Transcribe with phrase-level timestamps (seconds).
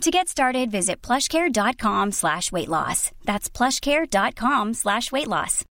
[0.00, 3.10] To get started, visit plushcare.com slash weight loss.
[3.24, 5.64] That's plushcare.com slash weight loss.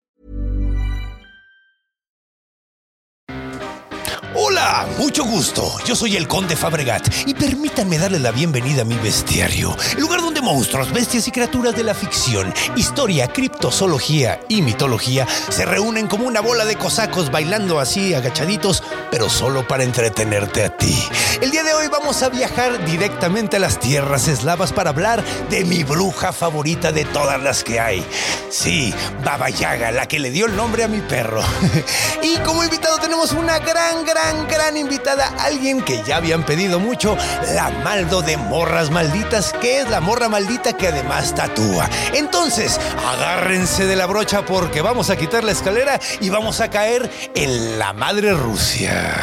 [4.33, 5.69] Hola, mucho gusto.
[5.85, 10.30] Yo soy el Conde Fabregat y permítanme darle la bienvenida a mi bestiario, lugar donde
[10.41, 16.41] monstruos, bestias y criaturas de la ficción, historia, criptozoología y mitología se reúnen como una
[16.41, 20.97] bola de cosacos bailando así agachaditos, pero solo para entretenerte a ti.
[21.41, 25.63] El día de hoy vamos a viajar directamente a las tierras eslavas para hablar de
[25.65, 28.05] mi bruja favorita de todas las que hay.
[28.49, 31.41] Sí, Baba Yaga, la que le dio el nombre a mi perro.
[32.23, 37.17] y como invitado tenemos una gran, gran, gran invitada, alguien que ya habían pedido mucho,
[37.53, 41.87] la Maldo de Morras Malditas, que es la morra maldita que además tatúa.
[42.13, 47.11] Entonces, agárrense de la brocha porque vamos a quitar la escalera y vamos a caer
[47.35, 49.21] en la madre Rusia.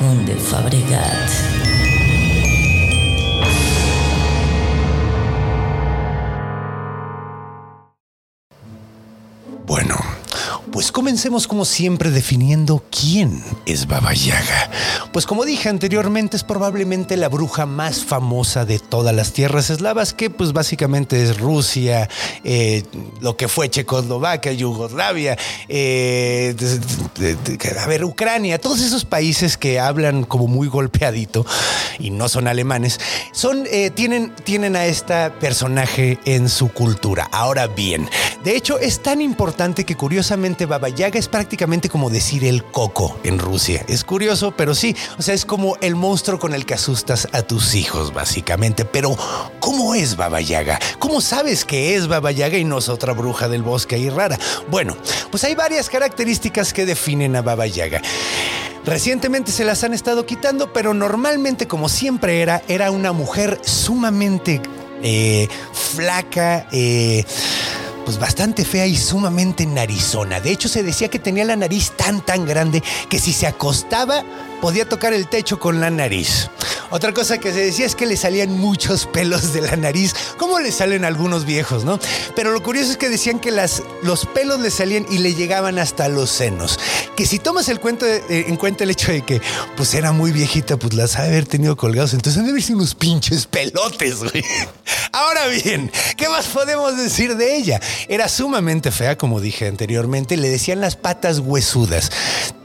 [0.00, 1.30] Conde Fabregat.
[9.66, 9.96] Bueno,
[10.72, 14.70] pues comencemos como siempre definiendo quién es Baba Yaga.
[15.12, 20.14] Pues como dije anteriormente, es probablemente la bruja más famosa de todas las tierras eslavas,
[20.14, 22.08] que pues básicamente es Rusia,
[22.44, 22.84] eh,
[23.20, 25.36] lo que fue Checoslovaquia, Yugoslavia,
[25.68, 26.54] eh,
[27.80, 31.44] a ver, Ucrania, todos esos países que hablan como muy golpeadito
[31.98, 33.00] y no son alemanes,
[33.32, 37.28] son, eh, tienen, tienen a esta personaje en su cultura.
[37.32, 38.08] Ahora bien,
[38.44, 43.18] de hecho es tan importante que curiosamente Baba Yaga es prácticamente como decir el coco
[43.24, 43.84] en Rusia.
[43.88, 47.42] Es curioso, pero sí, o sea, es como el monstruo con el que asustas a
[47.42, 48.84] tus hijos, básicamente.
[48.84, 49.16] Pero,
[49.60, 50.78] ¿cómo es Baba Yaga?
[50.98, 54.38] ¿Cómo sabes que es Baba Yaga y no es otra bruja del bosque ahí rara?
[54.70, 54.96] Bueno,
[55.30, 58.02] pues hay varias características que definen a Baba Yaga.
[58.84, 64.62] Recientemente se las han estado quitando, pero normalmente, como siempre era, era una mujer sumamente
[65.02, 67.24] eh, flaca, eh,
[68.10, 70.40] pues bastante fea y sumamente narizona.
[70.40, 74.24] De hecho, se decía que tenía la nariz tan, tan grande que si se acostaba
[74.60, 76.48] podía tocar el techo con la nariz.
[76.90, 80.58] Otra cosa que se decía es que le salían muchos pelos de la nariz, como
[80.58, 81.98] le salen a algunos viejos, ¿no?
[82.34, 85.78] Pero lo curioso es que decían que las, los pelos le salían y le llegaban
[85.78, 86.78] hasta los senos.
[87.16, 89.40] Que si tomas el cuento eh, en cuenta el hecho de que
[89.76, 92.62] pues era muy viejita, pues las ha de haber tenido colgados, entonces han de haber
[92.62, 94.44] sido unos pinches pelotes, güey.
[95.12, 97.80] Ahora bien, ¿qué más podemos decir de ella?
[98.08, 102.10] Era sumamente fea, como dije anteriormente, le decían las patas huesudas.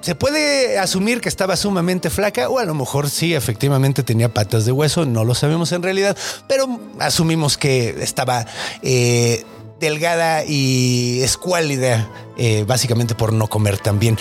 [0.01, 4.66] Se puede asumir que estaba sumamente flaca o a lo mejor sí, efectivamente tenía patas
[4.66, 6.16] de hueso, no lo sabemos en realidad,
[6.47, 8.46] pero asumimos que estaba
[8.84, 9.44] eh,
[9.80, 14.18] delgada y escuálida, eh, básicamente por no comer tan bien.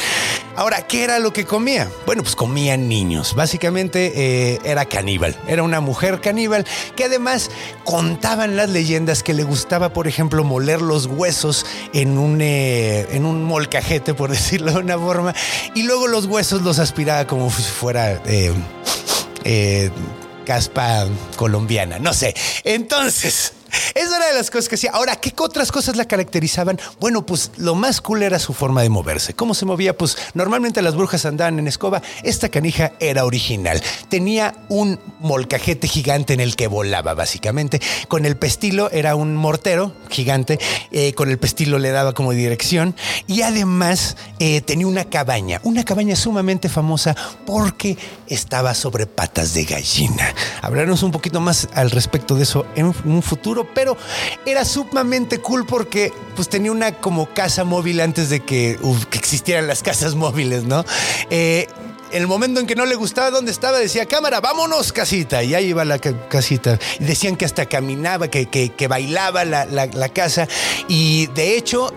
[0.57, 1.89] Ahora, ¿qué era lo que comía?
[2.07, 3.35] Bueno, pues comía niños.
[3.35, 5.37] Básicamente eh, era caníbal.
[5.47, 6.67] Era una mujer caníbal
[6.97, 7.51] que además
[7.85, 13.25] contaban las leyendas que le gustaba, por ejemplo, moler los huesos en un, eh, en
[13.25, 15.35] un molcajete, por decirlo de una forma,
[15.75, 18.21] y luego los huesos los aspiraba como si fuera...
[20.45, 21.07] caspa
[21.37, 22.35] colombiana, no sé.
[22.65, 23.55] Entonces,
[23.95, 24.91] esa era de las cosas que hacía.
[24.93, 26.81] Ahora, ¿qué otras cosas la caracterizaban?
[27.01, 29.35] Bueno, pues lo más cool era su forma de moverse.
[29.35, 29.97] ¿Cómo se movía?
[29.97, 32.03] Pues normalmente las brujas andaban en escoba.
[32.23, 33.83] Esta canija era original.
[34.09, 37.81] Tenía un molcajete gigante en el que volaba, básicamente.
[38.09, 40.59] Con el pestilo era un mortero gigante.
[40.91, 42.95] eh, con el pestilo le daba como dirección.
[43.27, 45.61] Y además eh, tenía una cabaña.
[45.65, 47.17] Una cabaña sumamente famosa
[47.47, 47.97] porque
[48.29, 50.35] estaba sobre patas de gallina.
[50.63, 53.97] Hablaremos un poquito más al respecto de eso en un futuro, pero
[54.47, 58.79] era sumamente cool porque pues tenía una como casa móvil antes de que,
[59.13, 60.85] existieran las casas móviles, ¿no?
[61.31, 61.67] Eh,
[62.13, 65.43] el momento en que no le gustaba dónde estaba, decía, cámara, vámonos, casita.
[65.43, 66.79] Y ahí iba la ca- casita.
[67.01, 70.47] Y decían que hasta caminaba, que, que- que bailaba la, la- la casa.
[70.87, 71.93] Y de hecho,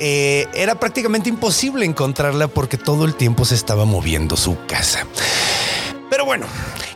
[0.00, 5.06] eh, era prácticamente imposible encontrarla porque todo el tiempo se estaba moviendo su casa.
[6.10, 6.46] Pero bueno,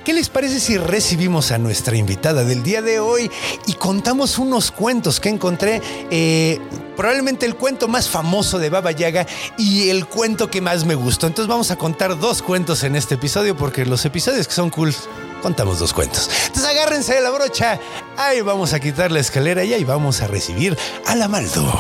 [0.05, 3.31] ¿qué les parece si recibimos a nuestra invitada del día de hoy
[3.67, 5.83] y contamos unos cuentos que encontré?
[6.11, 6.59] Eh,
[6.97, 9.27] probablemente el cuento más famoso de Baba Yaga
[9.59, 11.27] y el cuento que más me gustó.
[11.27, 14.95] Entonces vamos a contar dos cuentos en este episodio porque los episodios que son cool
[15.43, 16.31] contamos dos cuentos.
[16.47, 17.79] Entonces agárrense de la brocha,
[18.17, 20.77] ahí vamos a quitar la escalera y ahí vamos a recibir
[21.07, 21.71] a la Maldo.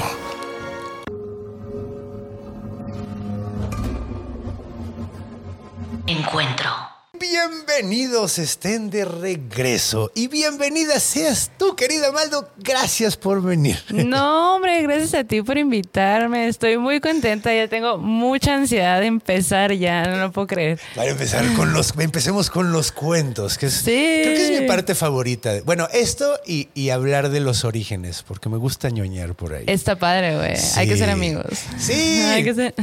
[6.07, 6.82] Encuentro.
[7.23, 12.51] Bienvenidos estén de regreso y bienvenida seas tú, querida Maldo.
[12.59, 13.79] Gracias por venir.
[13.91, 16.49] No, hombre, gracias a ti por invitarme.
[16.49, 17.55] Estoy muy contenta.
[17.55, 20.03] Ya tengo mucha ansiedad de empezar ya.
[20.09, 20.81] No lo puedo creer.
[20.97, 23.85] Para empezar con los, empecemos con los cuentos, que es, Sí.
[24.25, 25.53] creo que es mi parte favorita.
[25.65, 29.65] Bueno, esto y, y hablar de los orígenes, porque me gusta ñoñar por ahí.
[29.69, 30.57] Está padre, güey.
[30.75, 31.47] Hay que ser amigos.
[31.79, 31.93] Sí.
[32.33, 32.75] Hay que ser...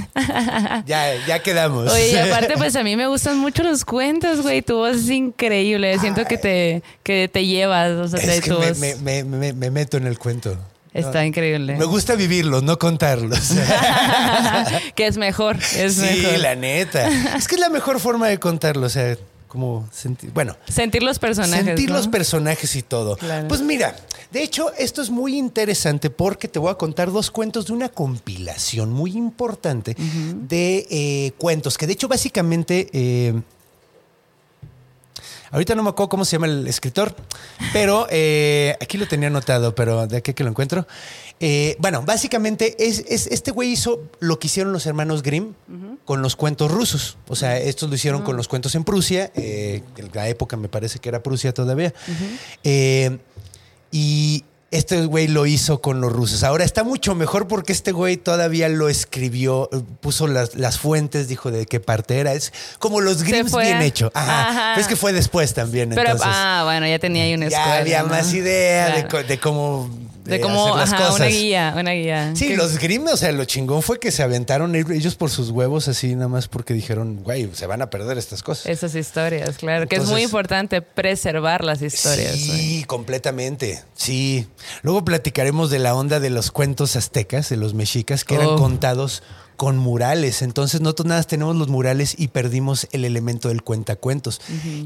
[0.86, 1.92] Ya, ya quedamos.
[1.92, 4.62] Oye, y aparte, pues a mí me gustan mucho los cuentos, güey.
[4.62, 5.98] Tu voz es increíble.
[6.00, 7.92] Siento que te, que te llevas.
[7.92, 10.18] O sea, es te- que tu me, voz me- me- me- me meto en el
[10.20, 10.58] cuento.
[10.94, 11.76] está increíble.
[11.78, 13.40] Me gusta vivirlos, no contarlos.
[14.96, 15.58] que es mejor.
[15.76, 16.40] Es sí, mejor.
[16.40, 17.08] la neta.
[17.38, 18.86] Es que es la mejor forma de contarlo.
[18.88, 19.18] O sea,
[19.48, 20.32] como sentir.
[20.32, 21.66] Bueno, Sentir los personajes.
[21.66, 21.96] sentir ¿no?
[21.96, 23.18] los personajes y todo.
[23.18, 23.48] Claro.
[23.48, 23.96] Pues mira,
[24.32, 27.90] de hecho, esto es muy interesante porque te voy a contar dos cuentos de una
[27.90, 32.90] compilación muy importante de eh, cuentos, que de hecho básicamente...
[32.94, 33.34] eh,
[35.52, 37.16] Ahorita no me acuerdo cómo se llama el escritor,
[37.74, 40.88] pero eh, aquí lo tenía anotado, pero de aquí que lo encuentro.
[41.40, 45.54] Eh, bueno, básicamente es, es- este güey hizo lo que hicieron los hermanos Grimm
[46.06, 47.18] con los cuentos rusos.
[47.28, 50.68] O sea, estos lo hicieron con los cuentos en Prusia, eh, en la época me
[50.70, 51.94] parece que era Prusia todavía.
[53.92, 56.44] Y este güey lo hizo con los rusos.
[56.44, 59.70] Ahora está mucho mejor porque este güey todavía lo escribió,
[60.02, 62.34] puso las, las fuentes, dijo de qué parte era.
[62.34, 64.12] Es como los Grimms bien hecho.
[64.14, 64.50] Ajá.
[64.50, 64.80] Ajá.
[64.80, 65.90] Es que fue después también.
[65.90, 67.68] Pero, entonces, ah, bueno, ya tenía ahí una escuela.
[67.76, 68.10] ya había ¿no?
[68.10, 69.10] más idea de, Claro.
[69.10, 69.90] co- de cómo,
[70.30, 71.16] De cómo, hacer las ajá, cosas.
[71.20, 72.36] una guía, una guía.
[72.36, 75.88] Sí, los Grimm, o sea, lo chingón fue que se aventaron ellos por sus huevos
[75.88, 78.66] así nada más porque dijeron, güey, se van a perder estas cosas.
[78.68, 79.88] Esas historias, claro.
[79.88, 82.36] que es muy importante preservar las historias.
[82.36, 83.84] Sí, completamente.
[83.96, 84.48] Sí.
[84.82, 88.56] Luego platicaremos de la onda de los cuentos aztecas, de los mexicas, que eran Oh.
[88.58, 89.24] contados
[89.58, 90.42] con murales.
[90.42, 94.40] Entonces, nosotros nada más tenemos los murales y perdimos el elemento del cuentacuentos.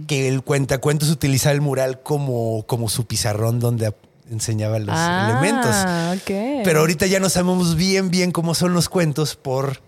[0.08, 3.94] Que el cuentacuentos utilizaba el mural como, como su pizarrón donde
[4.32, 5.76] enseñaba los Ah, elementos.
[6.22, 6.64] ok.
[6.64, 9.80] Pero ahorita ya no sabemos bien, bien cómo son los cuentos por,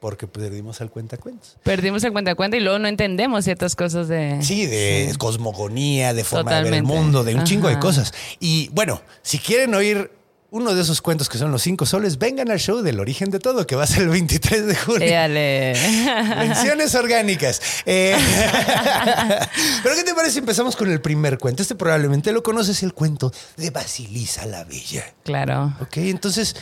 [0.00, 1.56] porque perdimos al cuentacuentos.
[1.62, 4.38] Perdimos el cuenta cuenta y luego no entendemos ciertas cosas de.
[4.42, 7.02] Sí, de cosmogonía, de forma de ver el Totalmente.
[7.02, 8.12] mundo, de un chingo de cosas.
[8.38, 10.10] Y bueno, si quieren oír
[10.52, 13.38] uno de esos cuentos que son los cinco soles, vengan al show del origen de
[13.38, 15.06] todo, que va a ser el 23 de julio.
[15.06, 15.74] Éale.
[16.38, 17.60] Menciones orgánicas.
[17.86, 18.16] Eh,
[19.82, 21.62] Pero ¿qué te parece si empezamos con el primer cuento?
[21.62, 25.04] Este probablemente lo conoces, el cuento de Basilisa la Bella.
[25.24, 25.74] claro.
[25.80, 26.56] Ok, entonces,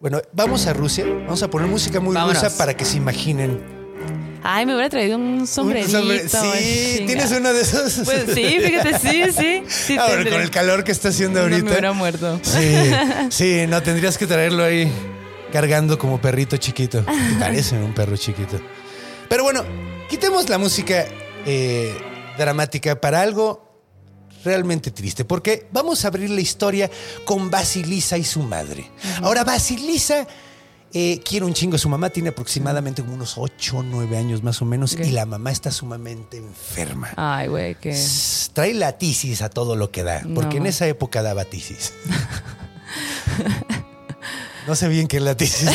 [0.00, 1.04] bueno, vamos a Rusia.
[1.06, 2.42] Vamos a poner música muy Vámonos.
[2.42, 3.73] rusa para que se imaginen.
[4.46, 5.90] Ay, me hubiera traído un un sombrerito.
[5.98, 7.04] sombre- Sí.
[7.06, 8.00] ¿tienes uno de esos?
[8.04, 9.62] Pues sí, fíjate, sí, sí.
[9.66, 10.32] sí Ahora, tendré.
[10.32, 11.64] con el calor que está haciendo No ahorita.
[11.64, 12.38] me hubiera muerto.
[12.42, 12.90] Sí,
[13.30, 14.92] sí, no, tendrías que traerlo ahí
[15.50, 17.04] cargando como perrito chiquito.
[17.40, 18.60] Parece un perro chiquito.
[19.30, 19.64] Pero bueno,
[20.10, 21.06] quitemos la música
[21.46, 21.94] eh,
[22.36, 23.64] dramática para algo
[24.44, 26.90] realmente triste, porque vamos a abrir la historia
[27.24, 28.90] con Basilisa y su madre.
[29.22, 30.26] Ahora, Basilisa
[30.94, 34.44] eh, quiere un chingo a su mamá, tiene aproximadamente como unos 8 o 9 años
[34.44, 37.10] más o menos, y la mamá está sumamente enferma.
[37.16, 38.00] Ay, güey, que.
[38.52, 41.92] Trae la tisis a todo lo que da, porque en esa época daba tisis.
[44.68, 45.68] no sé bien qué es la tisis.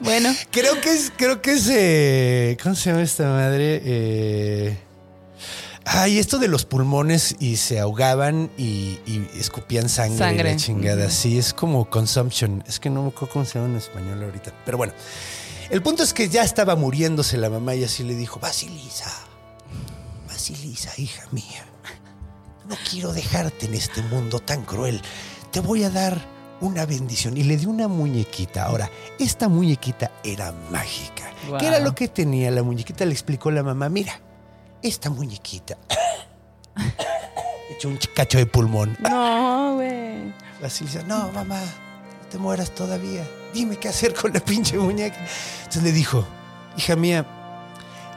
[0.00, 3.80] Bueno, creo que es, creo que es, eh, ¿cómo se llama esta madre?
[3.84, 4.76] Eh,
[5.84, 10.50] ay, esto de los pulmones y se ahogaban y, y escupían sangre, y Sangre.
[10.52, 11.10] la chingada.
[11.10, 12.62] Sí, es como consumption.
[12.66, 14.52] Es que no me acuerdo cómo se llama en español ahorita.
[14.64, 14.92] Pero bueno,
[15.70, 19.10] el punto es que ya estaba muriéndose la mamá y así le dijo, Basilisa,
[20.28, 21.64] Basilisa, hija mía,
[22.68, 25.00] no quiero dejarte en este mundo tan cruel.
[25.50, 26.20] Te voy a dar
[26.60, 27.36] una bendición.
[27.36, 28.64] Y le dio una muñequita.
[28.64, 31.30] Ahora, esta muñequita era mágica.
[31.48, 31.58] Wow.
[31.58, 33.04] ¿Qué era lo que tenía la muñequita?
[33.04, 34.20] Le explicó la mamá, mira,
[34.82, 35.76] esta muñequita...
[37.70, 38.96] Hecho un cacho de pulmón.
[39.00, 40.32] no, güey.
[40.60, 43.26] Basilisa, no, mamá, no te mueras todavía.
[43.54, 45.16] Dime qué hacer con la pinche muñeca.
[45.58, 46.26] Entonces le dijo,
[46.76, 47.26] hija mía,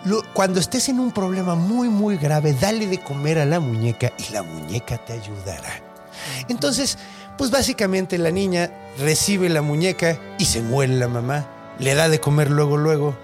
[0.06, 4.12] lo- cuando estés en un problema muy, muy grave, dale de comer a la muñeca
[4.18, 5.82] y la muñeca te ayudará.
[6.50, 6.98] Entonces,
[7.38, 11.46] pues básicamente la niña recibe la muñeca y se muere la mamá.
[11.80, 13.18] Le da de comer luego, luego.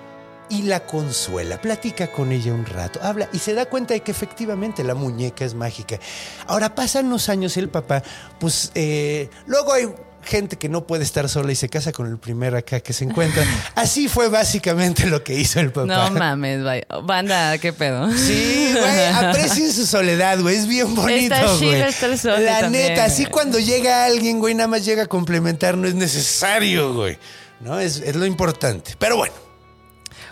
[0.52, 4.12] Y la consuela, platica con ella un rato, habla y se da cuenta de que
[4.12, 5.98] efectivamente la muñeca es mágica.
[6.46, 8.04] Ahora pasan los años y el papá,
[8.40, 9.88] pues eh, luego hay
[10.24, 13.06] gente que no puede estar sola y se casa con el primer acá que se
[13.06, 13.44] encuentra.
[13.76, 15.88] Así fue básicamente lo que hizo el papá.
[15.88, 16.86] No mames, vaya.
[17.04, 18.12] banda, qué pedo.
[18.12, 21.82] Sí, güey, aprecien su soledad, güey, es bien bonito, Está güey.
[21.82, 25.78] estar solo La también, neta, así cuando llega alguien, güey, nada más llega a complementar,
[25.78, 27.18] no es necesario, güey.
[27.62, 28.96] No, es, es lo importante.
[29.00, 29.34] Pero bueno,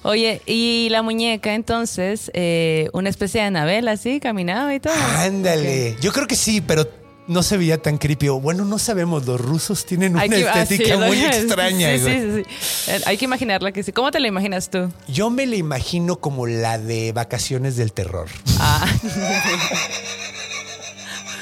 [0.04, 4.94] Oye, y la muñeca, entonces, eh, una especie de Anabel así, caminaba y todo.
[5.18, 5.98] ándale.
[6.02, 6.88] Yo creo que sí, pero
[7.30, 8.28] no se veía tan creepy.
[8.30, 12.92] Bueno, no sabemos, los rusos tienen una ah, estética sí, muy extraña, sí, sí, sí.
[12.92, 13.92] Eh, Hay que imaginarla que sí.
[13.92, 14.92] ¿Cómo te la imaginas tú?
[15.08, 18.28] Yo me la imagino como la de vacaciones del terror.
[18.60, 18.86] Ah.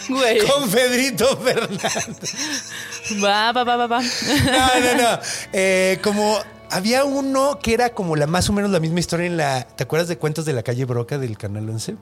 [0.10, 0.38] Güey.
[0.40, 2.34] Con Pedrito Fernández.
[3.22, 4.02] Va, va, va, va, va.
[4.02, 5.20] No, no, no.
[5.52, 6.40] Eh, como
[6.72, 9.64] había uno que era como la más o menos la misma historia en la.
[9.68, 11.96] ¿Te acuerdas de cuentos de la calle Broca del Canal 11?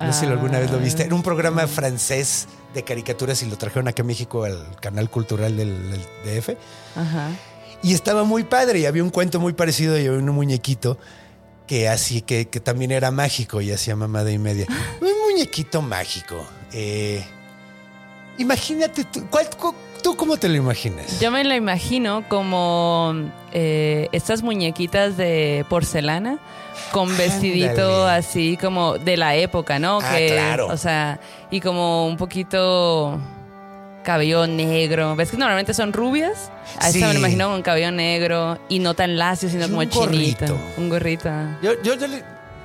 [0.00, 1.04] No sé si alguna vez lo viste.
[1.04, 5.56] Era un programa francés de caricaturas y lo trajeron acá a México al canal cultural
[5.56, 6.00] del, del
[6.40, 6.50] DF.
[6.96, 7.28] Ajá.
[7.82, 10.98] Y estaba muy padre y había un cuento muy parecido y había un muñequito
[11.68, 14.66] que así que, que también era mágico y hacía mamada y media.
[15.00, 16.44] Un muñequito mágico.
[16.72, 17.24] Eh,
[18.38, 21.18] imagínate tú, ¿cuál- cu- ¿tú cómo te lo imaginas?
[21.18, 23.14] Yo me la imagino como
[23.52, 26.38] eh, estas muñequitas de porcelana
[26.92, 28.18] con vestidito Ándale.
[28.18, 29.98] así como de la época, ¿no?
[30.02, 30.66] Ah, claro.
[30.68, 31.18] O sea,
[31.50, 33.18] y como un poquito
[34.04, 35.16] cabello negro.
[35.16, 36.50] ¿Ves que normalmente son rubias?
[36.78, 37.00] A esta Sí.
[37.00, 40.46] me lo imagino con cabello negro y no tan lacio, sino Y como un chinita.
[40.46, 40.58] gorrito.
[40.76, 41.30] Un gorrito.
[41.62, 42.22] Yo, yo, yo le-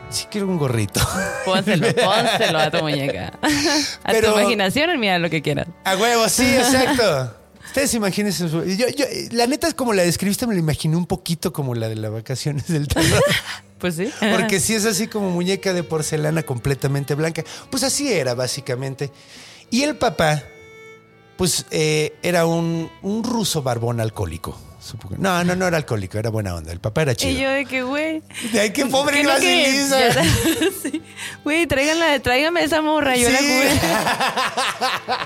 [0.10, 1.00] sí quiero un gorrito.
[1.46, 3.34] Pónselo, pónselo a tu muñeca.
[4.04, 5.68] A Pero- tu imaginación, mira lo que quieras.
[5.84, 7.36] A huevo, sí, exacto.
[7.66, 8.50] Ustedes imagínense.
[8.50, 11.88] Yo, yo, la neta es como la describiste, me la imaginé un poquito como la
[11.88, 13.24] de las vacaciones del terror.
[13.78, 14.12] Pues sí.
[14.32, 17.44] Porque si es así como muñeca de porcelana completamente blanca.
[17.70, 19.12] Pues así era, básicamente.
[19.70, 20.42] Y el papá,
[21.38, 24.60] pues eh, era un, un ruso barbón alcohólico.
[25.18, 26.72] No, no, no era alcohólico, era buena onda.
[26.72, 27.32] El papá era chido.
[27.32, 28.22] Y yo de que, güey.
[28.92, 30.24] Pobre ¿qué no ibas, que- ya-
[30.92, 31.02] sí.
[31.44, 33.46] Güey, tráiganla, tráigame esa morra, yo la Sí.
[33.46, 33.70] cubro.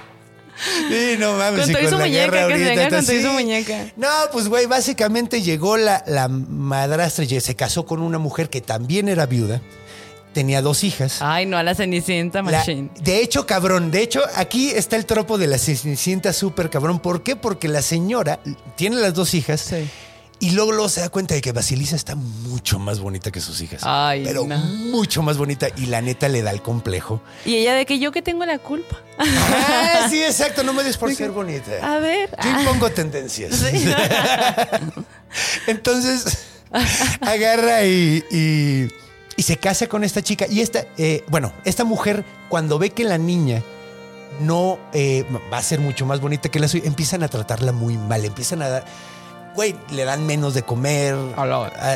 [0.89, 1.61] Sí, no mames.
[1.61, 3.27] Con y todo y su la muñeca, que se venga con y su sí.
[3.27, 3.85] muñeca.
[3.97, 8.61] No, pues güey, básicamente llegó la, la madrastra y se casó con una mujer que
[8.61, 9.61] también era viuda.
[10.33, 11.17] Tenía dos hijas.
[11.21, 12.89] Ay, no, a la Cenicienta La- Machine.
[13.01, 16.99] de hecho, cabrón, de hecho, aquí está el tropo de la cenicienta súper cabrón.
[16.99, 17.35] ¿Por qué?
[17.35, 18.39] Porque la señora
[18.75, 19.87] tiene las dos hijas Sí.
[20.39, 23.61] y luego, luego se da cuenta de que Basilisa está mucho más bonita que sus
[23.61, 23.81] hijas.
[23.83, 24.57] Ay, pero no.
[24.57, 27.21] mucho más bonita y la neta le da el complejo.
[27.45, 28.97] Y ella de que yo que tengo la culpa.
[29.19, 31.71] Ah, sí, exacto, no me des por ser bonita.
[31.83, 32.29] A ver.
[32.31, 33.55] Yo ah, impongo tendencias.
[33.55, 33.87] sí.
[35.67, 36.39] Entonces,
[37.21, 38.87] agarra y, y-
[39.35, 40.45] y se casa con esta chica.
[40.49, 43.63] Y esta, eh, bueno, esta mujer, cuando ve que la niña
[44.39, 47.97] no eh, va a ser mucho más bonita que la suya, empiezan a tratarla muy
[47.97, 48.25] mal.
[48.25, 48.85] Empiezan a dar.
[49.55, 51.15] Güey, le dan menos de comer.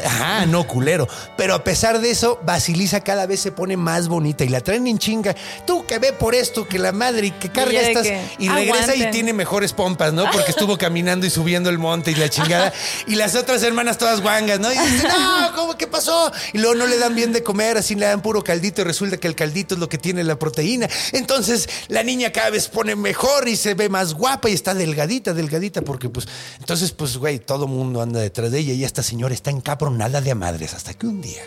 [0.06, 1.08] Ajá, no, culero.
[1.36, 4.86] Pero a pesar de eso, Basilisa cada vez se pone más bonita y la traen
[4.88, 5.36] en chinga.
[5.66, 8.04] Tú que ve por esto, que la madre y que carga estas.
[8.04, 10.30] que, Y regresa y tiene mejores pompas, ¿no?
[10.32, 12.74] Porque estuvo caminando y subiendo el monte y la chingada.
[13.08, 14.72] Y las otras hermanas todas guangas, ¿no?
[14.72, 16.32] Y dicen, no, ¿cómo que pasó?
[16.54, 19.18] Y luego no le dan bien de comer, así le dan puro caldito y resulta
[19.18, 20.88] que el caldito es lo que tiene la proteína.
[21.12, 25.34] Entonces la niña cada vez pone mejor y se ve más guapa y está delgadita,
[25.34, 26.28] delgadita, porque pues,
[26.60, 30.30] entonces pues, güey, todo mundo anda detrás de ella y esta señora está encabronada de
[30.30, 31.42] a madres hasta que un día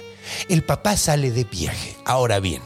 [0.49, 1.97] el papá sale de viaje.
[2.05, 2.63] Ahora bien,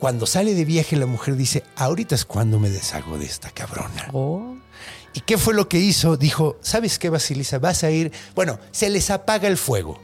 [0.00, 4.08] cuando sale de viaje la mujer dice, ahorita es cuando me deshago de esta cabrona.
[4.12, 4.56] Oh.
[5.12, 6.16] ¿Y qué fue lo que hizo?
[6.16, 7.58] Dijo, ¿sabes qué, Basilisa?
[7.58, 8.12] Vas a ir...
[8.34, 10.00] Bueno, se les apaga el fuego.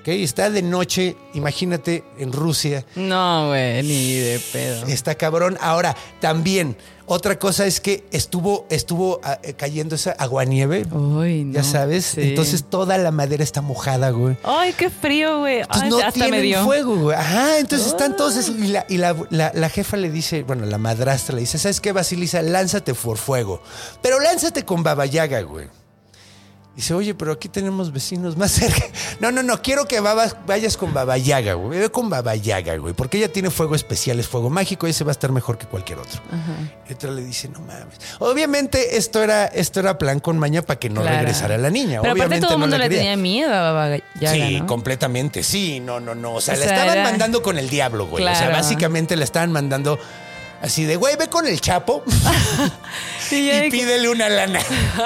[0.00, 0.08] ¿Ok?
[0.08, 2.86] Está de noche, imagínate, en Rusia.
[2.96, 4.86] No, güey, ni de pedo.
[4.86, 5.58] Está cabrón.
[5.60, 11.52] Ahora, también, otra cosa es que estuvo, estuvo ah, eh, cayendo esa aguanieve, Uy, no.
[11.54, 12.06] ya sabes.
[12.14, 12.20] Sí.
[12.22, 14.38] Entonces toda la madera está mojada, güey.
[14.42, 15.58] Ay, qué frío, güey.
[15.60, 16.64] Entonces Ay, no hasta me tienen dio.
[16.64, 17.16] fuego, güey.
[17.16, 20.64] Ajá, entonces están todos esos- Y, la, y la- la- la jefa le dice, bueno,
[20.64, 22.40] la madrastra le dice, ¿sabes qué, Basilisa?
[22.42, 23.60] Lánzate por fuego.
[24.00, 25.66] Pero lánzate con Baba Yaga, güey.
[26.76, 28.84] Dice, oye, pero aquí tenemos vecinos más cerca.
[29.20, 31.78] No, no, no, quiero que babas- vayas con Baba Yaga, güey.
[31.78, 32.94] Ve con Baba Yaga, güey.
[32.94, 35.66] Porque ella tiene fuego especial, es fuego mágico y ese va a estar mejor que
[35.66, 36.22] cualquier otro.
[36.88, 37.98] Y otra le dice, no mames.
[38.18, 41.18] Obviamente esto era, esto era plan con maña para que no Claro.
[41.18, 42.00] regresara la niña.
[42.00, 44.66] Pero aparte Obviamente todo el no mundo le tenía miedo a Baba Yaga, Sí, ¿no?
[44.66, 45.42] completamente.
[45.42, 46.36] Sí, no, no, no.
[46.36, 48.24] O sea, O la estaban era- mandando con el diablo, güey.
[48.24, 49.98] O sea, básicamente la estaban mandando
[50.62, 52.04] Así de, güey, ve con el chapo
[53.30, 54.60] Y que- pídele una lana.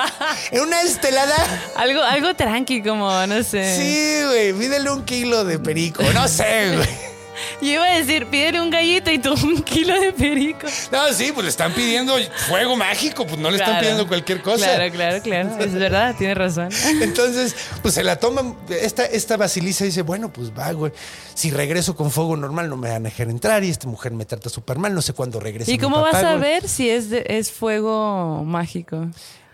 [0.62, 1.34] una estelada.
[1.76, 3.76] algo, algo tranqui, como, no sé.
[3.76, 6.02] Sí, güey, pídele un kilo de perico.
[6.14, 7.13] No sé, güey.
[7.60, 10.66] Yo iba a decir, pídele un gallito y tú un kilo de perico.
[10.92, 12.14] No, sí, pues le están pidiendo
[12.48, 14.64] fuego mágico, pues no le están pidiendo cualquier cosa.
[14.64, 15.58] Claro, claro, claro.
[15.64, 16.68] Es verdad, tienes razón.
[17.02, 18.56] Entonces, pues se la toman.
[18.68, 20.92] Esta, esta Basilisa dice: Bueno, pues va, güey.
[21.34, 23.64] Si regreso con fuego normal, no me van a dejar entrar.
[23.64, 24.94] Y esta mujer me trata súper mal.
[24.94, 25.72] No sé cuándo regrese.
[25.72, 26.40] ¿Y cómo papá, vas a güey.
[26.40, 29.06] ver si es, de- es fuego mágico?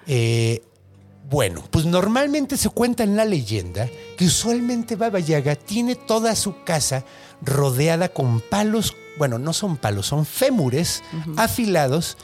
[0.06, 0.62] Eh,
[1.28, 6.64] bueno, pues normalmente se cuenta en la leyenda que usualmente Baba Yaga tiene toda su
[6.64, 7.04] casa
[7.42, 8.96] rodeada con palos.
[9.18, 11.02] Bueno, no son palos, son fémures
[11.36, 12.16] afilados.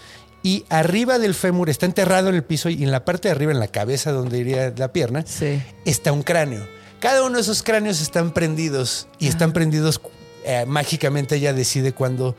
[0.43, 3.51] Y arriba del fémur está enterrado en el piso y en la parte de arriba,
[3.53, 5.61] en la cabeza donde iría la pierna, Sí.
[5.85, 6.67] está un cráneo.
[7.01, 10.01] Cada uno de esos cráneos están prendidos y están prendidos
[10.45, 11.35] eh, mágicamente.
[11.37, 12.37] Ella decide cuándo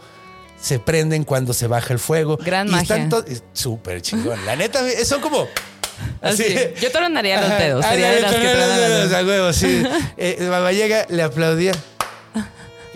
[0.59, 2.37] se prenden, cuándo se baja el fuego.
[2.37, 2.95] Gran y magia.
[3.53, 4.43] Súper chingón.
[4.45, 5.45] La neta, son como.
[6.21, 6.43] Así.
[6.81, 6.91] Yo
[7.41, 7.85] los dedos.
[7.85, 9.13] Ah, Sería de las que tronar los dedos, dedos.
[9.13, 9.83] a huevo, sí.
[10.17, 10.37] Eh,
[11.09, 11.73] le aplaudía.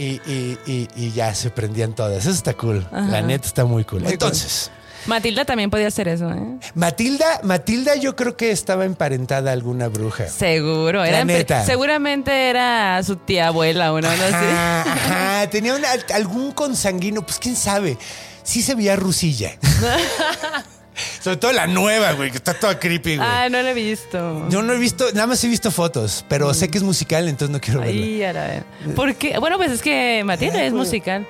[0.02, 2.18] Y, y- y- y ya se prendían todas.
[2.26, 2.88] Eso está cool.
[2.92, 4.02] La neta está muy cool.
[4.02, 4.72] Muy Entonces,
[5.06, 6.58] Matilda también podía hacer eso, ¿eh?
[6.74, 10.28] Matilda, Matilda, yo creo que estaba emparentada a alguna bruja.
[10.28, 11.04] Seguro.
[11.04, 11.64] Era neta.
[11.66, 14.36] Seguramente era su tía abuela o una cosa así.
[14.36, 14.82] Ajá,
[15.42, 15.50] ajá.
[15.52, 17.98] Tenía una- algún consanguino, pues quién sabe.
[18.44, 19.52] Sí se veía rusilla.
[21.22, 23.28] Sobre todo la nueva, güey, que está toda creepy, güey.
[23.30, 24.50] Ah, no lo he visto.
[24.50, 27.52] Yo no he visto, nada más he visto fotos, pero sé que es musical, entonces
[27.52, 27.94] no quiero verla.
[27.94, 28.64] Ay, a la vez.
[28.96, 29.38] ¿Por qué?
[29.40, 31.28] Bueno, pues es que Matilda es musical.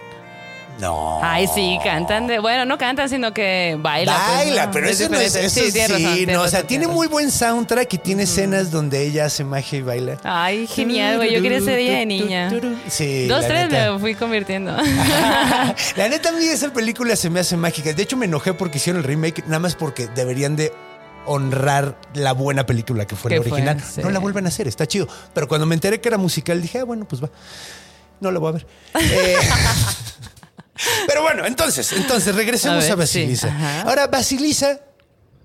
[0.82, 1.20] No.
[1.22, 2.40] Ay, sí, cantan de.
[2.40, 4.14] Bueno, no cantan, sino que baila.
[4.14, 4.72] pues, Baila, ¿no?
[4.72, 5.36] pero eso no es.
[5.36, 9.06] Eso sí, razón, tienes no, o sea, tiene muy buen soundtrack y tiene escenas donde
[9.06, 10.18] ella hace magia y baila.
[10.24, 11.34] Ay, genial, güey.
[11.34, 12.52] Yo quería ser ella de niña.
[12.88, 13.28] Sí.
[13.28, 13.94] Dos, tres neta.
[13.94, 14.76] me fui convirtiendo.
[15.96, 17.94] La neta, a mí esa película se me hace mágica.
[17.94, 20.74] De hecho, me enojé porque hicieron el remake, nada más porque deberían de
[21.28, 23.80] honrar la buena película que fue la fue, original.
[23.80, 24.02] sí.
[24.02, 25.08] No la vuelvan a hacer, está chido.
[25.34, 27.30] Pero cuando me enteré que era musical, dije, ah, bueno, pues va.
[28.20, 28.68] No la voy a ver.
[29.00, 29.36] Eh,
[31.08, 33.84] pero bueno, entonces, entonces, regresemos A ver, Basilisa.
[33.86, 34.80] Ahora, Basilisa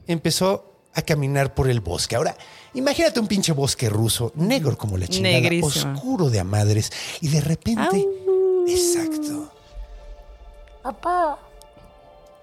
[0.06, 2.17] empezó a caminar por el bosque.
[2.17, 2.36] Ahora,
[2.75, 5.93] imagínate un pinche bosque ruso, negro como la chingada, Negrísimo.
[5.95, 7.82] oscuro de a madres, y de repente,
[8.26, 8.65] Au.
[8.69, 9.52] exacto.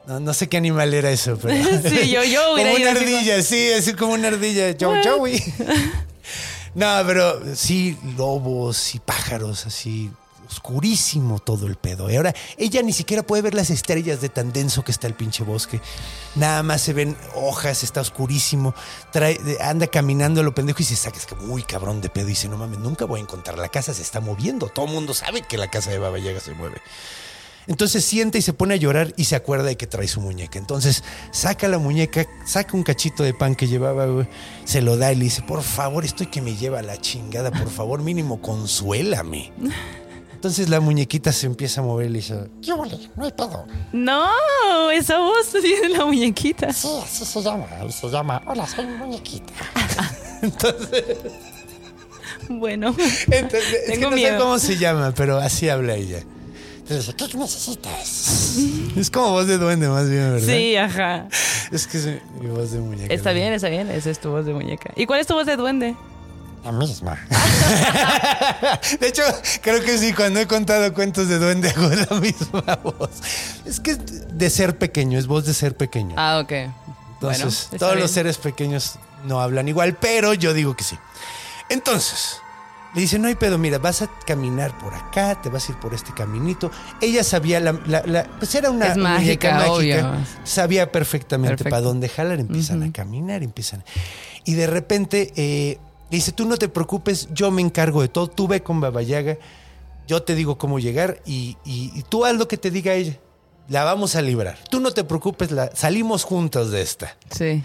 [0.05, 1.55] No, no sé qué animal era eso, pero.
[1.89, 4.75] Sí, yo- yo Como una ido así como- ardilla, sí, así como una ardilla.
[4.77, 5.41] Chau, güey.
[6.75, 10.09] No, pero sí, lobos y pájaros, así.
[10.53, 12.11] Oscurísimo todo el pedo.
[12.11, 15.15] Y ahora ella ni siquiera puede ver las estrellas de tan denso que está el
[15.15, 15.81] pinche bosque.
[16.35, 18.75] Nada más se ven hojas, está oscurísimo.
[19.11, 22.27] Trae, anda caminando a lo pendejo y se saca es que muy cabrón de pedo.
[22.27, 23.57] Y dice, no mames, nunca voy a encontrar.
[23.57, 24.67] La casa se está moviendo.
[24.67, 26.81] Todo el mundo sabe que la casa de Baba Yaga se mueve.
[27.67, 30.59] Entonces siente y se pone a llorar y se acuerda de que trae su muñeca.
[30.59, 34.27] Entonces saca la muñeca, saca un cachito de pan que llevaba,
[34.65, 37.69] se lo da y le dice, por favor, estoy que me lleva la chingada, por
[37.69, 39.53] favor, mínimo consuélame.
[40.43, 42.99] Entonces la muñequita se empieza a mover y le dice, ¿Qué ole?
[43.15, 43.65] No hay pedo.
[43.93, 46.73] No, esa voz tiene la muñequita.
[46.73, 47.65] Sí, así se llama.
[47.89, 49.53] Se llama Hola, soy muñequita.
[52.49, 52.93] Bueno.
[53.31, 54.37] entonces, es que no sé miedo.
[54.37, 56.19] cómo se llama, pero así habla ella.
[56.79, 58.57] Entonces, ¿qué necesitas?
[58.97, 60.45] Es como voz de duende más bien, ¿verdad?
[60.45, 61.29] Sí, ajá.
[61.71, 62.05] Es que es
[62.41, 63.13] mi voz de muñeca.
[63.13, 63.35] Está ¿no?
[63.35, 63.89] bien, está bien.
[63.89, 64.91] Esa es tu voz de muñeca.
[64.97, 65.95] ¿Y cuál es tu voz de duende?
[66.63, 67.17] La misma.
[68.99, 69.23] De hecho,
[69.61, 73.09] creo que sí, cuando he contado cuentos de duende hago la misma voz.
[73.65, 73.99] Es que es
[74.37, 76.15] de ser pequeño, es voz de ser pequeño.
[76.17, 76.51] Ah, ok.
[76.51, 78.01] Entonces, Bueno, todos bien.
[78.03, 78.95] los seres pequeños
[79.25, 80.97] no hablan igual, pero yo digo que sí.
[81.69, 82.37] Entonces,
[82.93, 85.79] le dice, no hay pedo, mira, vas a caminar por acá, te vas a ir
[85.79, 86.69] por este caminito.
[87.01, 90.11] Ella sabía, la, la- la- pues era una Es mágica, mágica, obvio.
[90.43, 91.69] sabía perfectamente Perfecto.
[91.71, 93.83] para dónde jalar, empiezan a caminar, empiezan.
[94.45, 95.79] Y de repente eh,
[96.13, 99.37] le dice, tú no te preocupes, yo me encargo de todo, tú ve con Babayaga,
[100.07, 103.17] yo te digo cómo llegar y, y- y tú haz lo que te diga ella.
[103.67, 104.59] La vamos a librar.
[104.69, 107.17] Tú no te preocupes, la, salimos juntos de esta.
[107.31, 107.63] Sí.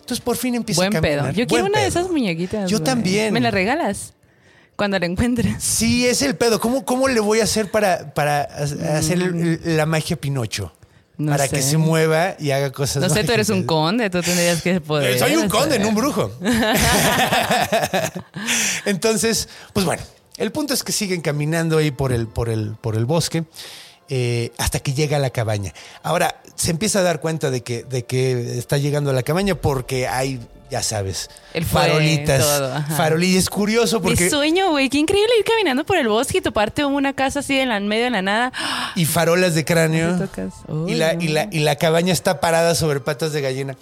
[0.00, 1.24] Entonces por fin empieza Buen a caminar.
[1.24, 1.32] pedo.
[1.32, 2.68] Yo quiero una de esas muñequitas.
[2.70, 3.32] Yo también.
[3.32, 4.12] ¿Me la regalas?
[4.76, 5.62] Cuando la encuentres.
[5.64, 6.60] Sí, es el pedo.
[6.60, 10.70] ¿Cómo, cómo le voy a hacer para, para ha- hacer el- la magia Pinocho?
[11.18, 11.56] No para sé.
[11.56, 14.80] que se mueva y haga cosas No sé, tú eres un conde, tú tendrías que
[14.80, 15.18] poder.
[15.18, 16.30] Soy un conde, no un brujo.
[18.84, 20.02] Entonces, pues bueno,
[20.36, 23.44] el punto es que siguen caminando ahí por el, por el, por el bosque
[24.08, 25.72] eh, hasta que llega a la cabaña.
[26.02, 29.56] Ahora, se empieza a dar cuenta de que, de que está llegando a la cabaña
[29.56, 32.42] porque hay, ya sabes, El farolitas.
[32.42, 33.44] todo, farolillas.
[33.44, 34.24] Es curioso porque...
[34.24, 34.88] Mi sueño, güey.
[34.88, 37.88] Qué increíble ir caminando por el bosque y toparte una casa así en la en
[37.88, 38.52] medio de la nada.
[38.94, 40.18] Y farolas de cráneo.
[40.86, 43.76] Y la, y, la, y la cabaña está parada sobre patas de gallina.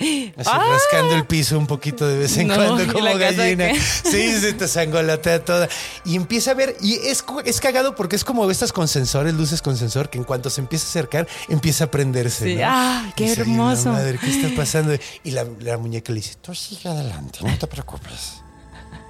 [0.00, 0.64] Así ¡Ah!
[0.70, 3.70] rascando el piso un poquito de vez en No, cuando ¿y como gallina.
[3.74, 5.68] Sí, se te sangolotea toda.
[6.04, 9.60] Y empieza a ver, y es, es cagado porque es como estas con sensores, luces
[9.60, 12.44] con sensor, que en cuanto se empieza a acercar, empieza a prenderse.
[12.44, 12.54] Sí.
[12.56, 12.62] ¿no?
[12.64, 13.92] ¡Ah, qué Dice, "Ay, la hermoso!
[13.92, 14.94] madre, ¿qué está pasando?
[15.24, 18.42] Y la, la muñeca le dice, Tú sigue adelante, no te preocupes.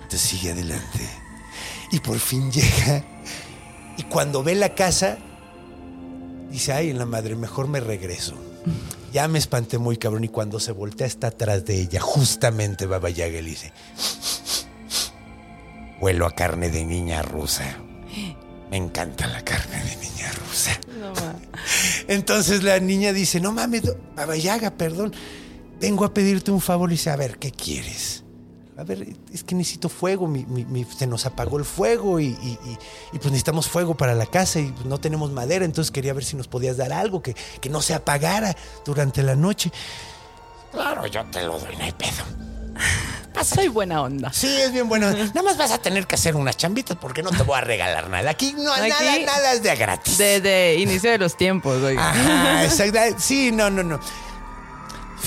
[0.09, 1.01] te sigue adelante.
[1.93, 3.05] Y por fin llega.
[3.99, 5.19] Y cuando ve la casa,
[6.51, 8.35] dice, ay, en la madre, mejor me regreso.
[9.13, 13.11] Ya me espanté muy cabrón y cuando se voltea está atrás de ella, justamente Baba
[13.11, 13.73] Yaga le dice,
[16.01, 17.65] huelo a carne de niña rusa.
[18.71, 20.79] Me encanta la carne de niña rusa.
[21.01, 21.13] No.
[22.07, 23.83] Entonces la niña dice, no mames,
[24.15, 25.15] Baba Yaga, perdón,
[25.81, 26.91] vengo a pedirte un favor.
[26.91, 28.25] Y dice, a ver, ¿qué quieres?
[28.79, 32.27] A ver, es que necesito fuego, mi- mi- mi- se nos apagó el fuego y,
[32.27, 32.79] y- y-
[33.13, 36.37] y, pues necesitamos fuego para la casa y no tenemos madera, entonces quería ver si
[36.37, 39.73] nos podías dar algo que, que no se apagara durante la noche.
[40.71, 42.23] Claro, yo te lo doy, no hay pedo.
[43.45, 44.33] Soy buena onda.
[44.33, 45.11] Sí, es bien bueno.
[45.11, 48.09] Nada más vas a tener que hacer unas chambitas porque no te voy a regalar
[48.11, 48.31] nada.
[48.31, 50.19] Aquí no Aquí- nada, nada es de gratis.
[50.19, 51.97] Desde inicio de los tiempos, güey.
[51.97, 52.99] Ajá, exacto.
[53.19, 54.01] Sí, no, no, no.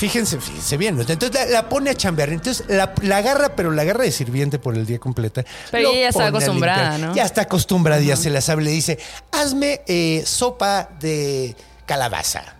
[0.02, 0.98] Fíjense, fíjense bien.
[0.98, 2.30] Entonces la, la pone a chambear.
[2.30, 5.44] Entonces la, la agarra, pero la agarra de sirviente por el día completa.
[5.70, 6.98] Pero ella ya está acostumbrada.
[6.98, 7.14] ¿no?
[7.14, 8.64] Ya está acostumbrada, ya se la sabe.
[8.64, 8.98] Le dice,
[9.30, 11.54] hazme eh, sopa de
[11.86, 12.56] calabaza.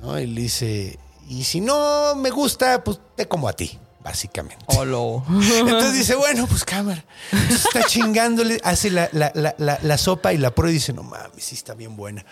[0.00, 0.18] ¿No?
[0.18, 4.64] Y le dice, y si no me gusta, pues te como a ti, básicamente.
[4.68, 5.22] Olo.
[5.28, 7.04] Entonces dice, bueno, pues cámara.
[7.32, 10.94] Entonces está chingándole, hace la, la- la- la- la sopa y la prueba y dice,
[10.94, 12.24] no mames, sí está bien buena.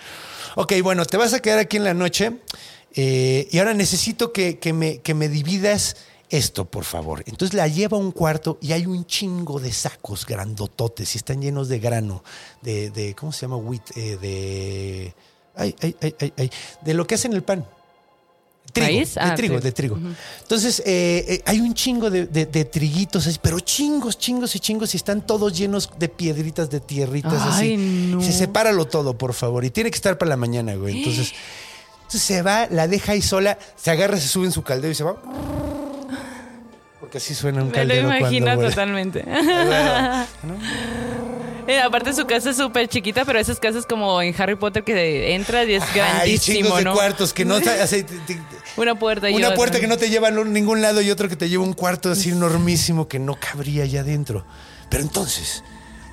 [0.55, 2.38] Ok, bueno, te vas a quedar aquí en la noche
[2.94, 5.96] eh, y ahora necesito que, que me, que me dividas
[6.29, 7.22] esto, por favor.
[7.26, 11.40] Entonces la lleva a un cuarto y hay un chingo de sacos grandototes y están
[11.42, 12.22] llenos de grano,
[12.62, 13.57] de, de ¿cómo se llama?
[13.57, 15.14] Wheat, eh, de...
[15.57, 16.50] Ay, ay, ay, ay, ay,
[16.83, 17.66] de lo que hacen el pan.
[18.72, 19.14] Trigo, ¿Maíz?
[19.16, 19.98] de Ah, trigo, de trigo.
[20.42, 24.61] Entonces, eh, eh, hay un chingo de, de- de triguitos, así, pero chingos, chingos y
[24.61, 27.70] chingos, y están todos llenos de piedritas, de tierritas, así.
[27.72, 28.22] Ay, no.
[28.22, 29.64] Se sepáralo todo, por favor.
[29.64, 30.98] Y tiene que estar para la mañana, güey.
[30.98, 31.33] Entonces,
[32.11, 34.96] entonces se va, la deja ahí sola, se agarra, se sube en su caldero y
[34.96, 35.14] se va.
[36.99, 39.25] Porque así suena un Me lo caldero imagino totalmente.
[41.68, 45.35] Eh, aparte su casa es súper chiquita, pero esas casas como en Harry Potter que
[45.37, 46.94] entras y es Ajá, grandísimo, de ¿no?
[46.94, 47.55] cuartos que no...
[47.83, 48.40] así, te- te-
[48.77, 49.57] Una puerta y Una otra.
[49.57, 51.75] puerta que no te lleva a ningún lado y otro que te lleva a un
[51.75, 54.44] cuarto así enormísimo que no cabría allá adentro.
[54.88, 55.62] Pero entonces,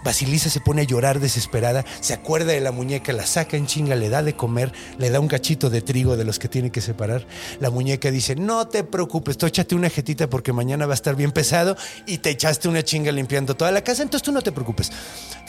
[0.08, 3.94] Basilisa se pone a llorar desesperada, se acuerda de la muñeca, la saca en chinga,
[3.94, 6.80] le da de comer, le da un cachito de trigo de los que tiene que
[6.80, 7.28] separar.
[7.60, 11.18] La muñeca dice, no te preocupes, tú échate una jetita porque mañana va a estar
[11.18, 14.54] bien pesado y te echaste una chinga limpiando toda la casa, entonces tú no te
[14.54, 14.94] preocupes.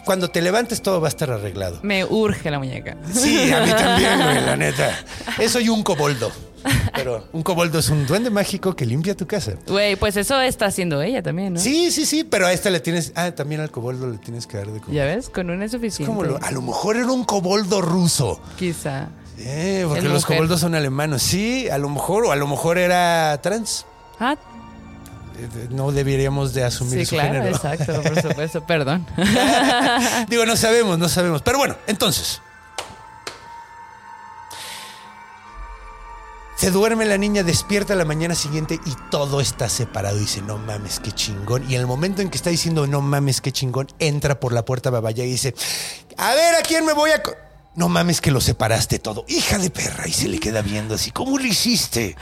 [0.08, 1.80] Cuando te levantes todo va a estar arreglado.
[1.82, 2.96] Me urge la muñeca.
[3.12, 4.98] Sí, a mí también, güey, la neta.
[5.38, 6.32] Eso y un coboldo.
[6.94, 9.52] Pero un coboldo es un duende mágico que limpia tu casa.
[9.66, 11.60] Güey, pues eso está haciendo ella también, ¿no?
[11.60, 13.12] Sí, sí, sí, pero a esta le tienes.
[13.16, 14.96] Ah, también al coboldo le tienes que dar de comer.
[14.96, 16.10] Ya ves, con una es Es suficiente.
[16.10, 18.40] como lo- a lo mejor era un coboldo ruso.
[18.58, 19.08] Quizá.
[19.36, 20.36] Eh, porque Es los mujer.
[20.38, 21.22] coboldos son alemanos.
[21.22, 23.84] Sí, a lo mejor, o a lo mejor era trans.
[24.18, 24.36] Ah,
[25.70, 27.56] No deberíamos de asumir sí, su claro, género.
[27.56, 29.06] exacto, por supuesto, perdón.
[30.28, 31.42] Digo, no sabemos, no sabemos.
[31.42, 32.40] Pero bueno, entonces.
[36.56, 40.18] Se duerme la niña, despierta la mañana siguiente y todo está separado.
[40.18, 41.64] Dice, no mames, qué chingón.
[41.70, 44.64] Y en el momento en que está diciendo, no mames, qué chingón, entra por la
[44.64, 45.54] puerta Babaya y dice,
[46.16, 47.22] a ver, ¿a quién me voy a...?
[47.22, 47.36] co-?"
[47.76, 49.24] No mames que lo separaste todo.
[49.28, 50.08] Hija de perra.
[50.08, 52.16] Y se le queda viendo así, ¿cómo lo hiciste?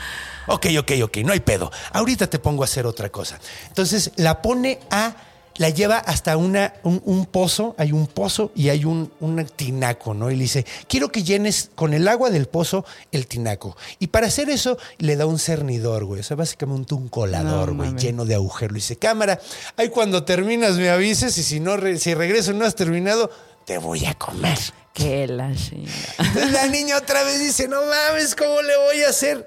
[0.47, 1.71] Ok, ok, ok, no hay pedo.
[1.91, 3.39] Ahorita te pongo a hacer otra cosa.
[3.67, 5.15] Entonces la pone a
[5.57, 10.13] la lleva hasta una, un, un pozo, hay un pozo y hay un, un tinaco,
[10.13, 10.29] ¿no?
[10.29, 13.75] Y le dice, quiero que llenes con el agua del pozo el tinaco.
[13.99, 16.21] Y para hacer eso le da un cernidor, güey.
[16.21, 18.73] O sea, básicamente un colador, No güey, lleno de agujeros.
[18.73, 19.39] Le dice, cámara,
[19.75, 23.31] ahí cuando terminas me avises y si no, si regreso y no has terminado,
[23.65, 24.57] te voy a comer.
[24.93, 25.47] Que la.
[25.49, 29.45] Entonces la niña otra vez dice, no mames, ¿cómo le voy a hacer?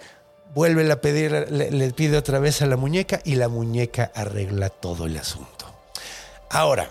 [0.54, 5.06] Vuelve a pedir, le, pide otra vez a la muñeca y la muñeca arregla todo
[5.06, 5.66] el asunto.
[6.50, 6.90] Ahora,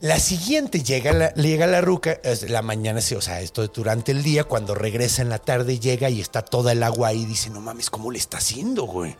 [0.00, 3.72] la siguiente llega la, llega la ruca, es la mañana, sí, o sea, esto es
[3.72, 7.26] durante el día, cuando regresa en la tarde llega y está toda el agua ahí,
[7.26, 9.14] dice, no mames, ¿cómo le está haciendo, güey?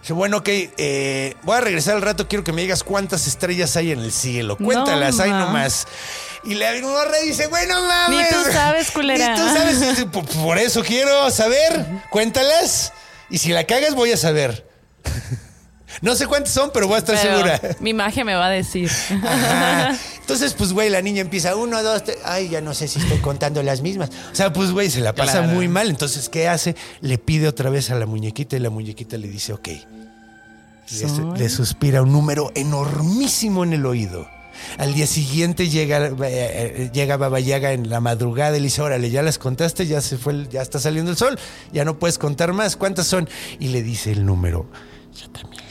[0.00, 3.76] Dice, bueno, ok, eh, voy a regresar al rato, quiero que me digas cuántas estrellas
[3.76, 4.56] hay en el cielo.
[4.56, 5.40] Cuéntalas, No, ma.
[5.40, 5.86] nomás.
[6.44, 8.18] Y la morra dice, bueno, mames.
[8.30, 9.34] Ni tú sabes, culera.
[9.34, 9.80] Ni tú sabes.
[9.90, 11.84] Dice, Por, por eso quiero saber.
[12.10, 12.92] Cuéntalas.
[13.30, 14.66] Y si la cagas, voy a saber.
[16.02, 17.60] No sé cuántas son, pero voy a estar Pero segura.
[17.80, 18.90] Mi magia me va a decir.
[19.24, 19.96] Ajá.
[20.26, 22.18] Entonces, pues, güey, la niña empieza uno, dos, tres.
[22.24, 24.10] Ay, ya no sé si estoy contando las mismas.
[24.32, 25.52] O sea, pues, güey, se la pasa Claro.
[25.52, 25.88] muy mal.
[25.88, 26.74] Entonces, ¿qué hace?
[27.00, 29.68] Le pide otra vez a la muñequita y la muñequita le dice, ok.
[31.36, 34.26] Le, suspira un número enormísimo en el oído.
[34.78, 38.82] Al día siguiente llega, eh, eh, llega Baba Yaga en la madrugada y le dice,
[38.82, 41.38] órale, ya las contaste, ya se fue, el- ya está saliendo el sol,
[41.72, 42.74] ya no puedes contar más.
[42.76, 43.28] ¿Cuántas son?
[43.60, 44.66] Y le dice el número.
[45.14, 45.65] 7.848 millones.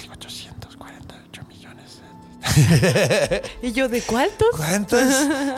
[3.61, 4.47] ¿Y yo de cuántos?
[4.55, 5.03] ¿Cuántos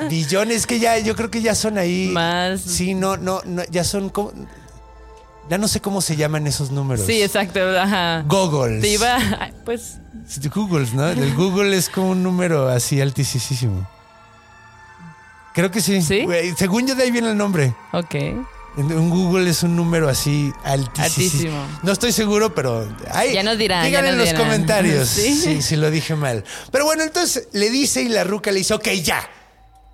[0.09, 2.09] billones que ya, yo creo que ya son ahí?
[2.11, 2.61] Más.
[2.61, 4.31] Sí, no, no, no, ya son como.
[5.49, 7.05] Ya no sé cómo se llaman esos números.
[7.05, 7.59] Sí, exacto.
[7.79, 8.23] Ajá.
[8.27, 8.81] Googles.
[8.81, 9.17] Te iba.
[9.63, 9.97] Pues.
[10.53, 11.07] Googles, ¿no?
[11.07, 13.87] El Google es como un número así altísimo.
[15.53, 16.01] Creo que sí.
[16.01, 16.25] ¿Sí?
[16.57, 17.73] Según yo de ahí viene el nombre.
[17.93, 18.15] Ok.
[18.77, 21.03] En- Un Google es un número así altísimo.
[21.05, 21.67] Altísimo.
[21.83, 22.87] No estoy seguro, pero.
[23.11, 24.41] ay, Ya nos dirán, Digan en los dirán.
[24.43, 25.33] comentarios Sí.
[25.35, 26.43] si, si lo dije mal.
[26.71, 29.27] Pero bueno, entonces le dice y la ruca le dice: Ok, ya.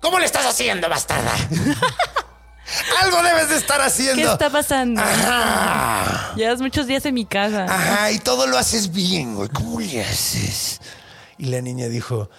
[0.00, 1.32] ¿Cómo le estás haciendo, bastarda?
[3.02, 4.32] Algo debes de estar ¿Qué haciendo.
[4.32, 5.00] está pasando?
[5.00, 6.32] Ajá.
[6.36, 7.64] Llevas muchos días en mi casa.
[7.64, 9.48] Ajá, y todo lo haces bien, güey.
[9.50, 10.80] ¿Cómo le haces?
[11.38, 12.30] Y la niña dijo,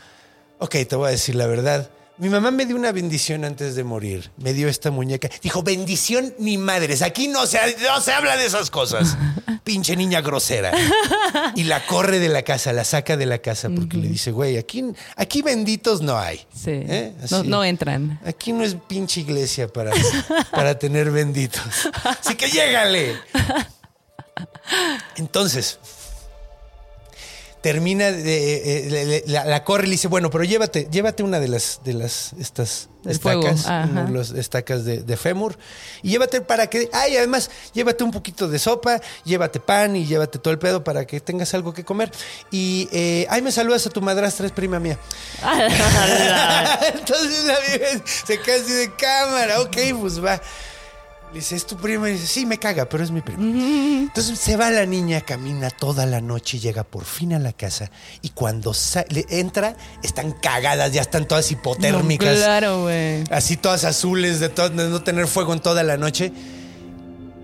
[0.60, 1.90] ok, te voy a decir la verdad.
[2.18, 4.32] Mi mamá me dio una bendición antes de morir.
[4.38, 5.30] Me dio esta muñeca.
[5.42, 7.02] Dijo, bendición ni madres.
[7.02, 9.18] Aquí no se, no se habla de esas cosas.
[9.66, 10.72] Pinche niña grosera.
[11.56, 14.58] Y la corre de la casa, la saca de la casa porque le dice, güey,
[14.58, 14.84] aquí,
[15.18, 16.38] aquí benditos no hay.
[16.56, 16.72] Sí.
[16.72, 17.14] ¿Eh?
[17.44, 18.20] No, entran.
[18.26, 19.92] Aquí no es pinche iglesia para,
[20.52, 21.64] para tener benditos.
[22.04, 23.16] Así que llégale.
[25.18, 25.80] Entonces,
[27.66, 31.48] termina de, eh, la, la corre y le dice, bueno, pero llévate, llévate una de
[31.48, 33.66] las, de las, estas estacas,
[34.12, 35.58] las estacas de, de fémur,
[36.04, 40.38] y llévate para que, ay, además, llévate un poquito de sopa, llévate pan y llévate
[40.38, 42.12] todo el pedo para que tengas algo que comer.
[42.52, 45.00] Y, eh, ay, me saludas a tu madrastra, es prima mía.
[46.94, 50.40] Entonces se así de cámara, ok, pues va.
[51.36, 52.08] Le dice, ¿es tu prima?
[52.10, 53.44] Y dice, sí, me caga, pero es mi prima.
[53.44, 57.92] Entonces se va la niña, camina toda la noche llega por fin a la casa.
[58.22, 58.74] Y cuando
[59.10, 62.38] le entra, están cagadas, ya están todas hipotérmicas.
[62.38, 63.26] No, claro, güey.
[63.32, 66.32] Así todas azules, de, to- de no tener fuego en toda la noche.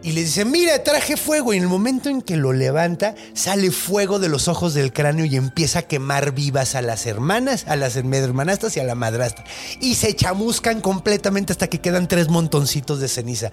[0.03, 1.53] Y le dice, mira, traje fuego.
[1.53, 5.25] Y en el momento en que lo levanta, sale fuego de los ojos del cráneo
[5.25, 9.43] y empieza a quemar vivas a las hermanas, a las hermanastras y a la madrastra.
[9.79, 13.51] Y se chamuscan completamente hasta que quedan tres montoncitos de ceniza.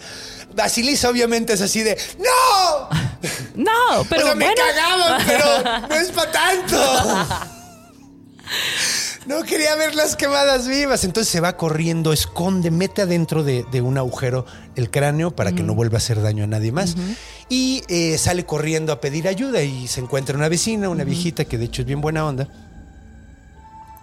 [0.54, 2.88] Basilisa obviamente es así de, ¡No!
[3.54, 4.61] No, pero o sea, me bueno.
[4.64, 7.46] cagaban, pero no es para tanto.
[9.28, 11.04] No quería verlas quemadas vivas.
[11.04, 15.62] Entonces se va corriendo, esconde, mete adentro de, de un agujero el cráneo para que
[15.62, 16.96] no vuelva a hacer daño a nadie más.
[17.50, 21.58] Y eh, sale corriendo a pedir ayuda y se encuentra una vecina, una viejita que
[21.58, 22.48] de hecho es bien buena onda.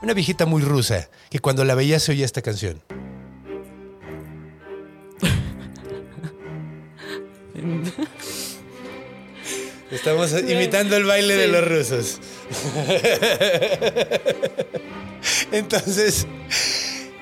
[0.03, 2.83] Una viejita muy rusa, que cuando la veía se oía esta canción.
[9.89, 12.19] Estamos imitando el baile de los rusos.
[15.51, 16.27] Entonces,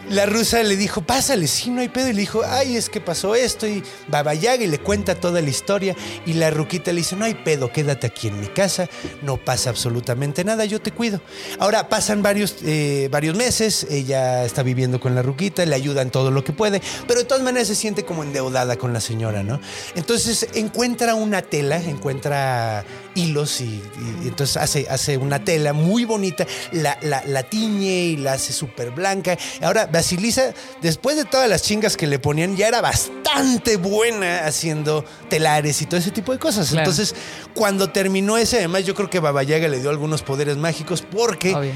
[0.10, 2.10] la rusa le dijo, pásale, sí, no hay pedo.
[2.10, 3.68] Y le dijo, ay, es que pasó esto.
[3.68, 5.96] Y Baba Yaga y le cuenta toda la historia.
[6.26, 8.90] Y la ruquita le dice, no hay pedo, quédate aquí en mi casa.
[9.22, 11.22] No pasa absolutamente nada, yo te cuido.
[11.60, 13.88] Ahora pasan varios, eh, varios meses.
[13.90, 16.82] Ella está viviendo con la ruquita, le ayuda en todo lo que puede.
[17.08, 19.60] Pero de todas maneras se siente como endeudada con la señora, ¿no?
[19.96, 22.84] Entonces encuentra una tela, encuentra
[23.16, 23.82] hilos y,
[24.24, 28.54] y entonces hace, hace una tela muy bonita, la, la, la tiñe y la hace
[28.54, 29.38] súper blanca.
[29.62, 35.06] Ahora, Basilisa, después de todas las chingas que le ponían, ya era bastante buena haciendo
[35.30, 36.70] telares y todo ese tipo de cosas.
[36.70, 36.82] Claro.
[36.82, 37.16] Entonces,
[37.54, 41.56] cuando terminó ese, además yo creo que Baba Yaga le dio algunos poderes mágicos porque
[41.56, 41.74] Obvio.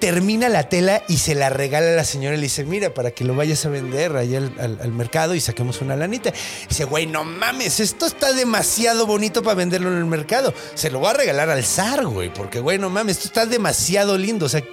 [0.00, 3.10] Termina la tela y se la regala a la señora y le dice, mira, para
[3.12, 6.32] que lo vayas a vender allá al, mercado y saquemos una lanita.
[6.68, 10.52] dice, güey, no mames, esto está demasiado bonito para venderlo en el mercado.
[10.74, 14.16] Se lo voy a regalar al zar, güey, porque, güey, no mames, esto está demasiado
[14.18, 14.46] lindo.
[14.46, 14.64] O sea,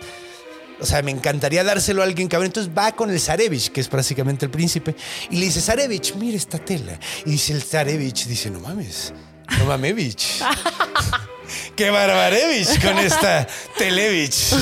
[0.79, 2.47] o sea, me encantaría dárselo a alguien cabrón.
[2.47, 4.95] Entonces va con el Zarevich, que es prácticamente el príncipe,
[5.29, 6.99] y le dice, Zarevich, mira esta tela.
[7.25, 9.13] Y dice el Zarevich, dice, no mames,
[9.59, 10.41] no mamevich.
[11.75, 14.53] ¡Qué barbarevich con esta televich!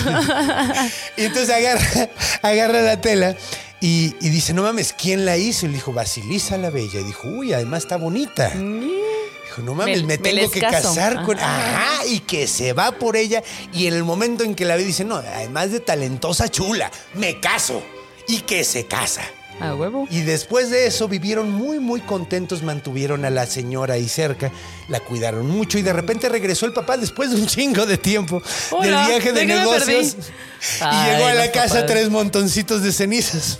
[1.17, 2.09] y entonces agarra,
[2.41, 3.35] agarra la tela
[3.81, 5.65] y, y dice, no mames, ¿quién la hizo?
[5.65, 6.99] Y le dijo, Basilisa la Bella.
[6.99, 8.49] Y dijo, uy, además está bonita.
[8.49, 10.89] Dijo, no mames, Me- tengo que caso.
[10.89, 11.37] casar con.
[11.39, 11.97] Ajá.
[11.97, 13.43] Ajá, y que se va por ella.
[13.73, 17.39] Y en el momento en que la ve, dice, no, además de talentosa chula, me
[17.39, 17.83] caso.
[18.27, 19.21] Y que se casa.
[19.59, 20.05] A huevo.
[20.09, 24.51] Y después de eso vivieron muy, muy contentos, mantuvieron a la señora ahí cerca,
[24.89, 28.41] la cuidaron mucho y de repente regresó el papá después de un chingo de tiempo
[28.71, 30.15] Hola, del viaje de, ¿de qué negocios.
[30.17, 31.85] Y Ay, llegó a la casa papás.
[31.87, 33.59] tres montoncitos de cenizas.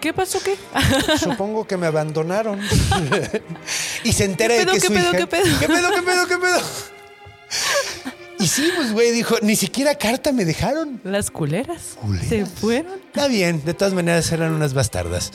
[0.00, 0.56] ¿Qué pasó qué?
[1.18, 2.60] Supongo que me abandonaron.
[4.04, 5.18] y se entera ¿Qué de pedo, que qué su pedo, hija.
[5.18, 5.58] qué pedo?
[5.60, 6.60] ¿Qué pedo, qué pedo, qué pedo?
[8.38, 11.00] Y sí, pues, güey, dijo, ni siquiera carta me dejaron.
[11.04, 11.96] Las culeras.
[12.00, 12.28] Culeras.
[12.28, 12.92] Se fueron.
[13.06, 15.30] Está bien, de todas maneras eran unas bastardas.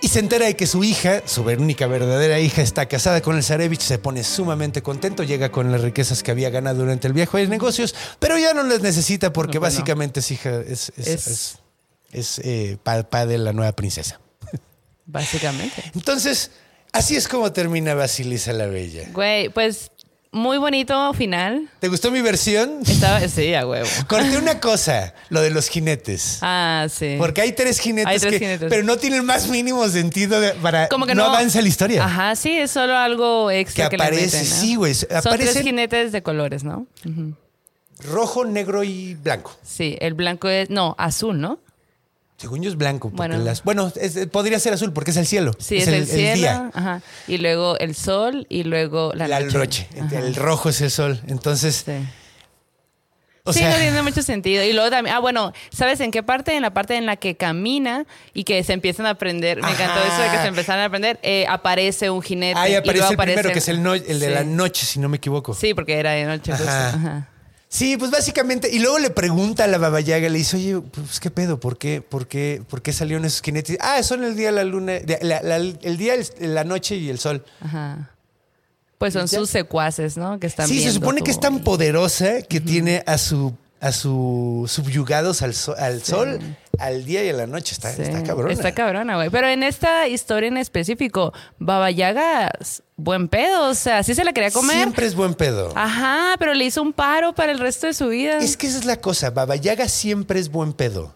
[0.00, 3.42] Y se entera de que su hija, su única verdadera hija, está casada con el
[3.44, 7.36] Zarevich, se pone sumamente contento, llega con las riquezas que había ganado durante el viaje
[7.38, 9.78] de negocios, pero ya no las necesita porque No, pues no.
[9.80, 11.58] básicamente es hija, es, es, Es- es-
[12.12, 14.20] es, eh, papá de la nueva princesa.
[15.04, 15.82] Básicamente.
[15.94, 16.50] Entonces,
[16.92, 19.08] así es como termina Basilisa la Bella.
[19.12, 19.90] Güey, pues
[20.32, 21.68] muy bonito final.
[21.80, 22.80] ¿Te gustó mi versión?
[22.86, 23.88] Estaba, sí, a huevo.
[24.08, 26.38] Corté una cosa, lo de los jinetes.
[26.42, 27.16] Ah, sí.
[27.18, 28.68] Porque hay tres jinetes, Hay tres que- jinetes.
[28.68, 32.04] pero no tienen más mínimo sentido para Como que no, no, avanza la historia.
[32.04, 34.56] Ajá, sí, es solo algo extra que, aparece, meten, ¿no?
[34.56, 34.94] sí, güey.
[34.94, 36.86] Son Aparecen tres jinetes de colores, ¿no?
[38.04, 39.56] Rojo, negro y blanco.
[39.62, 41.60] Sí, el blanco es, no, azul, ¿no?
[42.38, 43.08] Según yo es blanco.
[43.10, 43.44] Porque Bueno.
[43.44, 45.52] las, bueno es- podría ser azul porque es el cielo.
[45.58, 46.34] Sí, es, el, cielo.
[46.34, 46.70] día.
[46.74, 47.00] Ajá.
[47.26, 49.56] Y luego el sol y luego la, La noche.
[49.58, 49.88] noche.
[50.00, 50.18] Ajá.
[50.18, 51.20] El rojo es el sol.
[51.28, 51.92] Entonces, Sí.
[53.44, 54.62] o sí, sea, no tiene mucho sentido.
[54.64, 56.54] Y luego también, ah, bueno, ¿sabes en qué parte?
[56.56, 59.62] En la parte en la que camina y que se empiezan a aprender.
[59.62, 60.06] Me encantó Ajá.
[60.14, 61.18] eso de que se empezaron a aprender.
[61.22, 62.58] eh, aparece un jinete.
[62.58, 64.32] ahí y aparece luego el primero, que es el, no- el de Sí.
[64.34, 65.54] la noche, si no me equivoco.
[65.54, 66.52] Sí, porque era de noche.
[66.52, 66.68] justo.
[66.68, 67.28] Ajá.
[67.68, 71.30] Sí, pues básicamente, y luego le pregunta a la babayaga, le dice, oye, pues qué
[71.30, 73.76] pedo, ¿por qué, por qué, por qué salieron esos jinetes?
[73.80, 77.18] Ah, son el día, la luna, de- la- la- el día, la noche y el
[77.18, 77.44] sol.
[77.60, 78.10] Ajá.
[78.98, 79.38] Pues son Ya.
[79.38, 80.38] sus secuaces, ¿no?
[80.40, 83.92] Que están sí, se supone que es tan y- poderosa que tiene a su a
[83.92, 86.40] su subyugados al, so- al sol,
[86.78, 87.74] al día y a la noche.
[87.74, 88.52] Está, Sí, está cabrona.
[88.52, 89.30] Está cabrona, güey.
[89.30, 92.50] Pero en esta historia en específico, Baba Yaga,
[92.96, 93.68] buen pedo.
[93.68, 94.76] O sea, sí se la quería comer.
[94.76, 95.72] Siempre es buen pedo.
[95.76, 98.38] Ajá, pero le hizo un paro para el resto de su vida.
[98.38, 99.30] Es que esa es la cosa.
[99.30, 101.14] Baba Yaga siempre es buen pedo,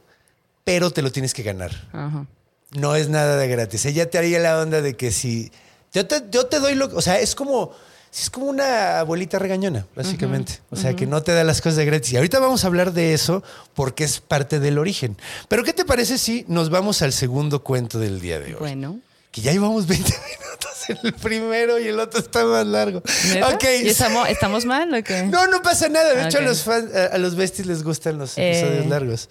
[0.64, 1.70] pero te lo tienes que ganar.
[1.92, 2.26] Ajá.
[2.72, 3.84] No es nada de gratis.
[3.86, 5.50] Ella te haría la onda de que si.
[5.92, 6.86] Yo te, yo te doy lo.
[6.94, 7.72] O sea, es como.
[8.12, 10.58] Es como una abuelita regañona, básicamente.
[10.70, 12.12] O sea, que no te da las cosas de gratis.
[12.12, 13.42] Y ahorita vamos a hablar de eso
[13.74, 15.16] porque es parte del origen.
[15.48, 18.58] Pero, ¿qué te parece si nos vamos al segundo cuento del día de hoy?
[18.60, 18.98] Bueno.
[19.30, 20.04] Que ya llevamos 20
[20.40, 23.00] minutos en el primero y el otro está más largo.
[23.28, 23.48] ¿Neta?
[23.50, 23.64] Ok.
[23.84, 25.22] ¿Y estamos, estamos mal o qué?
[25.22, 26.12] No, no pasa nada.
[26.12, 29.28] De hecho, a los fans, a, a los besties les gustan los Eh, episodios largos.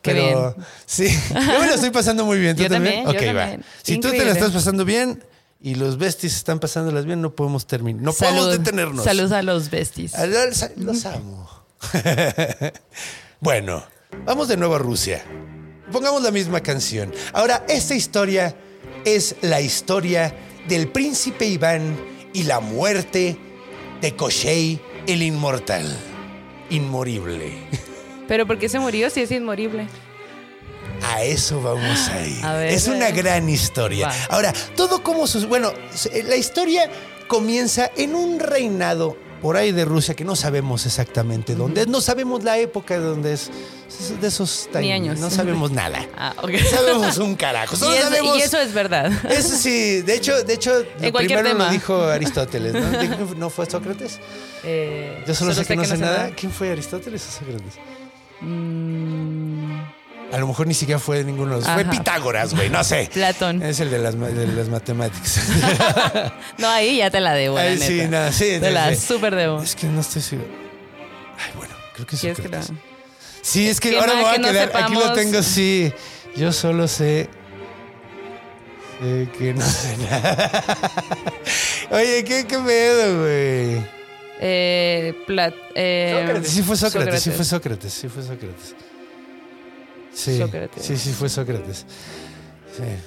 [0.00, 0.66] qué Pero bien.
[0.86, 2.56] sí, yo me lo estoy pasando muy bien.
[2.56, 3.04] ¿Tú Yo también?
[3.04, 3.64] también, yo Ok, va.
[3.82, 4.30] Si tú te la Increíble.
[4.40, 5.22] estás pasando bien
[5.62, 8.02] y los besties están pasándolas bien, no podemos terminar.
[8.02, 9.04] No podemos detenernos.
[9.04, 10.14] Salud a los besties.
[10.14, 11.48] A los, los amo.
[13.40, 13.84] bueno,
[14.24, 15.22] vamos de nuevo a Rusia.
[15.92, 17.12] Pongamos la misma canción.
[17.32, 18.56] Ahora, esta historia
[19.04, 20.34] es la historia
[20.68, 21.96] del príncipe Iván
[22.32, 23.38] y la muerte
[24.00, 25.86] de Koshei el inmortal.
[26.70, 27.52] Inmorible.
[28.28, 29.86] Pero ¿por qué se murió si es inmorible?
[31.04, 32.44] A eso vamos a ir.
[32.44, 34.08] A ver, es una gran historia.
[34.08, 34.14] Va.
[34.30, 35.46] Ahora, todo como sus.
[35.46, 35.72] Bueno,
[36.26, 36.90] la historia
[37.28, 41.88] comienza en un reinado por ahí de Rusia que no sabemos exactamente dónde es.
[41.88, 43.50] No sabemos la época de dónde es.
[44.20, 45.18] De esos Ni años.
[45.18, 46.06] No sabemos nada.
[46.16, 46.50] Ah, ok.
[46.50, 47.76] No sabemos un carajo.
[47.76, 48.38] Solo y, eso, sabemos.
[48.38, 49.10] y eso es verdad.
[49.30, 51.70] Eso sí, de hecho, de hecho, lo primero lo tema.
[51.70, 52.90] dijo Aristóteles, ¿no?
[52.90, 54.18] ¿De quién fue- ¿No fue Sócrates?
[54.64, 56.30] Eh, Yo solo, sé que, no sé nada.
[56.34, 57.74] ¿Quién fue Aristóteles o Sócrates?
[58.40, 59.51] Mm,
[60.32, 61.68] A lo mejor ni siquiera fue de ninguno de los.
[61.70, 61.84] Fue.
[61.84, 63.10] Pitágoras, güey, no sé.
[63.12, 63.62] Platón.
[63.62, 65.40] Es el de las, de las matemáticas.
[66.58, 67.86] No, ahí ya te la debo, la Ay, neta.
[67.86, 69.06] sí, no, sí, Te sí, la sí.
[69.06, 69.60] súper debo.
[69.62, 70.48] Es que no estoy seguro.
[71.38, 72.84] Ay, bueno, creo que es ¿Quieres que la- Sócrates.
[73.42, 74.70] Sí, es que Qué ahora me voy a que no quedar.
[74.74, 75.92] Aquí lo tengo, sí.
[76.36, 77.28] Yo solo sé.
[79.00, 80.50] sé que no sé nada.
[81.90, 83.84] Oye, ¿qué, qué pedo, güey?
[84.40, 88.74] Eh, Plat- eh, Sócrates, sí fue Sócrates, sí fue Sócrates, sí fue Sócrates.
[90.14, 90.84] Sí, Sócrates.
[90.84, 91.86] sí, sí fue Sócrates.
[92.76, 92.82] Sí.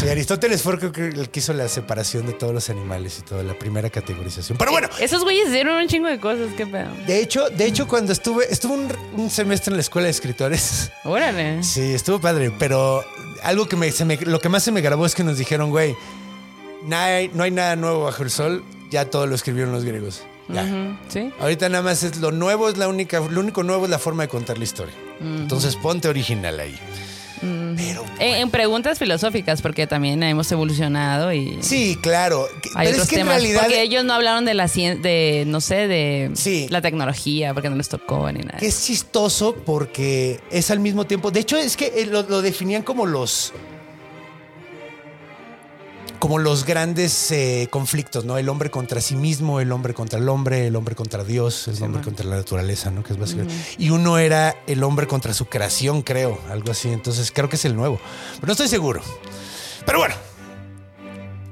[0.00, 3.54] Sí, Aristóteles fue el que hizo la separación de todos los animales y toda la
[3.58, 4.56] primera categorización.
[4.58, 6.88] Pero bueno, Esos güeyes hicieron un chingo de cosas, qué pedo.
[7.06, 10.90] de hecho, de hecho cuando estuve, estuve un, un semestre en la escuela de escritores.
[11.04, 11.62] Órale.
[11.62, 13.04] Sí, estuvo padre, pero
[13.42, 15.70] algo que me, se me- lo que más se me grabó es que nos dijeron,
[15.70, 15.94] güey,
[16.84, 20.22] no hay, no hay nada nuevo bajo el sol, ya todo lo escribieron los griegos.
[20.48, 20.62] Ya.
[20.64, 21.30] Ujú, Sí.
[21.40, 24.24] Ahorita nada más es lo nuevo, es la única, lo único nuevo es la forma
[24.24, 24.94] de contar la historia.
[25.20, 26.78] Entonces ponte original ahí.
[27.76, 32.46] Pero En, en preguntas filosóficas, porque también hemos evolucionado y sí, claro.
[32.74, 33.34] Hay Pero otros es que en temas.
[33.34, 36.66] realidad Porque ellos no hablaron de la ciencia, de, no sé, de Sí.
[36.70, 38.58] la tecnología, porque no les tocó ni nada.
[38.58, 41.30] que es chistoso porque es al mismo tiempo.
[41.30, 43.52] De hecho, es que eh, lo, lo definían como los.
[46.24, 48.38] Como los grandes eh, conflictos, ¿no?
[48.38, 51.82] El hombre contra sí mismo, el hombre contra el hombre, el hombre contra Dios, el
[51.82, 53.02] hombre contra la naturaleza, ¿no?
[53.02, 53.54] Que es básicamente.
[53.76, 56.88] Y uno era el hombre contra su creación, creo, algo así.
[56.88, 58.00] Entonces creo que es el nuevo.
[58.36, 59.02] Pero no estoy seguro.
[59.84, 60.14] Pero bueno.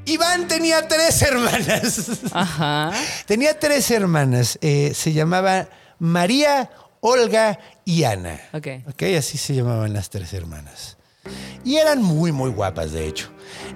[0.06, 2.08] Iván tenía tres hermanas.
[2.32, 2.92] Ajá.
[3.26, 4.58] Tenía tres hermanas.
[4.62, 5.68] eh, se llamaba
[5.98, 6.70] María,
[7.00, 8.40] Olga y Ana.
[8.54, 8.68] Ok.
[8.88, 10.96] Ok, así se llamaban las tres hermanas.
[11.62, 13.30] Y eran muy, muy guapas, de hecho.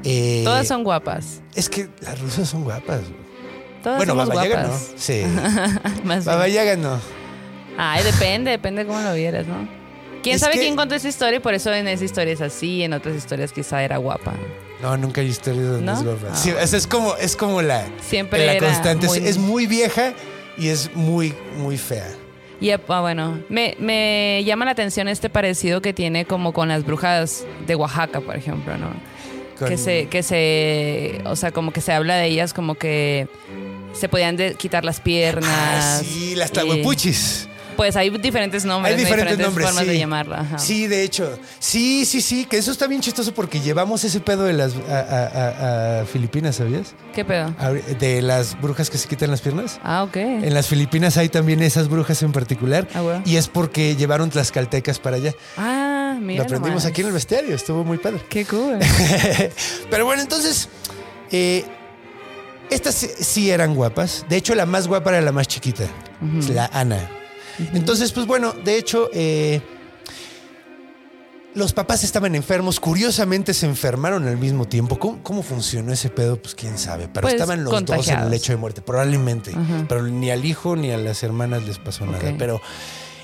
[0.04, 1.42] Eh, Todas son guapas.
[1.54, 3.00] Es que las rusas son guapas.
[3.82, 4.72] Todas bueno, somos Baba Yaga no.
[4.96, 5.22] Sí.
[6.04, 6.24] Más.
[6.24, 6.98] Baba Yaga no.
[7.78, 9.68] Ay, depende, depende cómo lo vieras, ¿no?
[10.22, 11.36] ¿Quién Es sabe que- quién contó esa historia?
[11.36, 14.32] Y por eso en esa historia es así, en otras historias quizá era guapa.
[14.82, 15.92] No, nunca hay historia donde ¿No?
[15.94, 16.28] es guapa.
[16.32, 16.36] Ah.
[16.36, 19.06] Sí, o sea, es como, es como la, Siempre la era constante.
[19.06, 20.14] Es- muy- Es muy vieja
[20.58, 22.08] y es muy, muy fea.
[22.60, 26.84] Y ah, bueno, me, me llama la atención este parecido que tiene como con las
[26.84, 28.88] brujas de Oaxaca, por ejemplo, ¿no?
[29.64, 33.26] Que se, que se, o sea, como que se habla de ellas como que
[33.94, 35.48] se podían de- quitar las piernas.
[35.50, 37.48] Ah, sí, las tlahuepuchis.
[37.76, 39.90] Pues hay diferentes nombres, Hay diferentes, nombres, formas sí.
[39.90, 40.40] de llamarla.
[40.40, 40.58] ajá.
[40.58, 41.38] Sí, de hecho.
[41.58, 44.98] Sí, sí, sí, que eso está bien chistoso porque llevamos ese pedo de las a,
[44.98, 45.26] a-
[45.98, 46.94] a- a Filipinas, ¿sabías?
[47.14, 47.54] ¿Qué pedo?
[48.00, 49.78] De las brujas que se quitan las piernas.
[49.82, 50.16] Ah, ok.
[50.16, 52.88] En las Filipinas hay también esas brujas en particular.
[52.94, 53.22] Ah, bueno.
[53.26, 55.34] Y es porque llevaron tlaxcaltecas para allá.
[55.58, 56.38] Ah, mira.
[56.38, 56.86] Lo aprendimos nomás.
[56.86, 58.20] aquí en el bestiario, estuvo muy padre.
[58.28, 58.78] Qué cool.
[59.90, 60.68] Pero bueno, entonces,
[61.30, 61.64] eh,
[62.70, 64.24] estas sí- eran guapas.
[64.28, 65.84] De hecho, la más guapa era la más chiquita,
[66.52, 67.10] la Ana.
[67.74, 69.60] Entonces, pues bueno, de hecho, eh,
[71.54, 72.78] los papás estaban enfermos.
[72.80, 74.98] Curiosamente, se enfermaron al mismo tiempo.
[74.98, 76.36] ¿Cómo, cómo funcionó ese pedo?
[76.40, 77.08] Pues quién sabe.
[77.08, 79.52] Pero Pues, estaban los dos en el lecho de muerte, probablemente.
[79.88, 82.18] Pero ni al hijo ni a las hermanas les pasó nada.
[82.38, 82.60] Pero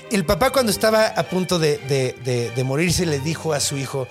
[0.09, 3.77] el papá, cuando estaba a punto de, de- de- de morirse, le dijo a su
[3.77, 4.07] hijo: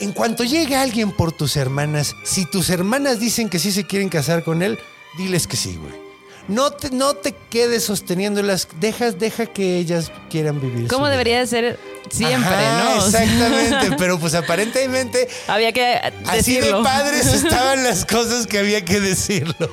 [0.00, 4.08] En cuanto llegue alguien por tus hermanas, si tus hermanas dicen que sí se quieren
[4.08, 4.78] casar con él,
[5.18, 6.05] diles que sí, güey.
[6.48, 10.86] No te, no te quedes sosteniéndolas, dejas, deja que ellas quieran vivir.
[10.88, 11.78] ¿Cómo debería de ser
[12.10, 13.06] siempre, Ajá, no?
[13.06, 15.94] Exactamente, pero pues aparentemente Había que
[16.26, 16.82] así de decirlo.
[16.84, 19.70] padres estaban las cosas que había que decirlo.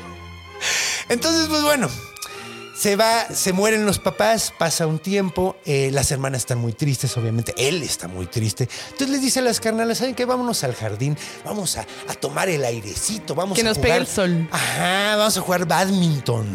[1.10, 1.90] Entonces, pues bueno,
[2.84, 7.16] se va, se mueren los papás, pasa un tiempo, eh, las hermanas están muy tristes,
[7.16, 8.68] obviamente, él está muy triste.
[8.88, 10.26] Entonces les dice a las carnales, ¿saben qué?
[10.26, 13.90] Vámonos al jardín, vamos a, a tomar el airecito, vamos Que a nos jugar.
[13.92, 14.50] pegue el sol.
[14.52, 16.46] Ajá, vamos a jugar badminton.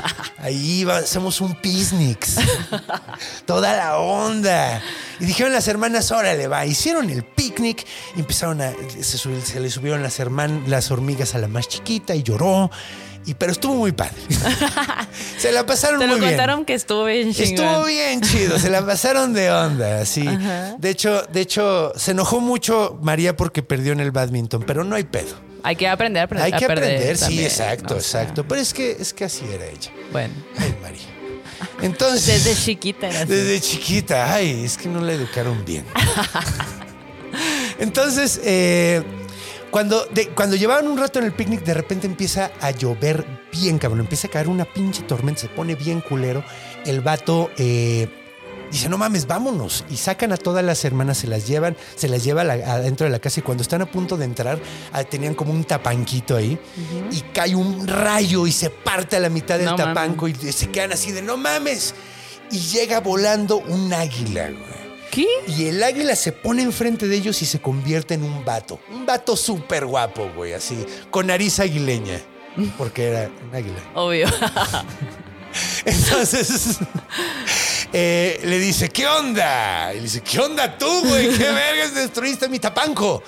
[0.38, 2.28] Ahí va- hacemos un picnic.
[3.44, 4.80] Toda la onda.
[5.20, 6.64] Y dijeron las hermanas, órale, va.
[6.64, 7.84] Hicieron el picnic
[8.16, 8.72] empezaron a.
[9.00, 12.70] Se, sub- se le subieron las, herman, las hormigas a la más chiquita y lloró.
[13.24, 14.14] Y, pero estuvo muy padre.
[15.38, 16.30] se la pasaron Te muy bien.
[16.30, 17.66] contaron que estuvo bien chingón.
[17.66, 20.26] Estuvo bien chido, se la pasaron de onda, sí.
[20.26, 20.74] Ajá.
[20.78, 24.96] De hecho, de hecho, se enojó mucho María porque perdió en el badminton, pero no
[24.96, 25.34] hay pedo.
[25.62, 26.52] Hay que aprender aprender.
[26.52, 28.00] Hay que a perder aprender, sí, exacto, ¿no?
[28.00, 28.44] O sea, exacto.
[28.48, 29.92] Pero es que, es que así era ella.
[30.10, 31.02] Bueno, Ay, María.
[31.80, 32.44] Entonces.
[32.44, 33.28] desde chiquita era así.
[33.32, 34.34] Desde chiquita.
[34.34, 35.84] Ay, es que no la educaron bien.
[37.78, 39.02] Entonces, eh,
[39.72, 43.78] cuando, de- cuando llevaban un rato en el picnic, de repente empieza a llover bien,
[43.78, 44.00] cabrón.
[44.00, 46.44] Empieza a caer una pinche tormenta, se pone bien culero.
[46.86, 48.06] El vato eh,
[48.70, 49.84] dice, no mames, vámonos.
[49.90, 53.18] Y sacan a todas las hermanas, se las llevan, se las lleva adentro de la
[53.18, 54.60] casa y cuando están a punto de entrar,
[54.92, 56.58] ah, tenían como un tapanquito ahí
[57.10, 59.86] y cae un rayo y se parte a la mitad del No mames.
[59.86, 61.94] tapanco y se quedan así de, no mames.
[62.50, 64.81] Y llega volando un águila, güey.
[65.12, 65.26] ¿Qué?
[65.46, 68.80] Y el águila se pone enfrente de ellos y se convierte en un vato.
[68.90, 72.18] Un vato súper guapo, güey, así, con nariz aguileña.
[72.78, 73.78] Porque era un águila.
[73.94, 74.26] Obvio.
[75.84, 76.78] Entonces
[77.92, 79.92] eh, le dice, ¿qué onda?
[79.92, 81.28] Y le dice, ¿qué onda tú, güey?
[81.36, 83.22] ¿Qué vergas destruiste mi tapanco?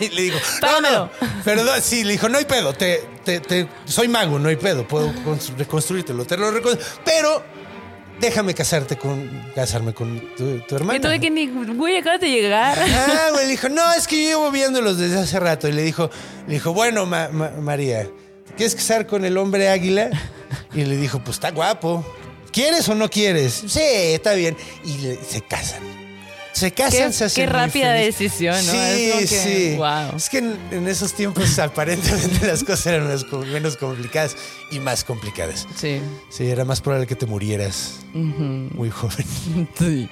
[0.00, 1.10] y le digo, no, Págamelo.
[1.20, 4.56] no, perdón, sí, le dijo, no hay pedo, te, te- te- soy mago, no hay
[4.56, 7.42] pedo, puedo constru- reconstruírtelo, te lo reconstruyo, pero
[8.20, 10.98] déjame casarte con, casarme con tu, tu hermana.
[10.98, 12.78] Y tú de que ni, güey, acabas de llegar.
[12.80, 15.68] Ah, güey, le dijo, no, es que yo llevo viéndolos desde hace rato.
[15.68, 16.10] Y le dijo,
[16.46, 20.10] le dijo, bueno, Ma- Ma- María, ¿te quieres casar con el hombre águila?
[20.74, 22.04] Y le dijo, pues está guapo.
[22.52, 23.52] ¿Quieres o no quieres?
[23.66, 24.56] Sí, está bien.
[24.84, 25.82] Y le- se casan.
[26.58, 28.72] Se casan, Qué- se hacen qué rápida decisión, ¿no?
[28.72, 29.74] Sí, Es como que, sí.
[29.76, 30.16] wow.
[30.16, 33.08] Es que en, en esos tiempos aparentemente las cosas eran
[33.52, 34.36] menos complicadas
[34.70, 35.66] y más complicadas.
[35.76, 36.00] Sí.
[36.30, 39.26] Sí, era más probable que te murieras muy joven.
[39.78, 40.08] Sí.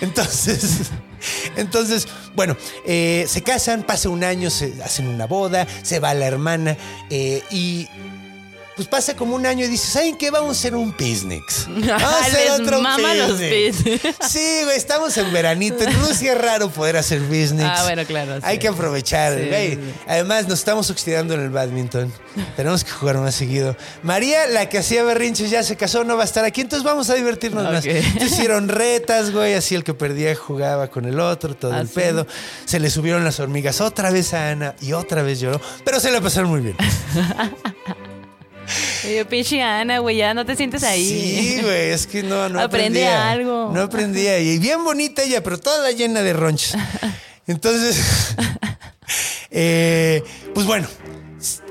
[0.00, 0.90] Entonces,
[1.56, 6.26] entonces, bueno, eh, se casan, pasa un año, se hacen una boda, se va la
[6.26, 6.76] hermana
[7.10, 7.86] eh, y
[8.80, 10.30] pues pasa como un año y dice, ¿saben qué?
[10.30, 11.44] Vamos a hacer un picnic.
[11.68, 14.16] Vamos a hacer otro picnic".
[14.26, 15.84] Sí, güey, estamos en veranito.
[15.84, 17.62] En Rusia es raro poder hacer picnics.
[17.62, 18.40] Ah, bueno, claro, sí.
[18.42, 19.74] Hay que aprovechar, Sí, güey.
[19.74, 19.80] sí.
[20.06, 22.10] Además, nos estamos oxidando en el badminton.
[22.56, 23.76] Tenemos que jugar más seguido.
[24.02, 26.62] María, la que hacía berrinches, ya se casó, no va a estar aquí.
[26.62, 27.84] Entonces vamos a divertirnos más.
[27.84, 27.90] Ok.
[27.90, 29.52] Entonces hicieron retas, güey.
[29.52, 31.94] Así el que perdía jugaba con el otro, todo ¿Ah, el sí?
[31.96, 32.26] pedo.
[32.64, 35.60] Se le subieron las hormigas otra vez a Ana y otra vez lloró.
[35.84, 36.76] Pero se la pasaron muy bien.
[39.04, 41.04] Y yo, pinche Ana, güey, ya no te sientes ahí.
[41.06, 43.30] Sí, güey, es que no, no Aprende aprendía.
[43.30, 43.70] algo.
[43.72, 44.38] No aprendía.
[44.38, 46.76] Y bien bonita ella, pero toda llena de ronchas.
[47.46, 48.34] Entonces,
[49.50, 50.22] eh,
[50.54, 50.86] pues bueno,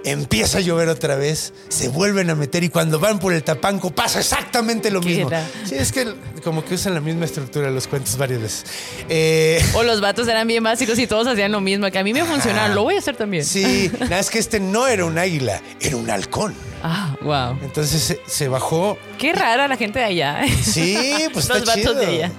[0.04, 3.92] empieza a llover otra vez, se vuelven a meter y cuando van por el tapanco
[3.92, 5.30] pasa exactamente lo ¿Qué mismo.
[5.66, 6.14] Sí, es que
[6.44, 8.66] como que usan la misma estructura los cuentos varias veces.
[9.10, 12.14] Eh, O los vatos eran bien básicos y todos hacían lo mismo, que a mí
[12.14, 13.46] me funcionaba, lo voy a hacer también.
[13.46, 16.56] sí, nada, es que este no era un águila, era un halcón.
[16.82, 17.60] Ah, wow.
[17.62, 20.42] Entonces se, se bajó Qué rara la gente de allá.
[20.64, 21.94] Sí, pues Los está vatos chido.
[21.96, 22.32] de ella.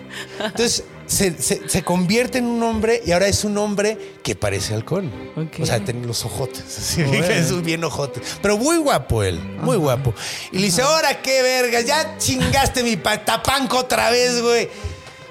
[0.42, 4.74] Entonces se, se- se convierte en un hombre y ahora es un hombre que parece
[4.74, 5.12] halcón.
[5.60, 7.38] O sea, tiene los ojotes, así, Órale.
[7.40, 8.20] es un bien ojote.
[8.40, 10.14] Pero muy guapo él, muy guapo.
[10.52, 14.68] Y le dice, ahora qué verga, ya chingaste mi pa- tapanco otra vez, güey.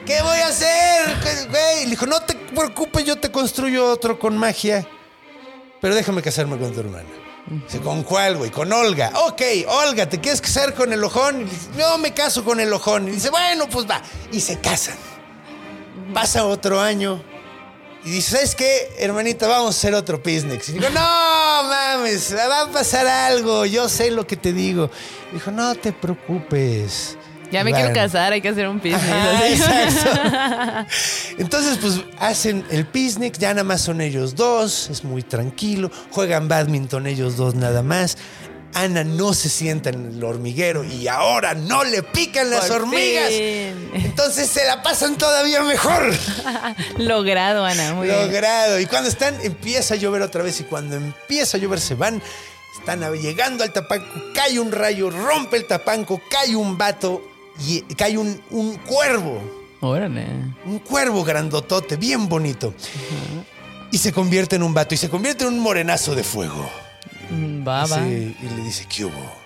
[0.05, 1.05] ¿Qué voy a hacer?
[1.23, 4.87] ¿Qué- Güey, le dijo, no te preocupes, yo te construyo otro con magia.
[5.81, 7.07] Pero déjame casarme con tu hermana.
[7.65, 8.51] Dice, ¿con cuál, güey?
[8.51, 9.11] Con Olga.
[9.27, 11.41] Ok, Olga, ¿te quieres casar con el ojón?
[11.41, 13.07] Y dice, no, me caso con el ojón.
[13.07, 14.01] Y dice, bueno, pues va.
[14.31, 14.95] Y se casan.
[16.13, 17.21] Pasa otro año.
[18.05, 19.47] Y dice, ¿sabes qué, hermanita?
[19.47, 20.67] Vamos a hacer otro picnic.
[20.69, 23.65] Y digo, no, mames, va a pasar algo.
[23.65, 24.89] Yo sé lo que te digo.
[25.33, 27.17] Dijo, no te preocupes.
[27.51, 29.03] Ya me Y quiero casar, hay que hacer un business.
[29.03, 30.87] Ajá, exacto.
[31.39, 36.47] Entonces, pues hacen el picnic, ya nada más son ellos dos, es muy tranquilo, juegan
[36.47, 38.17] badminton ellos dos nada más.
[38.73, 43.29] Ana no se sienta en el hormiguero y ahora no le pican las Por hormigas.
[43.29, 43.91] fin.
[43.93, 46.13] Entonces se la pasan todavía mejor.
[46.97, 48.19] Logrado, Ana, muy bien.
[48.21, 48.79] Logrado.
[48.79, 50.59] Y cuando están, empieza a llover otra vez.
[50.59, 52.21] Y cuando empieza a llover, se van.
[52.77, 54.05] Están llegando al tapanco.
[54.33, 57.21] Cae un rayo, rompe el tapanco, cae un vato
[57.67, 59.41] y cae un, un cuervo.
[59.81, 60.25] Órale.
[60.65, 62.73] Un cuervo grandotote, bien bonito.
[63.91, 64.93] Y se convierte en un vato.
[64.93, 66.69] Y se convierte en un morenazo de fuego.
[67.29, 67.97] Mm, Va, va.
[67.97, 69.39] Sí, y le dice, ¿qué hubo?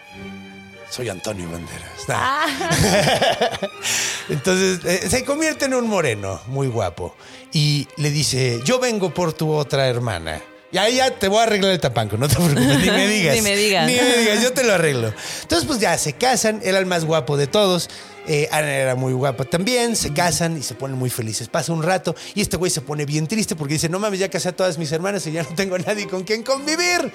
[0.89, 2.07] Soy Antonio Banderas.
[2.07, 2.15] Nah.
[2.19, 3.59] Ah.
[4.29, 7.15] Entonces eh, se convierte en un moreno, muy guapo.
[7.51, 10.41] Y le dice, yo vengo por tu otra hermana.
[10.71, 13.35] Y ahí ya te voy a arreglar el tapanco, no te preocupes, ni me digas.
[13.35, 13.87] Ni me digas.
[13.87, 15.13] Ni me digas, yo te lo arreglo.
[15.41, 17.89] Entonces, pues ya se casan, era el más guapo de todos.
[18.25, 21.49] Eh, Ana era muy guapa también, se casan y se ponen muy felices.
[21.49, 24.29] Pasa un rato y este güey se pone bien triste porque dice, no mames, ya
[24.29, 27.11] casé a todas mis hermanas y ya no tengo nadie con quien convivir.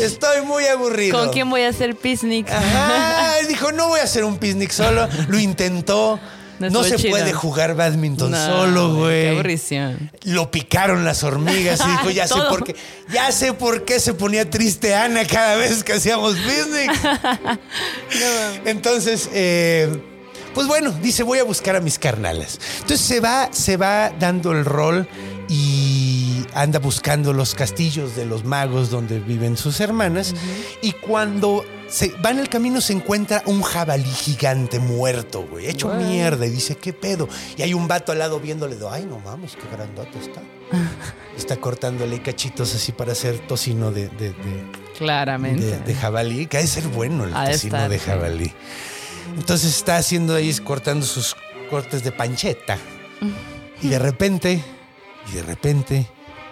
[0.00, 1.18] Estoy muy aburrido.
[1.18, 2.48] ¿Con quién voy a hacer picnic?
[2.50, 5.08] Ajá, dijo, no voy a hacer un picnic solo.
[5.28, 6.20] Lo intentó.
[6.60, 7.10] No No, se chido.
[7.10, 9.28] puede jugar badminton No, solo, Qué güey.
[9.28, 10.10] aburrición.
[10.24, 12.74] Lo picaron las hormigas y dijo, ya sé por qué.
[13.12, 16.90] Ya sé por qué se ponía triste Ana cada vez que hacíamos picnic.
[18.64, 20.02] Entonces, eh,
[20.58, 22.58] pues bueno, dice, voy a buscar a mis carnalas.
[22.80, 25.06] Entonces se va, se va dando el rol
[25.48, 30.34] y anda buscando los castillos de los magos donde viven sus hermanas.
[30.82, 35.90] Y cuando se va en el camino se encuentra un jabalí gigante muerto, güey, hecho
[35.94, 36.44] mierda.
[36.44, 37.28] Y dice, ¿qué pedo?
[37.56, 40.42] Y hay un vato al lado viéndole, ay, no mames, qué grandote está.
[41.38, 45.64] está cortándole cachitos así para hacer tocino de- de- de, Claramente.
[45.66, 48.04] de, de jabalí, que ha de ser bueno el Ha de tocino estar, de sí.
[49.38, 51.34] Entonces está haciendo ahí, cortando sus
[51.70, 52.76] cortes de pancheta.
[53.80, 54.62] Y de repente,
[55.30, 56.06] y de repente,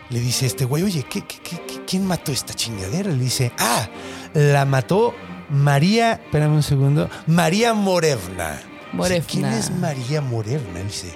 [0.09, 3.11] le dice este güey, oye, ¿qué, qué- qué- qué- quién mató esta chingadera?
[3.11, 3.89] Le dice, ah,
[4.35, 5.15] la mató
[5.51, 8.61] María, espérame un segundo, María Morevna.
[8.93, 9.27] Morevna.
[9.29, 10.81] ¿Quién es María Morevna?
[10.81, 11.13] Dice,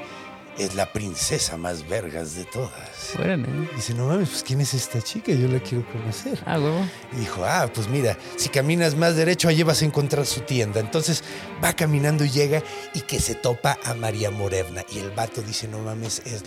[0.61, 3.17] es la princesa más vergas de todas.
[3.19, 3.49] Órale.
[3.75, 5.33] Dice, no mames, pues ¿quién es esta chica?
[5.33, 6.39] Yo la quiero conocer.
[6.45, 6.85] Ah, huevo.
[7.13, 10.81] Y dijo, ah, pues mira, si caminas más derecho, allí vas a encontrar su tienda.
[10.81, 11.25] Entonces
[11.65, 12.63] va caminando y llega
[12.95, 14.85] y que se topa a María Morevna.
[14.93, 16.43] Y el vato dice, no mames, es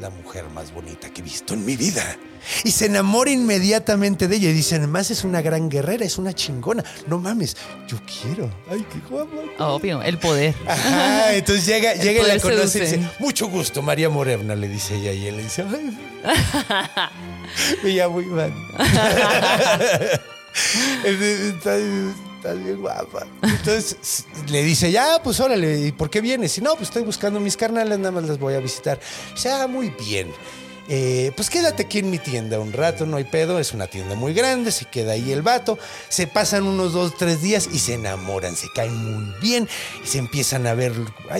[0.00, 2.16] la mujer más bonita que he visto en mi vida.
[2.64, 6.32] Y se enamora inmediatamente de ella y dice, además es una gran guerrera, es una
[6.32, 6.82] chingona.
[7.06, 8.50] No mames, yo quiero.
[8.70, 9.36] Ay, qué guapa.
[9.58, 10.54] Obvio, el poder.
[10.66, 14.96] Ajá, entonces llega, llega y la conoce y dice, mucho gusto, María Morevna, le dice
[14.96, 15.12] ella.
[15.12, 15.98] Y él le dice, ay,
[17.82, 18.54] me llamo Iván.
[22.40, 23.26] Está- Estás bien guapa.
[23.42, 26.56] Entonces le dice, ya, pues órale, ¿y por qué vienes?
[26.58, 28.98] Y no, pues estoy buscando mis carnales, nada más las voy a visitar.
[29.46, 30.32] Ah, muy bien.
[30.88, 34.16] Eh, pues quédate aquí en mi tienda un rato, no hay pedo, es una tienda
[34.16, 35.78] muy grande, se queda ahí el vato,
[36.08, 39.68] se pasan unos dos, tres días y se enamoran, se caen muy bien
[40.02, 40.92] y se empiezan a ver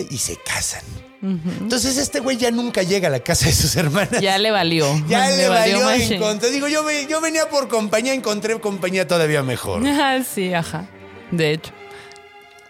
[0.09, 0.83] y se casan.
[1.21, 4.19] Entonces este güey ya nunca llega a la casa de sus hermanas.
[4.21, 4.85] Ya le valió.
[5.07, 6.49] Ya le valió, encontré.
[6.51, 9.81] Digo, yo, ve- yo venía por compañía, encontré compañía todavía mejor.
[9.87, 10.87] Ah, sí, ajá.
[11.31, 11.71] De hecho.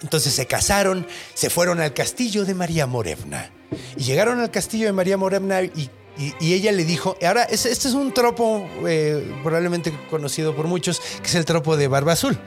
[0.02, 3.52] Entonces se casaron, se fueron al castillo de María Morevna.
[3.96, 7.66] Y llegaron al castillo de María Morevna y, y- y ella le dijo, ahora, es-
[7.66, 12.14] este es un tropo eh, probablemente conocido por muchos, que es el tropo de Barba
[12.14, 12.38] Azul,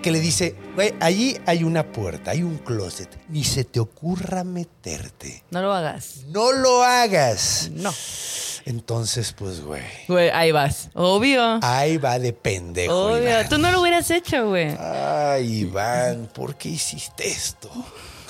[0.00, 4.44] que le dice, güey, allí hay una puerta, hay un closet, ni se te ocurra
[4.44, 5.44] meterte.
[5.50, 6.24] No lo hagas.
[6.28, 7.70] No lo hagas.
[7.72, 7.92] No.
[8.66, 10.90] Entonces, pues, güey, Güey, ahí vas.
[10.94, 11.60] Obvio.
[11.62, 13.12] ahí va de pendejo.
[13.12, 13.30] Obvio.
[13.30, 13.48] Iván.
[13.48, 14.76] Tú no lo hubieras hecho, güey.
[14.78, 17.70] Ay, Iván, ¿por qué hiciste esto?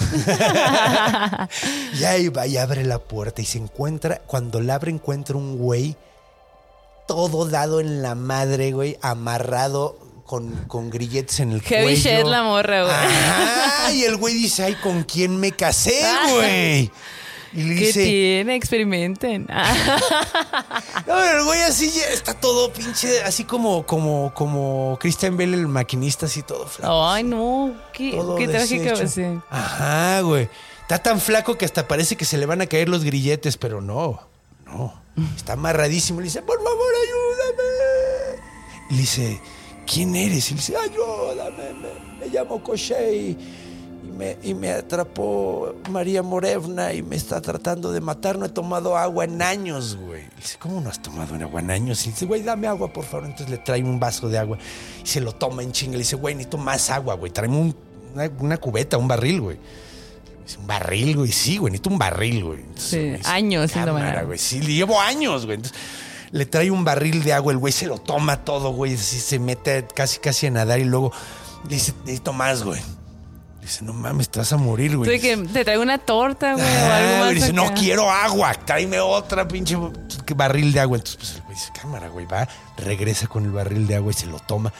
[2.00, 5.58] y ahí va y abre la puerta y se encuentra, cuando la abre encuentra un
[5.58, 5.96] güey
[7.06, 9.98] todo dado en la madre, güey, amarrado
[10.30, 12.18] con, con grilletes en el Heavy cuello.
[12.18, 12.94] shit la morra, güey.
[12.94, 16.92] Ajá, y el güey dice, ay, ¿con quién me casé, güey?
[17.52, 18.54] Y le ¿Qué dice, tiene?
[18.54, 19.48] Experimenten.
[19.50, 19.56] no,
[21.04, 25.66] pero el güey así ya está todo pinche, así como, como, como Christian Bell, el
[25.66, 27.08] maquinista, así todo flaco.
[27.10, 27.74] Ay, no.
[27.92, 29.08] Qué, qué trágico.
[29.08, 29.24] Sí.
[29.50, 30.48] Ajá, güey.
[30.82, 33.80] Está tan flaco que hasta parece que se le van a caer los grilletes, pero
[33.80, 34.20] no,
[34.64, 34.94] no.
[35.34, 36.20] Está amarradísimo.
[36.20, 38.42] Le dice, por favor, ayúdame.
[38.90, 39.40] Y le dice,
[39.92, 40.50] ¿quién eres?
[40.50, 43.36] Y le dice, ayúdame, me, me llamo Koshei.
[44.02, 48.38] Y me, y me atrapó María Morevna y me está tratando de matar.
[48.38, 50.22] No he tomado agua en años, güey.
[50.22, 52.06] Y dice, ¿cómo no has tomado agua en años?
[52.06, 53.26] Y dice, güey, dame agua, por favor.
[53.26, 54.56] Entonces le trae un vaso de agua
[55.04, 55.92] y se lo toma en chinga.
[55.92, 57.30] Le dice, güey, necesito más agua, güey.
[57.32, 57.76] Tráeme un-
[58.14, 59.58] una, una cubeta, un barril, güey.
[60.46, 61.30] Dice, un barril, güey.
[61.32, 62.60] Sí, güey, necesito un barril, güey.
[62.60, 63.82] Entonces, Sí, años sin
[64.26, 64.38] güey.
[64.38, 65.56] Sí, le llevo años, güey.
[65.56, 65.78] Entonces,
[66.32, 68.94] le trae un barril de agua, el güey se lo toma todo, güey.
[68.94, 71.12] Así se mete casi, casi a nadar y luego
[71.64, 72.80] le dice, necesito más, güey.
[73.60, 75.20] Le dice, no mames, te vas a morir, güey.
[75.20, 77.18] Que te traigo una torta, güey, o Ah, algo más.
[77.24, 79.76] güey, dice, no quiero agua, tráeme otra pinche
[80.34, 80.96] barril de agua.
[80.98, 84.14] Entonces, pues el güey dice, cámara, güey, va, regresa con el barril de agua y
[84.14, 84.72] se lo toma.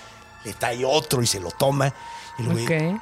[0.44, 1.92] Le trae otro y se lo toma.
[2.38, 3.00] Y el güey, Ok.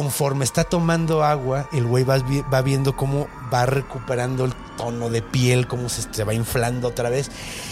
[0.00, 5.08] Conforme está tomando agua, el güey va, vi- va viendo cómo va recuperando el tono
[5.08, 7.30] de piel, cómo se, se va inflando otra vez.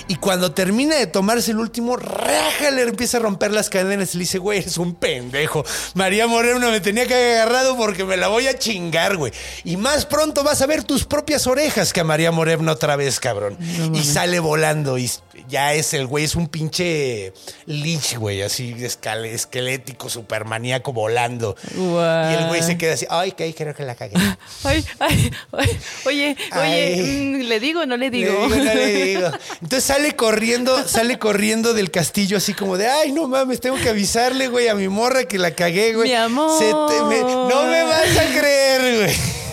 [0.08, 4.18] Y cuando termina de tomarse el último, raja, le empieza a romper las cadenas y
[4.18, 5.66] le dice, güey, eres un pendejo.
[5.92, 9.30] María Moreno me tenía que haber agarrado porque me la voy a chingar, güey.
[9.64, 13.20] Y más pronto vas a ver tus propias orejas que a María Moreno otra vez,
[13.20, 13.58] cabrón.
[13.92, 15.10] y sale volando y
[15.48, 17.32] ya es el güey, es un pinche
[17.66, 21.56] lich, güey, así esquelético, supermaníaco volando.
[21.74, 24.14] Y el güey se queda así, ay, que creo que la cagué.
[24.64, 25.78] Ay, ay, ay.
[26.06, 27.00] Oye, Ay.
[27.00, 28.32] oye, mm, ¿le digo o no le Le digo?
[28.32, 29.30] digo, no le digo.
[29.62, 33.90] Entonces sale corriendo, sale corriendo del castillo así como de, ay, no mames, tengo que
[33.90, 36.08] avisarle, güey, a mi morra que la cagué, güey.
[36.08, 36.58] Mi amor.
[36.58, 39.43] Se te- me- no me vas a creer, güey.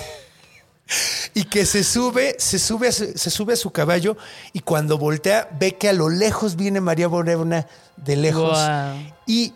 [1.33, 4.17] Y que se sube, se sube, a su, se sube a su caballo
[4.53, 7.67] y cuando voltea ve que a lo lejos viene María Morena
[7.97, 8.59] de lejos.
[9.25, 9.53] Y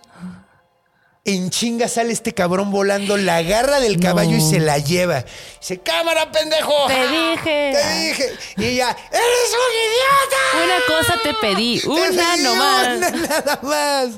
[1.26, 5.26] en chinga sale este cabrón volando, la agarra del caballo y se la lleva.
[5.60, 6.86] Dice, cámara, pendejo.
[6.88, 7.74] Te dije.
[7.74, 8.32] Te dije.
[8.58, 10.64] Y ella, eres un idiota.
[10.64, 12.98] Una cosa te pedí, Te una pedí nomás.
[12.98, 14.10] una nada más.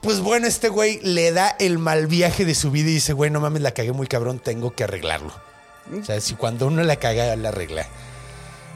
[0.00, 3.30] Pues bueno, este güey le da el mal viaje de su vida y dice, güey,
[3.30, 5.34] no mames, la cagué muy cabrón, tengo que arreglarlo.
[6.00, 7.86] O sea, si cuando uno la caga, la arregla.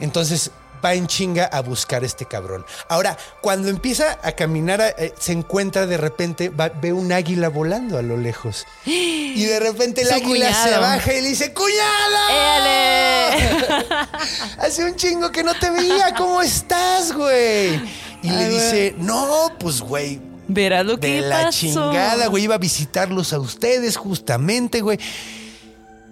[0.01, 0.51] Entonces
[0.85, 2.67] va en chinga a buscar a este cabrón.
[2.89, 7.97] Ahora, cuando empieza a caminar, eh, se encuentra de repente, va- ve un águila volando
[7.97, 8.67] a lo lejos.
[8.85, 13.33] Y de repente el Su águila se baja y le dice, ¡Cuñada!
[14.59, 16.15] Hace un chingo que no te veía.
[16.17, 17.75] ¿Cómo estás, güey?
[18.23, 18.51] Y le güey.
[18.51, 20.21] dice, no, pues, güey.
[20.49, 21.59] Verás lo De que la pasó.
[21.59, 22.45] chingada, güey.
[22.45, 24.99] Iba a visitarlos a ustedes justamente, güey.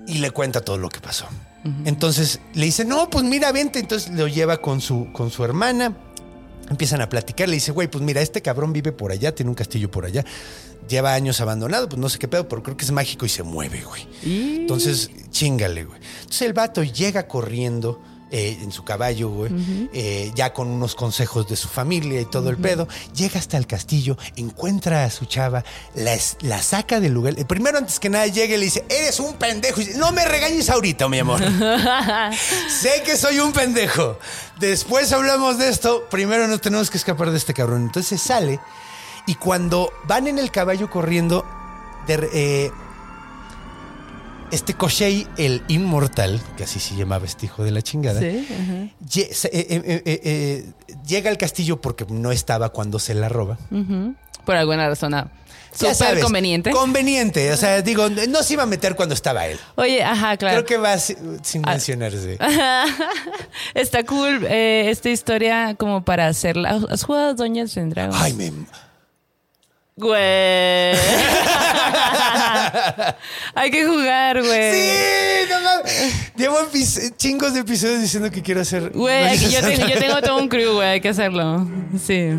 [0.06, 1.26] Y le cuenta todo lo que pasó.
[1.84, 3.78] Entonces le dice, no, pues mira, vente.
[3.78, 5.96] Entonces lo lleva con su, con su hermana.
[6.68, 7.48] Empiezan a platicar.
[7.48, 10.24] Le dice, güey, pues mira, este cabrón vive por allá, tiene un castillo por allá.
[10.88, 13.44] Lleva años abandonado, pues no sé qué pedo, pero creo que es mágico y se
[13.44, 14.08] mueve, güey.
[14.24, 16.00] Y- Entonces, chingale, güey.
[16.22, 18.02] Entonces el vato llega corriendo,
[18.34, 19.52] eh, en su caballo, güey,
[19.92, 22.88] eh, ya con unos consejos de su familia y todo el pedo.
[23.14, 25.64] Llega hasta el castillo, encuentra a su chava,
[25.94, 27.38] la, la saca del lugar.
[27.38, 29.82] Eh, Primero, antes que nada, llega y le dice, eres un pendejo.
[29.82, 31.40] Y dice, no me regañes ahorita, mi amor.
[32.68, 34.18] sé que soy un pendejo.
[34.58, 36.06] Después hablamos de esto.
[36.10, 37.82] Primero nos tenemos que escapar de este cabrón.
[37.82, 38.60] Entonces sale
[39.26, 41.44] y cuando van en el caballo corriendo,
[42.06, 42.72] de eh,
[44.52, 48.72] este Koshei, el inmortal, que así se llamaba este hijo de la chingada, Sí, ajá.
[49.04, 50.66] lle- se- eh, eh, eh,
[51.06, 53.58] llega al castillo porque no estaba cuando se la roba.
[54.44, 55.14] Por alguna razón.
[55.14, 55.28] ah,
[55.74, 56.70] Súper sabes, conveniente.
[56.70, 57.50] Conveniente.
[57.50, 59.58] O sea, digo, no se iba a meter cuando estaba él.
[59.76, 60.56] Oye, ajá, claro.
[60.56, 61.70] Creo que va si- sin Ah.
[61.70, 62.36] mencionarse.
[63.74, 66.78] Está cool esta historia como para hacerla.
[66.90, 68.20] ¿Has jugado a Dungeons and Dragons?
[68.20, 68.52] Ay, me.
[70.02, 70.96] Güey.
[73.54, 74.72] Hay que jugar, güey.
[74.72, 76.32] Sí, no mames.
[76.36, 76.56] Llevo
[77.16, 78.90] chingos de episodios diciendo que quiero hacer.
[78.90, 80.88] Güey, aquí yo, tengo, yo tengo todo un crew, güey.
[80.88, 81.68] Hay que hacerlo.
[82.04, 82.30] Sí.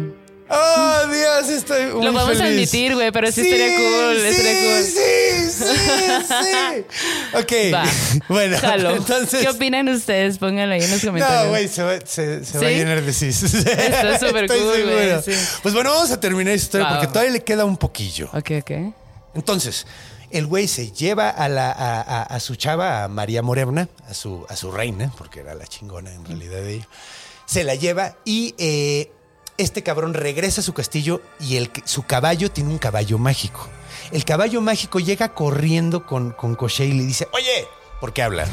[0.56, 2.42] Oh, Dios, estoy muy Lo podemos feliz.
[2.42, 4.84] admitir, güey, pero sí estaría cool, Sí, estaría cool.
[4.84, 6.86] Sí, sí, sí.
[7.38, 7.74] Ok.
[7.74, 7.84] Va.
[8.30, 8.96] Bueno, Jalo.
[8.98, 9.42] entonces.
[9.42, 10.38] ¿Qué opinan ustedes?
[10.38, 11.44] Pónganlo ahí en los comentarios.
[11.46, 12.76] No, güey, se, va, se, se va a ¿Sí?
[12.76, 13.44] llenar de cis.
[13.44, 15.32] Está súper cool, güey, sí.
[15.64, 18.30] Pues bueno, vamos a terminar esta historia porque todavía le queda un poquillo.
[18.34, 18.72] Ok, ok.
[19.36, 19.88] Entonces,
[20.30, 24.14] el güey se lleva a, la, a, a- a su chava, a María Morena, a
[24.14, 26.88] su, a su reina, porque era la chingona en realidad de ella.
[27.46, 29.12] Se la lleva y eh,
[29.58, 33.68] este cabrón regresa a su castillo y el, su caballo tiene un caballo mágico.
[34.12, 37.68] El caballo mágico llega corriendo con, con Koshei y le dice, oye,
[38.02, 38.46] ¿por qué habla?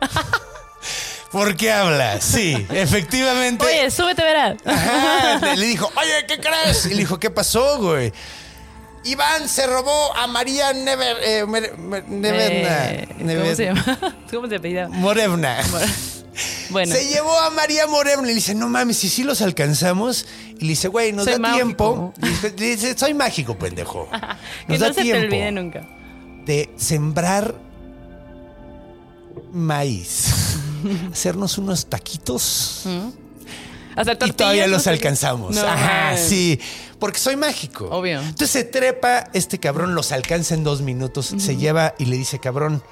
[1.32, 2.20] ¿Por qué habla?
[2.22, 3.64] Sí, efectivamente.
[3.64, 4.56] Oye, súbete, verás.
[4.64, 6.86] Ajá, le dijo, oye, ¿qué crees?
[6.86, 8.12] Y le dijo, ¿qué pasó, güey?
[9.04, 11.76] Iván se robó a María Never, eh, Mer-
[12.08, 12.90] Neverna.
[12.92, 13.98] Eh, ¿Cómo Never- se llama?
[14.30, 14.88] ¿Cómo se apellida?
[14.88, 15.58] Morevna.
[16.70, 16.94] Bueno.
[16.94, 20.26] Se llevó a María Morevna y le dice, no mames, si sí los alcanzamos.
[20.58, 21.56] Y le dice, güey, nos Soy da mágico.
[21.56, 22.14] tiempo.
[22.42, 24.08] Le dice- soy mágico, pendejo.
[24.66, 25.86] Que no se te olvide nunca.
[26.44, 27.54] de sembrar
[29.52, 30.28] maíz.
[31.12, 32.84] Hacernos unos taquitos.
[33.96, 35.54] Hacer Y todavía los alcanzamos.
[35.56, 36.60] No, Ajá, sí.
[36.98, 37.86] Porque soy mágico.
[37.90, 38.20] Obvio.
[38.20, 42.38] Entonces se trepa, este cabrón los alcanza en dos minutos, se lleva y le dice,
[42.40, 42.82] cabrón,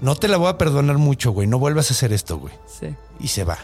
[0.00, 1.46] no te la voy a perdonar mucho, güey.
[1.46, 2.54] No vuelvas a hacer esto, güey.
[2.66, 2.94] Sí.
[3.20, 3.58] Y se va.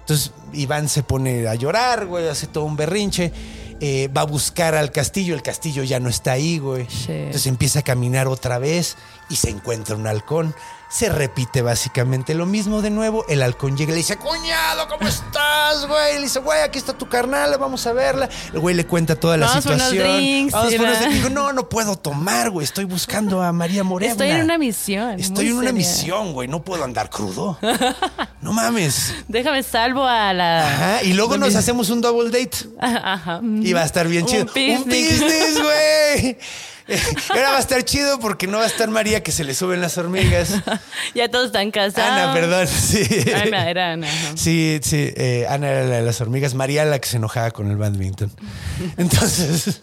[0.00, 3.32] Entonces Iván se pone a llorar, güey, hace todo un berrinche.
[3.80, 6.86] Eh, va a buscar al castillo, el castillo ya no está ahí, güey.
[7.08, 8.96] Entonces empieza a caminar otra vez
[9.28, 10.54] y se encuentra un halcón.
[10.90, 13.24] Se repite básicamente lo mismo de nuevo.
[13.28, 16.16] El halcón llega y le dice, cuñado, ¿cómo estás, güey?
[16.16, 18.28] Le dice, güey, aquí está tu carnal, vamos a verla.
[18.52, 20.16] El güey le cuenta toda la Vamos por unos situación.
[20.16, 21.12] drinks, Vamos por unos.
[21.12, 22.64] Digo, no, no puedo tomar, güey.
[22.64, 24.10] Estoy buscando a María Morena.
[24.10, 25.20] Estoy en una misión.
[25.20, 26.48] Estoy en una misión, güey.
[26.48, 27.56] No puedo andar crudo.
[28.42, 29.14] No mames.
[29.28, 30.66] Déjame salvo a la.
[30.66, 31.02] Ajá.
[31.02, 32.56] Y luego nos hacemos un double date.
[32.80, 33.38] Ajá.
[33.42, 34.42] Y va a estar bien chido.
[34.42, 36.36] Un business, güey.
[37.30, 39.80] Ahora va a estar chido porque no va a estar María que se le suben
[39.80, 40.54] las hormigas.
[41.14, 42.10] Ya todos están casados.
[42.10, 42.66] Ana, perdón.
[42.68, 43.06] Sí.
[43.32, 44.08] Ana, era Ana.
[44.34, 45.12] Sí, sí.
[45.16, 46.54] eh, Ana era la de las hormigas.
[46.54, 48.30] María la que se enojaba con el badminton.
[48.96, 49.80] Entonces.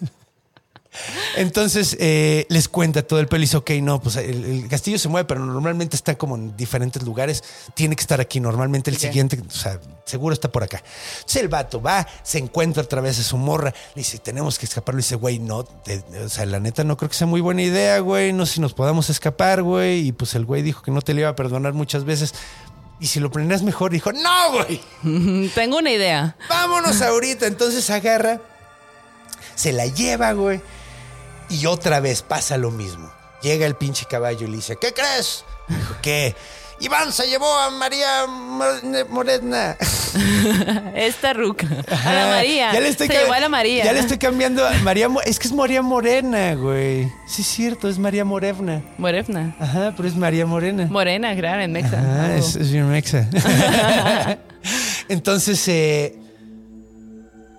[1.36, 4.98] Entonces eh, les cuenta todo el pelo y dice, ok, no, pues el, el castillo
[5.00, 7.44] se mueve, pero normalmente está como en diferentes lugares.
[7.74, 8.40] Tiene que estar aquí.
[8.40, 10.84] Normalmente el siguiente, o sea, seguro está por acá.
[11.18, 14.66] Entonces el vato va, se encuentra otra vez a su morra, le dice, tenemos que
[14.66, 14.96] escapar.
[14.96, 17.62] Le dice, güey, no, te- o sea, la neta no creo que sea muy buena
[17.62, 18.34] idea, güey.
[18.34, 20.08] No sé si nos podamos escapar, güey.
[20.08, 22.34] Y pues el güey dijo que no te le iba a perdonar muchas veces.
[23.00, 25.50] Y si lo planeas mejor, dijo, no, güey.
[25.56, 26.36] Tengo una idea.
[26.50, 27.46] Vámonos ahorita.
[27.46, 28.42] Entonces agarra,
[29.56, 30.62] se la lleva, güey.
[31.50, 33.12] Y otra vez pasa lo mismo.
[33.42, 35.46] Llega el pinche caballo y le dice, ¿qué crees?
[35.68, 36.36] Dijo, ¿qué?
[36.80, 38.64] Iván se llevó a María Mo-
[39.10, 39.76] Morena.
[40.96, 41.66] Esta ruca.
[42.06, 42.72] A la María.
[42.72, 43.84] Ya le estoy Se llevó a la María.
[43.84, 45.10] Ya le estoy cambiando a María.
[45.10, 47.12] Mo- Es que es María Morena, güey.
[47.28, 48.84] Sí, es cierto, es María Morevna.
[49.00, 49.56] Morefna.
[49.60, 50.86] Ajá, pero es María Morena.
[50.88, 51.98] Morena, claro, en Mexa.
[52.00, 53.28] Ah, es, es bien mexa.
[55.10, 56.16] Entonces eh,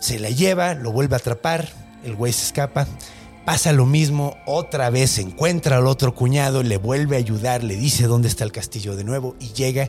[0.01, 1.69] se la lleva, lo vuelve a atrapar,
[2.05, 2.87] el güey se escapa,
[3.49, 7.77] pasa lo mismo, otra vez se encuentra al otro cuñado, le vuelve a ayudar, le
[7.77, 9.89] dice dónde está el castillo de nuevo y llega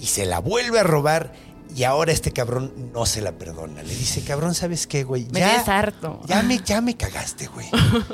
[0.00, 1.32] y se la vuelve a robar.
[1.76, 3.84] Y ahora este cabrón no se la perdona.
[3.84, 5.26] Le dice, cabrón, ¿sabes qué, güey?
[5.26, 6.20] Me tienes harto.
[6.26, 7.68] Ya me, ya me cagaste, güey.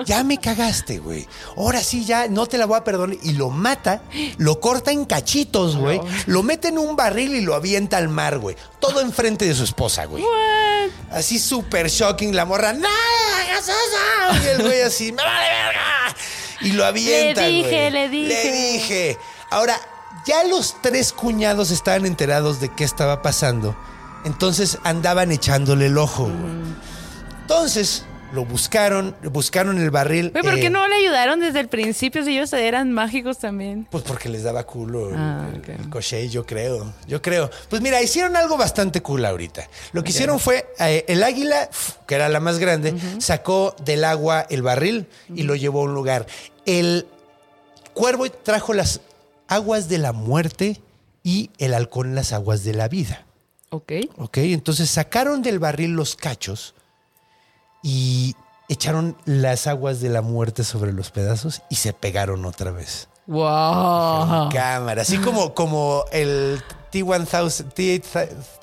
[0.04, 1.26] Ya me cagaste, güey.
[1.56, 3.16] Ahora sí, ya no te la voy a perdonar.
[3.22, 4.02] Y lo mata,
[4.36, 5.98] lo corta en cachitos, güey.
[6.26, 8.56] Lo mete en un barril y lo avienta al mar, güey.
[8.80, 10.22] Todo enfrente de su esposa, güey.
[11.10, 12.34] Así súper shocking.
[12.34, 14.44] La morra, ¡no hagas eso!
[14.44, 16.16] Y el güey así, ¡me vale verga!
[16.60, 17.90] Y lo avienta, Le dije, güey.
[17.90, 18.28] le dije.
[18.28, 19.18] Le dije.
[19.50, 19.78] Ahora,
[20.26, 23.76] Ya los tres cuñados estaban enterados de qué estaba pasando.
[24.24, 26.24] Entonces andaban echándole el ojo.
[26.24, 26.74] güey.
[27.42, 28.04] Entonces
[28.34, 30.30] lo buscaron, buscaron el barril.
[30.32, 33.86] ¿por eh, qué no le ayudaron desde el principio si ellos eran mágicos también?
[33.90, 35.68] Pues porque les daba culo el, Ah, el- ok.
[35.68, 36.92] el Koshei, yo creo.
[37.06, 37.48] Yo creo.
[37.70, 39.68] Pues mira, hicieron algo bastante cool ahorita.
[39.92, 41.70] Lo que hicieron fue, eh, el águila,
[42.06, 45.94] que era la más grande, sacó del agua el barril y lo llevó a un
[45.94, 46.26] lugar.
[46.66, 47.06] El
[47.92, 49.00] cuervo trajo las
[49.46, 50.80] aguas de la muerte
[51.22, 53.26] y el halcón las aguas de la vida.
[53.70, 53.92] Ok.
[54.18, 54.38] ¿Ok?
[54.38, 56.73] Entonces sacaron del barril los cachos
[57.84, 58.34] y
[58.68, 63.08] echaron las aguas de la muerte sobre los pedazos y se pegaron otra vez.
[63.26, 64.48] Wow.
[64.52, 66.60] Cámara, así como, como el
[66.90, 68.00] T-1000, T-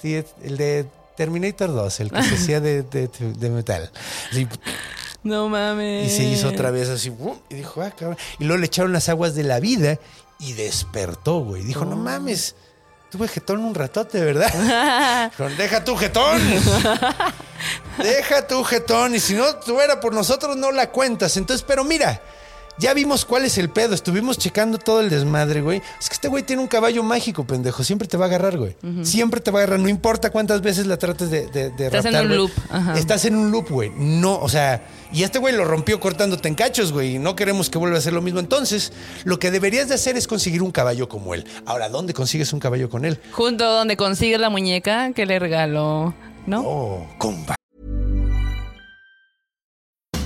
[0.02, 3.92] T- el de Terminator 2, el que se hacía de, de- de metal.
[4.32, 4.48] Así,
[5.24, 6.12] No mames.
[6.12, 7.12] y se hizo otra vez así,
[7.50, 8.18] y dijo, ah, cabrón.
[8.40, 10.00] Y luego le echaron las aguas de la vida
[10.40, 11.64] y despertó, güey.
[11.64, 12.56] Dijo, no mames,
[13.12, 15.32] tuve jetón un ratote, ¿verdad?
[15.58, 16.42] Deja tu jetón.
[17.98, 19.14] Deja tu jetón.
[19.14, 21.36] Y si no fuera por nosotros, no la cuentas.
[21.36, 22.22] Entonces, pero mira,
[22.80, 23.94] ya vimos cuál es el pedo.
[23.94, 25.82] Estuvimos checando todo el desmadre, güey.
[26.00, 27.84] Es que este güey tiene un caballo mágico, pendejo.
[27.84, 28.76] Siempre te va a agarrar, güey.
[29.04, 29.80] Siempre te va a agarrar.
[29.80, 32.38] No importa cuántas veces la trates de, de, de Estás en un güey.
[32.38, 32.94] loop, ajá.
[32.98, 33.92] Estás en un loop, güey.
[33.96, 37.16] No, o sea, y este güey lo rompió cortándote en cachos, güey.
[37.16, 38.40] Y no queremos que vuelva a hacer lo mismo.
[38.40, 38.94] Entonces,
[39.26, 41.46] lo que deberías de hacer es conseguir un caballo como él.
[41.66, 43.20] Ahora, ¿dónde consigues un caballo con él?
[43.32, 46.14] Junto donde consigues la muñeca que le regaló,
[46.48, 46.62] ¿no?
[46.66, 47.56] Oh, comba.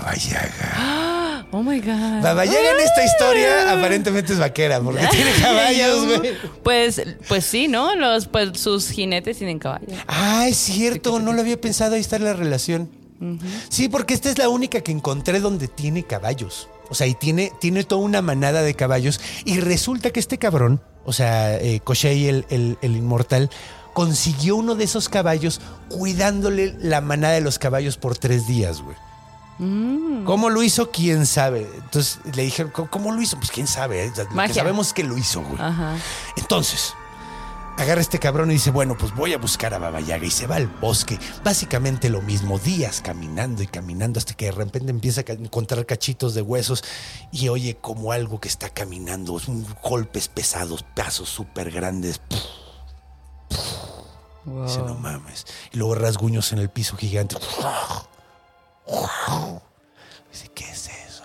[0.00, 0.96] Baba Yaga.
[1.52, 2.22] Oh my God.
[2.22, 6.34] Baba Yaga en esta historia aparentemente es vaquera porque tiene caballos, güey.
[6.62, 7.96] Pues, pues sí, ¿no?
[7.96, 9.90] Los, pues sus jinetes tienen caballos.
[10.06, 12.88] Ah, es cierto, no lo había pensado, ahí está la relación.
[13.68, 16.68] Sí, porque esta es la única que encontré donde tiene caballos.
[16.88, 19.20] O sea, y tiene, tiene toda una manada de caballos.
[19.44, 23.50] Y resulta que este cabrón, o sea, eh, Koshei, el, el- el inmortal,
[23.92, 28.96] consiguió uno de esos caballos cuidándole la manada de los caballos por tres días, güey.
[30.24, 30.90] ¿Cómo lo hizo?
[30.90, 31.68] ¿Quién sabe?
[31.74, 33.36] Entonces le dijeron, ¿cómo, lo hizo?
[33.36, 34.04] Pues quién sabe.
[34.04, 34.12] eh?
[34.16, 34.54] Lo que Magia.
[34.54, 35.60] sabemos que lo hizo, güey.
[35.60, 35.96] Ajá.
[36.36, 36.94] Entonces,
[37.76, 40.46] agarra este cabrón y dice, bueno, pues voy a buscar a Baba Yaga y se
[40.46, 41.18] va al bosque.
[41.44, 46.34] Básicamente lo mismo, días caminando y caminando hasta que de repente empieza a encontrar cachitos
[46.34, 46.82] de huesos
[47.30, 49.38] y oye como algo que está caminando,
[49.82, 52.20] golpes pesados, pasos súper grandes.
[54.44, 55.46] Dice, no mames.
[55.72, 57.36] Y luego rasguños en el piso gigante.
[60.32, 61.24] Dice, ¿qué es eso?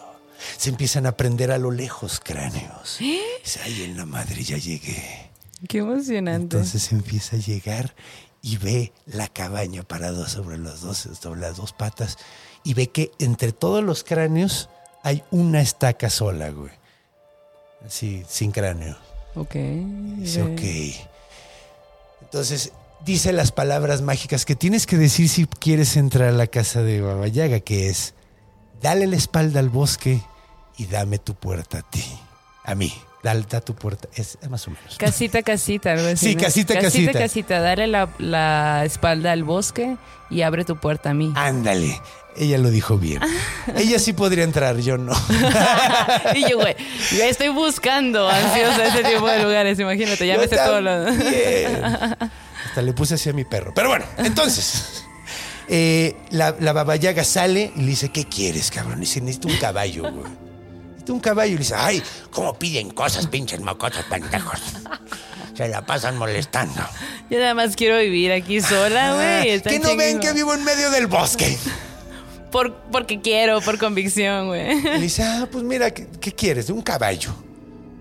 [0.57, 2.97] Se empiezan a prender a lo lejos cráneos.
[2.99, 5.31] Dice, ay, en la madre ya llegué.
[5.67, 6.57] Qué emocionante.
[6.57, 7.95] Entonces empieza a llegar
[8.41, 12.17] y ve la cabaña parada sobre, los dos, sobre las dos patas
[12.63, 14.69] y ve que entre todos los cráneos
[15.03, 16.71] hay una estaca sola, güey.
[17.85, 18.97] Así, sin cráneo.
[19.35, 19.55] ok.
[20.17, 21.07] Dice, ok.
[22.21, 22.71] Entonces
[23.05, 27.01] dice las palabras mágicas que tienes que decir si quieres entrar a la casa de
[27.01, 28.15] Baba Yaga, que es,
[28.81, 30.21] dale la espalda al bosque
[30.77, 32.03] y dame tu puerta a ti.
[32.63, 32.91] A mí.
[33.23, 34.07] Dale, da tu puerta.
[34.13, 34.97] Es más o menos.
[34.97, 36.29] Casita, casita, algo así.
[36.29, 36.43] Sí, ¿no?
[36.43, 37.11] casita, casita.
[37.11, 37.59] Casita, casita.
[37.59, 39.97] Dale la, la espalda al bosque
[40.29, 41.33] y abre tu puerta a mí.
[41.35, 41.99] Ándale.
[42.37, 43.21] Ella lo dijo bien.
[43.75, 45.13] Ella sí podría entrar, yo no.
[46.35, 46.75] y yo, güey,
[47.17, 49.79] yo estoy buscando ansiosa ese tipo de lugares.
[49.79, 51.05] Imagínate, ya Yo me sé todo lo.
[52.65, 53.73] Hasta le puse así a mi perro.
[53.75, 55.03] Pero bueno, entonces,
[55.67, 58.97] eh, la, la babayaga sale y le dice, ¿qué quieres, cabrón?
[58.97, 60.31] Y dice, necesito un caballo, güey.
[60.89, 61.51] Necesito un caballo.
[61.51, 62.01] Y le dice, ay,
[62.31, 64.59] ¿Cómo piden cosas, pinches mocosos pendejos?
[65.55, 66.81] Se la pasan molestando.
[67.29, 69.51] Yo nada más quiero vivir aquí sola, güey.
[69.51, 71.57] está Ah, que no ven que vivo en medio del bosque.
[72.51, 74.79] Por, porque quiero, por convicción, güey.
[74.79, 76.69] Y le dice, ah, pues mira, ¿qué, qué quieres?
[76.69, 77.33] Un caballo.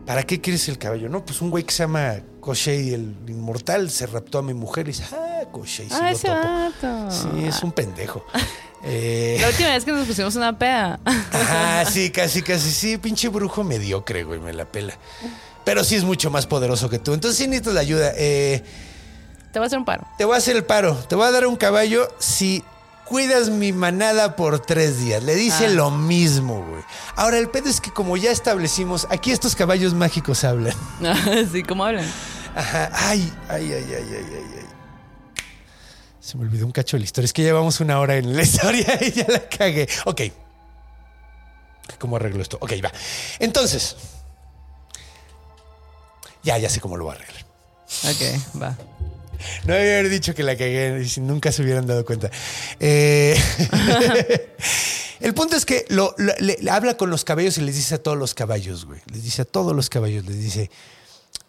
[0.04, 1.08] ¿Para qué quieres el caballo?
[1.08, 4.86] No, pues un güey que se llama Koshei el Inmortal se raptó a mi mujer
[4.86, 6.34] y dice, ah, Koshei, sí Ah, lo topo.
[6.34, 7.10] vato.
[7.10, 8.24] Sí, es un pendejo.
[8.86, 11.00] Eh, La última vez que nos pusimos una peda.
[11.32, 12.70] Ajá, sí, casi, casi.
[12.70, 14.92] Sí, pinche brujo mediocre, güey, me la pela.
[15.64, 17.14] Pero sí es mucho más poderoso que tú.
[17.14, 18.12] Entonces sí necesitas la ayuda.
[18.14, 18.62] Eh,
[19.54, 20.06] Te voy a hacer un paro.
[20.18, 20.94] te voy a hacer el paro.
[21.08, 22.62] Te voy a dar un caballo si
[23.04, 25.22] cuidas mi manada por tres días.
[25.22, 26.82] Le dice lo mismo, güey.
[27.16, 30.74] Ahora, el pedo es que como ya establecimos, aquí estos caballos mágicos hablan.
[31.52, 32.10] sí, ¿cómo hablan?
[32.54, 32.90] Ajá.
[32.92, 34.64] Ay, ay, ay, ay, ay, ay, ay.
[36.20, 37.26] Se me olvidó un cacho de la historia.
[37.26, 39.88] Es que llevamos una hora en la historia y ya la cagué.
[40.06, 40.22] Ok.
[41.98, 42.56] ¿Cómo arreglo esto?
[42.60, 42.90] Ok, va.
[43.38, 43.96] Entonces.
[46.42, 47.44] Ya, ya sé cómo lo voy a arreglar.
[48.04, 48.76] Ok, va.
[49.66, 52.30] No debía haber dicho que la cagué y nunca se hubieran dado cuenta.
[52.80, 53.36] Eh,
[55.20, 57.96] el punto es que lo, lo- le, le habla con los caballos y les dice
[57.96, 59.00] a todos los caballos, güey.
[59.12, 60.70] Les dice a todos los caballos, les dice,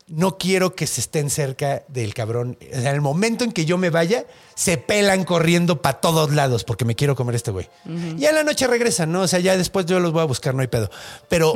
[0.08, 2.58] no quiero que se estén cerca del cabrón.
[2.62, 4.26] O sea, en el momento en que yo me vaya,
[4.56, 7.70] se pelan corriendo para todos lados porque me quiero comer este güey.
[8.18, 9.22] Ya en la noche regresan, ¿no?
[9.22, 10.90] O sea, ya después yo los voy a buscar, no hay pedo.
[11.28, 11.54] Pero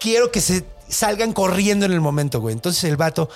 [0.00, 2.54] quiero que se salgan corriendo en el momento, güey.
[2.54, 3.30] Entonces el vato,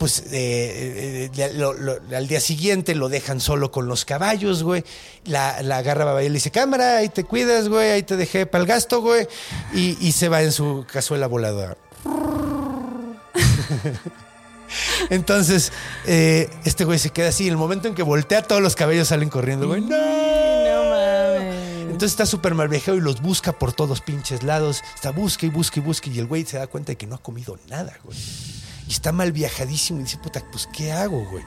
[0.00, 4.82] pues eh, eh, lo- lo- al día siguiente lo dejan solo con los caballos, güey.
[5.26, 8.46] La, la agarra Babaya y le dice, cámara, ahí te cuidas, güey, ahí te dejé
[8.46, 9.28] para el gasto, güey.
[9.74, 11.76] Y, y se va en su cazuela voladora.
[15.10, 15.70] Entonces,
[16.06, 17.44] eh, este güey se queda así.
[17.46, 19.82] En el momento en que voltea, todos los cabellos salen corriendo, güey.
[19.82, 19.88] ¡No!
[19.90, 21.82] No mames.
[21.90, 24.82] Entonces está súper mal viejeo y los busca por todos pinches lados.
[24.94, 26.08] Está busca y busca y busca.
[26.08, 28.16] Y el güey se da cuenta de que no ha comido nada, güey.
[28.90, 31.44] Y está mal viajadísimo y dice, puta, pues, ¿qué hago, güey?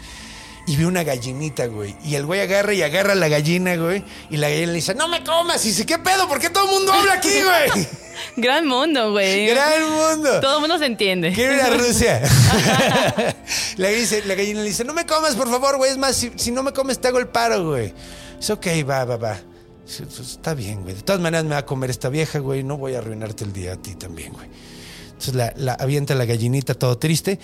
[0.65, 1.93] Y ve una gallinita, güey.
[2.05, 4.01] Y el güey agarra y agarra la gallina, güey.
[4.29, 5.65] Y la gallina le dice, no me comas.
[5.65, 6.25] Y dice, ¿qué pedo?
[6.29, 7.85] ¿Por qué todo el mundo habla aquí, güey?
[8.37, 9.47] Gran mundo, güey.
[9.47, 10.39] Gran mundo.
[10.39, 11.33] Todo el mundo se entiende.
[11.33, 12.21] Quiero ir a Rusia.
[13.75, 15.91] la, dice- la gallina le dice, no me comas, por favor, güey.
[15.91, 17.93] Es más, si, si no me comes, te hago el paro, güey.
[18.39, 19.37] Es ok, va, va, va.
[19.85, 20.95] Dice, "Pues, Está bien, güey.
[20.95, 22.63] De todas maneras me va a comer esta vieja, güey.
[22.63, 24.47] No voy a arruinarte el día a ti también, güey.
[25.27, 27.39] Entonces la, avienta la gallinita todo triste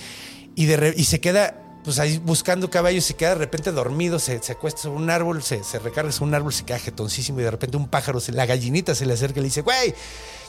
[0.56, 4.44] y, de y se queda pues ahí buscando caballos, se queda de repente dormido, se,
[4.44, 7.44] se acuesta sobre un árbol, se, se recarga sobre un árbol, se queda jetoncísimo y
[7.44, 9.94] de repente un pájaro, se- la gallinita se le acerca y le dice, güey,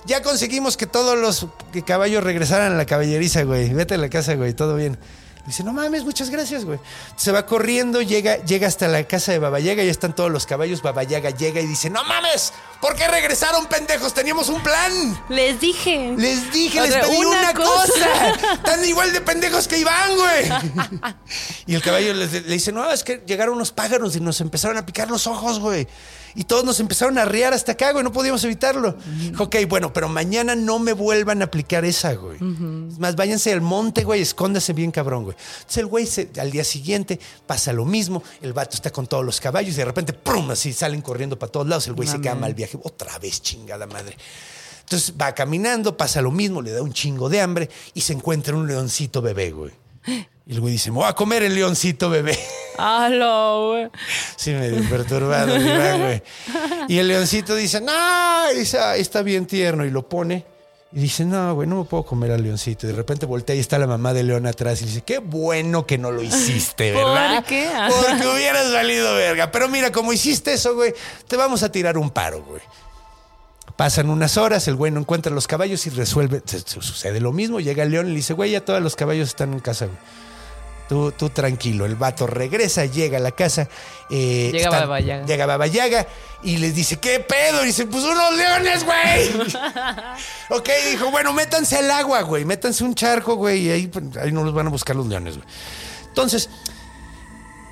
[0.06, 1.46] ya conseguimos que todos los
[1.86, 3.72] caballos regresaran a la caballeriza, güey.
[3.72, 4.98] Vete a la casa, güey, todo bien.
[5.50, 6.78] Le dice, no mames, muchas gracias, güey.
[7.16, 10.80] Se va corriendo, llega, llega hasta la casa de Babayaga, ya están todos los caballos.
[10.80, 14.14] Babayaga llega y dice, no mames, ¿por qué regresaron, pendejos?
[14.14, 15.20] Teníamos un plan.
[15.28, 16.14] Les dije.
[16.16, 17.92] Les dije, les pedí una, una cosa.
[17.92, 18.52] cosa.
[18.54, 20.48] Están igual de pendejos que Iván, güey.
[21.66, 24.78] y el caballo les- le dice, no, es que llegaron unos pájaros y nos empezaron
[24.78, 25.88] a picar los ojos, güey.
[26.34, 28.04] Y todos nos empezaron a riar hasta acá, güey.
[28.04, 28.96] No podíamos evitarlo.
[29.18, 32.36] Dijo, ok, bueno, pero mañana no me vuelvan a aplicar esa, güey.
[32.90, 34.20] Es más, váyanse al monte, güey.
[34.22, 35.36] Escóndase bien, cabrón, güey.
[35.58, 38.22] Entonces el güey, se- al día siguiente, pasa lo mismo.
[38.42, 40.50] El vato está con todos los caballos y de repente, ¡prum!
[40.50, 41.86] Así salen corriendo para todos lados.
[41.88, 42.78] El güey se queda mal viaje.
[42.82, 44.16] Otra vez, chingada madre.
[44.82, 48.56] Entonces va caminando, pasa lo mismo, le da un chingo de hambre y se encuentra
[48.56, 49.72] un leoncito bebé, güey.
[50.06, 52.38] Y el güey dice, me voy a comer el leoncito bebé.
[52.78, 53.88] Halo, güey.
[54.36, 56.22] Sí, medio perturbado, güey.
[56.88, 59.84] Y el leoncito dice, no, dice, "Ay, está bien tierno.
[59.84, 60.44] Y lo pone.
[60.92, 62.86] Y dice, no, güey, no me puedo comer al leoncito.
[62.86, 65.86] Y de repente voltea y está la mamá de león atrás y dice, qué bueno
[65.86, 67.44] que no lo hiciste, ¿Por ¿verdad?
[67.46, 67.68] qué?
[67.88, 69.52] Porque hubieras valido verga.
[69.52, 70.92] Pero mira, como hiciste eso, güey,
[71.28, 72.60] te vamos a tirar un paro, güey.
[73.80, 77.32] Pasan unas horas, el güey no encuentra los caballos y resuelve, se- se- sucede lo
[77.32, 77.60] mismo.
[77.60, 79.96] Llega el león y le dice, güey, ya todos los caballos están en casa, güey.
[80.86, 81.86] Tú, tú tranquilo.
[81.86, 83.68] El vato regresa, llega a la casa.
[84.10, 85.24] eh, Llega Baba Yaga.
[85.24, 86.06] Llega Baba Yaga
[86.42, 87.62] y les dice, ¿qué pedo?
[87.62, 89.30] Y dice, pues unos leones, güey.
[90.50, 92.44] ok, dijo, bueno, métanse al agua, güey.
[92.44, 93.66] Métanse un charco, güey.
[93.66, 95.48] Y ahí, pues, ahí no los van a buscar los leones, güey.
[96.08, 96.50] Entonces,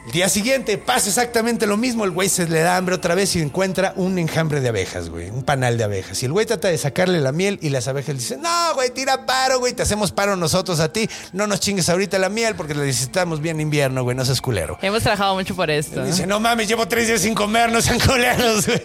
[0.08, 2.02] el día siguiente pasa exactamente lo mismo.
[2.06, 5.28] El güey se le da hambre otra vez y encuentra un enjambre de abejas, güey.
[5.28, 6.22] Un panal de abejas.
[6.22, 8.88] Y el güey trata de sacarle la miel y las abejas le dicen, no, güey,
[8.88, 9.74] tira paro, güey.
[9.74, 11.10] Te hacemos paro nosotros a ti.
[11.34, 14.16] No nos chingues ahorita la miel porque la necesitamos bien invierno, güey.
[14.16, 14.78] No seas culero.
[14.80, 16.02] Hemos trabajado mucho por esto.
[16.02, 18.82] Dice, no mames, llevo tres días sin comer, no sean culeros, güey.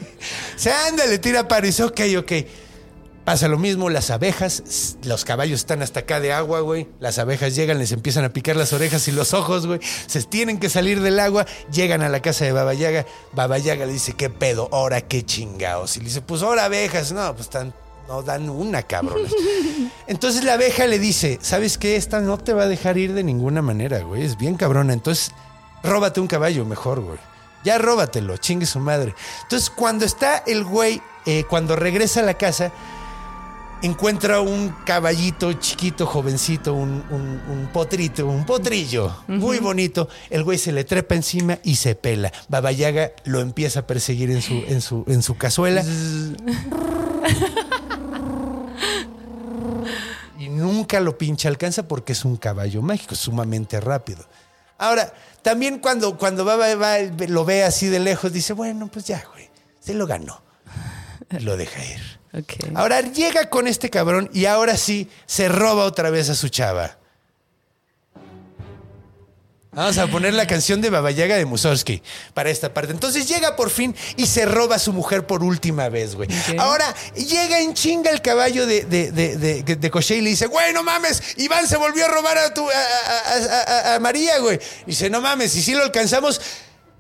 [0.58, 1.66] Se ándale, tira paro.
[1.66, 2.32] Y dice, ok, ok.
[3.26, 6.90] Pasa lo mismo, las abejas, los caballos están hasta acá de agua, güey.
[7.00, 9.80] Las abejas llegan, les empiezan a picar las orejas y los ojos, güey.
[10.08, 13.06] Se tienen que salir del agua, llegan a la casa de Baba Yaga.
[13.32, 14.68] Baba Yaga le dice, ¿qué pedo?
[14.74, 15.96] Ahora qué chingados.
[15.96, 17.14] Y le dice, pues ahora abejas.
[17.14, 17.74] No, pues están,
[18.10, 19.32] no dan una, cabrones.
[20.08, 21.96] Entonces la abeja le dice, ¿sabes qué?
[21.96, 24.26] Esta no te va a dejar ir de ninguna manera, güey.
[24.26, 24.92] Es bien cabrona.
[24.92, 25.32] Entonces,
[25.82, 27.20] róbate un caballo mejor, güey.
[27.64, 29.16] Ya róbatelo, chingue su madre.
[29.44, 32.74] Entonces, cuando está el güey, eh, cuando regresa a la casa,
[33.84, 40.10] encuentra un caballito chiquito, jovencito, un, un- un potrito, un potrillo, muy bonito.
[40.30, 42.32] El güey se le trepa encima y se pela.
[42.50, 45.84] Babayaga lo empieza a perseguir en su, en su, en su cazuela.
[50.40, 54.26] y nunca lo pinche alcanza porque es un caballo mágico, sumamente rápido.
[54.78, 59.24] Ahora, también cuando, cuando Baba va, lo ve así de lejos, dice, bueno, pues ya,
[59.34, 60.42] güey, se lo ganó.
[61.32, 62.20] Y lo deja ir.
[62.76, 66.98] Ahora llega con este cabrón y ahora sí se roba otra vez a su chava.
[69.76, 72.04] Vamos a poner la canción de Babayaga de Mussorgsky
[72.36, 72.92] para esta parte.
[72.92, 76.30] Entonces llega por fin y se roba a su mujer por última vez, güey.
[76.60, 80.74] Ahora llega en chinga el caballo de, de, de, de, de y le dice, güey,
[80.74, 83.62] no mames, Iván se volvió a robar a, tu, a, a- a-
[83.94, 84.60] a- a María, güey.
[84.84, 86.40] Y dice, no mames, y si lo alcanzamos,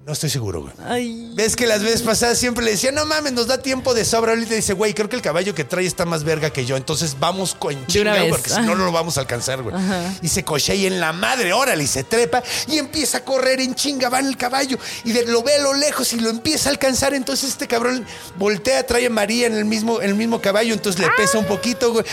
[0.05, 0.73] no estoy seguro, güey.
[0.85, 1.31] Ay.
[1.33, 4.33] Ves que las veces pasadas siempre le decía, no mames, nos da tiempo de sobra.
[4.33, 6.75] Ahorita dice, güey, creo que el caballo que trae está más verga que yo.
[6.75, 9.73] Entonces vamos con chinga, porque si no, no lo vamos a alcanzar, güey.
[10.21, 13.61] Y se coche y en la madre, órale, y se trepa y empieza a correr
[13.61, 16.29] en chinga, va en el caballo y de- lo ve a lo lejos y lo
[16.29, 17.13] empieza a alcanzar.
[17.13, 18.05] Entonces este cabrón
[18.37, 21.45] voltea, trae a María en el mismo, en el mismo caballo, entonces le pesa un
[21.45, 22.05] poquito, güey.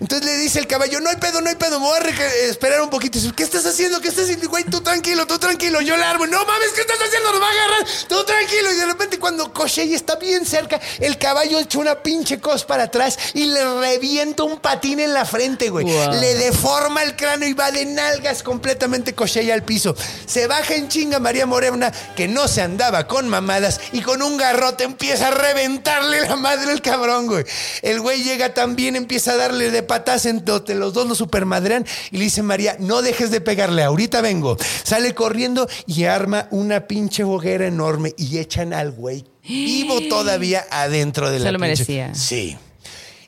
[0.00, 2.80] Entonces le dice el caballo, no hay pedo, no hay pedo, me voy a esperar
[2.80, 3.18] un poquito.
[3.18, 4.00] Y dice, ¿Qué estás haciendo?
[4.00, 4.48] ¿Qué estás haciendo?
[4.48, 6.26] Güey, tú tranquilo, tú tranquilo, yo largo.
[6.26, 7.32] No mames, ¿qué estás haciendo?
[7.32, 7.86] Nos va a agarrar.
[8.08, 8.72] Tú tranquilo.
[8.72, 12.84] Y de repente cuando Koshei está bien cerca, el caballo echa una pinche cos para
[12.84, 15.84] atrás y le revienta un patín en la frente, güey.
[15.84, 16.14] Wow.
[16.14, 19.94] Le deforma el cráneo y va de nalgas completamente Koshei al piso.
[20.26, 24.38] Se baja en chinga María Morena, que no se andaba con mamadas, y con un
[24.38, 27.44] garrote empieza a reventarle la madre al cabrón, güey.
[27.82, 31.84] El güey llega también, empieza a darle de patas en donde los dos lo supermadrean
[32.12, 34.56] y le dice María, no dejes de pegarle, ahorita vengo.
[34.84, 41.28] Sale corriendo y arma una pinche hoguera enorme y echan al güey vivo todavía adentro
[41.28, 42.14] de Se la lo pinche- merecía.
[42.14, 42.56] Sí.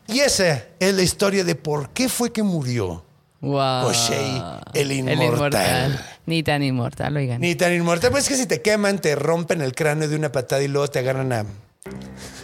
[0.06, 3.04] Y esa es la historia de por qué fue que murió
[3.40, 3.86] Wow.
[3.88, 4.40] Koshei,
[4.74, 6.00] el inmortal.
[6.26, 7.40] Ni tan inmortal, oigan.
[7.40, 8.12] Ni tan inmortal.
[8.12, 10.86] Pues es que si te queman, te rompen el cráneo de una patada y luego
[10.86, 11.44] te agarran a.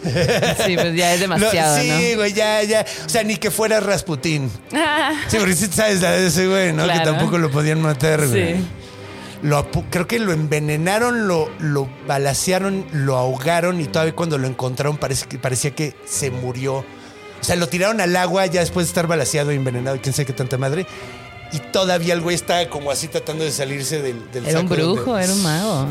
[0.03, 2.17] Sí, pues ya es demasiado, No, sí, ¿no?
[2.17, 2.85] güey, ya, ya.
[3.05, 4.49] O sea, ni que fuera Rasputín.
[5.29, 6.87] Sí, porque sí sabes la de ese güey, ¿no?
[6.87, 8.57] Que tampoco lo podían matar, güey.
[8.57, 8.65] sí.
[9.41, 14.97] Lo creo que lo envenenaron, lo, lo balacearon, lo ahogaron y todavía cuando lo encontraron
[14.97, 16.79] parece que, parecía que se murió.
[16.79, 16.85] O
[17.43, 20.25] sea, lo tiraron al agua ya después de estar balaseado y envenenado y quién sabe
[20.25, 20.85] qué tanta madre.
[21.53, 24.81] Y todavía el güey está como así tratando de salirse del, del Era un saco
[24.81, 25.87] donde- brujo, era un mago.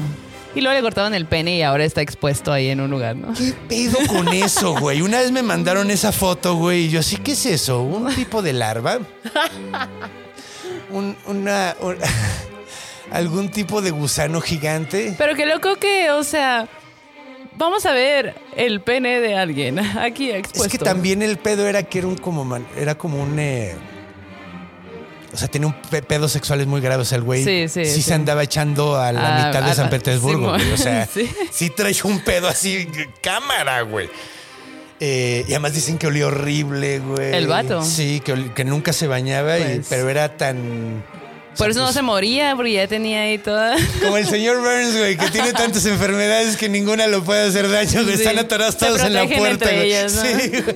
[0.59, 3.33] Y luego le cortaron el pene y ahora está expuesto ahí en un lugar, ¿no?
[3.33, 5.03] ¿Qué pedo con eso, güey?
[5.03, 7.83] Una vez me mandaron esa foto, güey, y yo así, ¿qué es eso?
[7.83, 8.99] ¿Un tipo de larva?
[10.91, 11.97] Un, una, un-
[13.13, 15.15] ¿Algún tipo de gusano gigante?
[15.17, 16.67] Pero qué loco que, o sea,
[17.57, 20.67] vamos a ver el pene de alguien aquí expuesto.
[20.67, 23.77] Es que también el pedo era que era un como man- era como un eh,
[25.33, 27.07] o sea, tenía un pe- pedos sexuales muy graves.
[27.07, 28.03] O sea, el güey Sí, sí, sí.
[28.03, 30.73] se andaba echando a la Ah, mitad de ah, San Petersburgo, sí, güey.
[30.73, 31.31] O sea, sí.
[31.53, 31.71] sí.
[31.71, 32.89] trae un pedo así,
[33.21, 34.09] cámara, güey.
[35.01, 37.33] Eh, y además dicen que olía horrible, güey.
[37.35, 37.85] ¿El vato?
[37.85, 39.87] Sí, que nunca se bañaba, y- Pues.
[39.91, 41.05] pero era tan...
[41.59, 43.77] Por eso no se moría, porque ya tenía ahí toda.
[44.01, 48.05] Como el señor Burns, güey, que tiene tantas enfermedades que ninguna lo puede hacer daño,
[48.05, 48.17] güey.
[48.17, 48.23] Sí.
[48.23, 50.09] Están atorados todos en la puerta, güey.
[50.09, 50.53] Sí.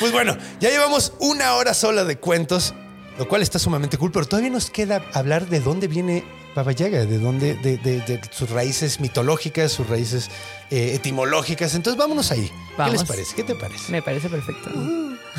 [0.00, 2.74] Pues bueno, ya llevamos una hora sola de cuentos,
[3.18, 6.24] lo cual está sumamente cool, pero todavía nos queda hablar de dónde viene
[6.54, 10.30] Baba Yaga, de dónde, de, de- de sus raíces mitológicas, sus raíces
[10.70, 11.74] eh, etimológicas.
[11.74, 12.50] Entonces vámonos ahí.
[12.76, 13.34] ¿Qué les parece?
[13.34, 13.90] ¿Qué te parece?
[13.90, 14.70] Me parece perfecto.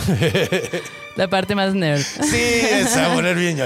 [1.15, 2.01] La parte más nerd.
[2.01, 2.41] Sí,
[2.71, 3.65] es a poner bien yo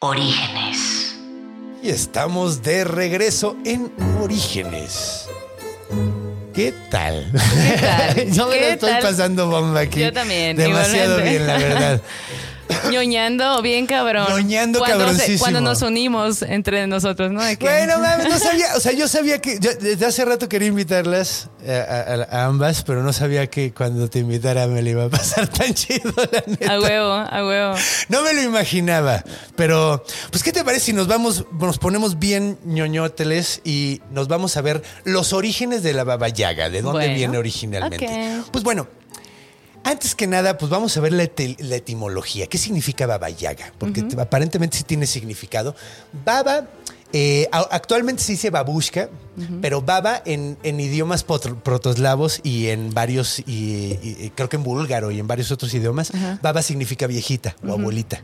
[0.00, 1.16] Orígenes.
[1.82, 3.90] Y estamos de regreso en
[4.22, 5.26] Orígenes.
[6.54, 7.30] ¿Qué tal?
[7.32, 8.30] ¿Qué tal?
[8.32, 9.02] Yo me ¿Qué la estoy tal?
[9.02, 10.00] pasando bomba aquí.
[10.00, 11.30] Yo también, Demasiado igualmente.
[11.30, 12.02] bien, la verdad.
[12.90, 14.26] ñoñando bien cabrón.
[14.28, 17.40] Ñoñando cuando se- cuando nos unimos entre nosotros, ¿no?
[17.40, 20.68] Que- Bueno, mames, no sabía, o sea, yo sabía que, yo desde hace rato quería
[20.68, 24.90] invitarlas eh, a, a- a ambas, pero no sabía que cuando te invitara me le
[24.90, 26.72] iba a pasar tan chido, la neta.
[26.74, 27.74] A huevo, a huevo.
[28.08, 29.24] No me lo imaginaba,
[29.56, 34.56] pero pues ¿qué te parece si nos vamos, nos ponemos bien ñoñóteles y nos vamos
[34.56, 38.40] a ver los orígenes de la Baba Yaga, de dónde Bueno, viene originalmente?
[38.52, 38.88] Pues bueno,
[39.90, 42.46] antes que nada, pues vamos a ver la, eti- la etimología.
[42.46, 43.72] ¿Qué significa Baba Yaga?
[43.78, 45.74] Porque te- aparentemente sí tiene significado.
[46.24, 46.66] Baba,
[47.12, 49.08] eh, actualmente se dice babushka,
[49.62, 53.42] pero baba en, en idiomas protoslavos y en varios, y,
[54.02, 56.12] y- y creo que en búlgaro y en varios otros idiomas,
[56.42, 58.22] baba significa viejita o abuelita.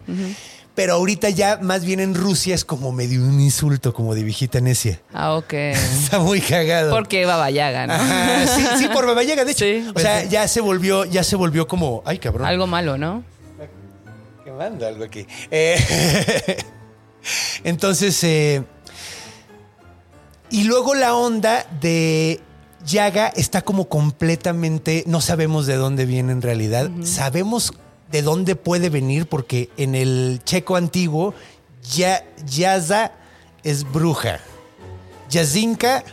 [0.74, 4.60] Pero ahorita ya más bien en Rusia es como medio un insulto, como de viejita
[4.60, 5.00] necia.
[5.12, 5.52] Ah, ok.
[5.52, 6.90] Está muy cagado.
[6.90, 7.92] Porque Baba Yaga, ¿no?
[7.94, 9.64] Ajá, sí, sí, por Baba Yaga, de hecho.
[9.64, 12.46] Sí, o sea, ya se volvió, ya se volvió como, ay, cabrón.
[12.46, 13.22] Algo malo, ¿no?
[14.44, 15.26] Quemando algo aquí.
[15.50, 15.78] Eh,
[17.64, 18.64] entonces, eh,
[20.50, 22.40] y luego la onda de
[22.84, 26.90] Yaga está como completamente, no sabemos de dónde viene en realidad.
[27.02, 27.72] Sabemos
[28.14, 31.34] de dónde puede venir porque en el checo antiguo,
[31.96, 33.10] ya, Yaza
[33.64, 34.38] es bruja.
[35.30, 36.04] Yazinka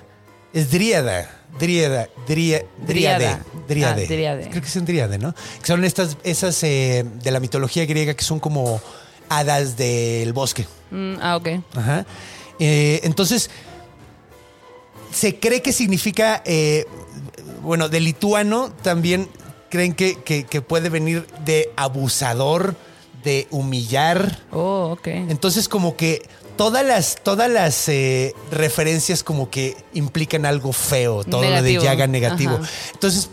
[0.51, 1.29] es dríada.
[1.59, 3.27] Dríada, dría- dríade.
[3.27, 4.07] Ah, dríade.
[4.49, 5.35] Creo que es en dríade, ¿no?
[5.59, 8.81] Que son estas, esas eh, de la mitología griega que son como
[9.29, 10.65] hadas del bosque.
[10.89, 11.49] Mm, ah, ok.
[11.75, 12.05] Ajá.
[12.57, 13.51] Eh, entonces,
[15.13, 16.87] se cree que significa, eh,
[17.61, 19.27] bueno, de lituano también
[19.71, 22.75] creen que, que- que puede venir de abusador,
[23.23, 24.39] de humillar.
[24.51, 25.07] Oh, ok.
[25.07, 26.21] Entonces, como que
[26.57, 32.05] todas las, todas las eh, referencias como que implican algo feo, todo lo de llaga
[32.07, 32.55] negativo.
[32.61, 32.69] Ajá.
[32.93, 33.29] Entonces,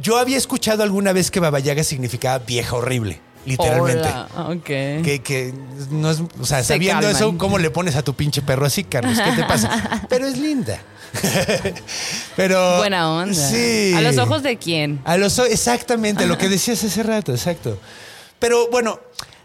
[0.00, 4.08] yo había escuchado alguna vez que Baba Yaga significaba vieja horrible, literalmente.
[4.08, 4.48] Hola.
[4.50, 4.64] Ok.
[4.64, 5.54] Que, que
[5.90, 7.16] no es, o sea, Se sabiendo calman.
[7.16, 9.18] eso, ¿cómo le pones a tu pinche perro así, Carlos?
[9.22, 10.06] ¿Qué te pasa?
[10.08, 10.80] Pero es linda.
[12.36, 12.78] Pero.
[12.78, 13.34] Buena onda.
[13.34, 13.92] Sí.
[13.96, 15.00] ¿A los ojos de quién?
[15.04, 17.78] A los exactamente, lo que decías hace rato, exacto.
[18.38, 19.00] Pero bueno,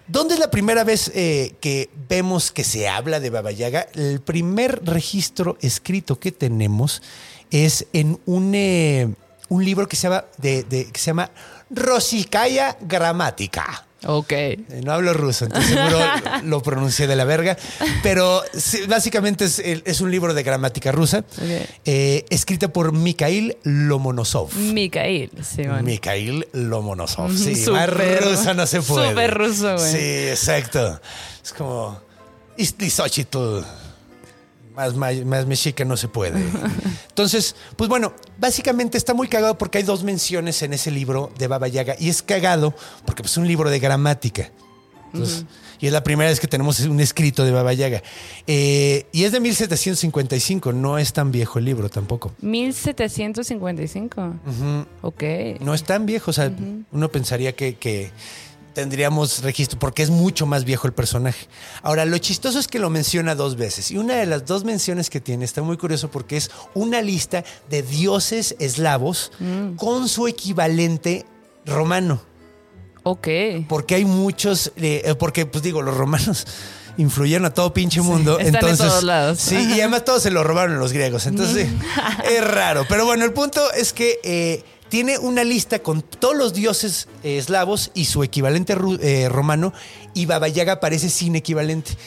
[0.07, 3.88] ¿dónde es la primera vez eh, que vemos que se habla de Baba Yaga?
[3.95, 7.01] El primer registro escrito que tenemos
[7.49, 9.07] es en un, eh,
[9.49, 11.31] un libro que se llama, de, de- que se llama
[11.69, 13.85] Rosikaya Gramática.
[14.05, 14.31] Ok.
[14.31, 15.99] Eh, No hablo ruso, entonces seguro
[16.43, 17.57] lo pronuncié de la verga.
[18.01, 18.41] Pero
[18.88, 21.67] básicamente es, es un libro de gramática rusa, Ok.
[21.85, 24.53] eh, escrita por Mikhail Lomonosov.
[24.55, 25.84] Micael, sí, bueno.
[25.84, 27.31] Mikhail Lomonosov.
[27.38, 29.09] Sí, súper- más ruso no se puede.
[29.09, 29.91] súper ruso, güey.
[29.91, 30.99] Sí, exacto.
[31.43, 31.99] Es como
[32.57, 33.59] Istlisochitl.
[34.75, 36.43] Más, más, más mexica no se puede.
[37.09, 41.47] Entonces, pues bueno, básicamente está muy cagado porque hay dos menciones en ese libro de
[41.47, 41.95] Baba Yaga.
[41.99, 42.73] Y es cagado
[43.05, 44.51] porque pues, es un libro de gramática.
[45.13, 45.45] Entonces,
[45.79, 48.01] Y es la primera vez que tenemos un escrito de Baba Yaga.
[48.47, 52.33] Eh, y es de 1755, no es tan viejo el libro tampoco.
[52.41, 54.33] 1755.
[55.01, 55.23] Ok.
[55.59, 56.51] No es tan viejo, o sea,
[56.91, 58.11] uno pensaría que, que
[58.73, 61.47] tendríamos registro, porque es mucho más viejo el personaje.
[61.81, 65.09] Ahora, lo chistoso es que lo menciona dos veces, y una de las dos menciones
[65.09, 69.31] que tiene está muy curioso porque es una lista de dioses eslavos
[69.77, 71.25] con su equivalente
[71.65, 72.21] romano,
[73.03, 73.27] Ok.
[73.69, 76.45] porque hay muchos, eh, porque pues digo, los romanos...
[76.95, 78.33] Influyeron a todo pinche mundo.
[78.37, 79.39] están en entonces, todos lados.
[79.39, 81.25] Sí, y además todos se lo robaron los griegos.
[81.25, 81.67] Entonces,
[82.31, 82.85] es raro.
[82.87, 84.63] Pero bueno, el punto es que eh,
[84.94, 89.74] tiene una lista con todos los dioses eh, eslavos y su equivalente eh, romano,
[90.14, 91.98] y Baba Yaga aparece sin equivalente,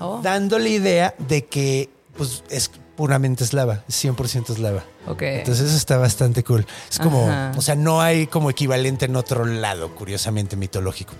[0.00, 0.18] Oh.
[0.20, 4.82] dando la idea de que pues, es puramente eslava, es 100% eslava.
[5.06, 5.22] Ok.
[5.22, 6.66] Entonces eso está bastante cool.
[6.90, 7.52] Es como, Ajá.
[7.56, 11.12] o sea, no hay como equivalente en otro lado, curiosamente mitológico.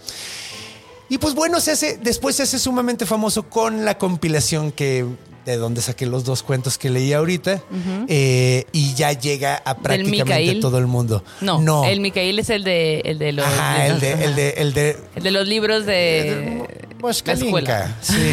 [1.09, 5.07] Y pues bueno, se hace, después se hace sumamente famoso con la compilación que
[5.45, 7.63] de donde saqué los dos cuentos que leí ahorita
[8.09, 11.23] eh, y ya llega a prácticamente todo el mundo.
[11.41, 11.85] No, no.
[11.85, 13.47] el Micael es el de, el de los.
[13.47, 14.25] Ajá, el de, Ajá.
[14.25, 16.67] el de, el de El de los libros de
[17.01, 17.97] la escuela.
[18.01, 18.15] sí.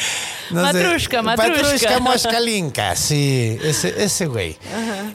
[0.50, 0.82] No sé.
[0.82, 1.98] Matrushka, Matrushka.
[2.00, 4.56] Moskalinka, sí, ese, ese güey.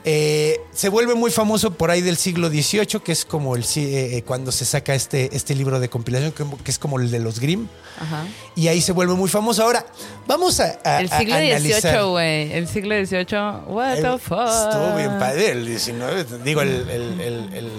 [0.03, 4.17] Eh, se vuelve muy famoso por ahí del siglo XVIII, que es como el eh,
[4.17, 7.39] eh, cuando se saca este, este libro de compilación, que, es como el de los
[7.39, 7.67] Grimm.
[7.99, 8.25] Ajá.
[8.55, 9.63] Y ahí se vuelve muy famoso.
[9.63, 9.85] Ahora,
[10.27, 11.35] vamos a, a- El siglo.
[11.35, 12.53] XVIII, güey.
[12.53, 13.37] El siglo XVIII.
[13.67, 14.47] What the fuck.
[14.47, 17.69] Estuvo bien padre el 19, digo, el, el, el, el,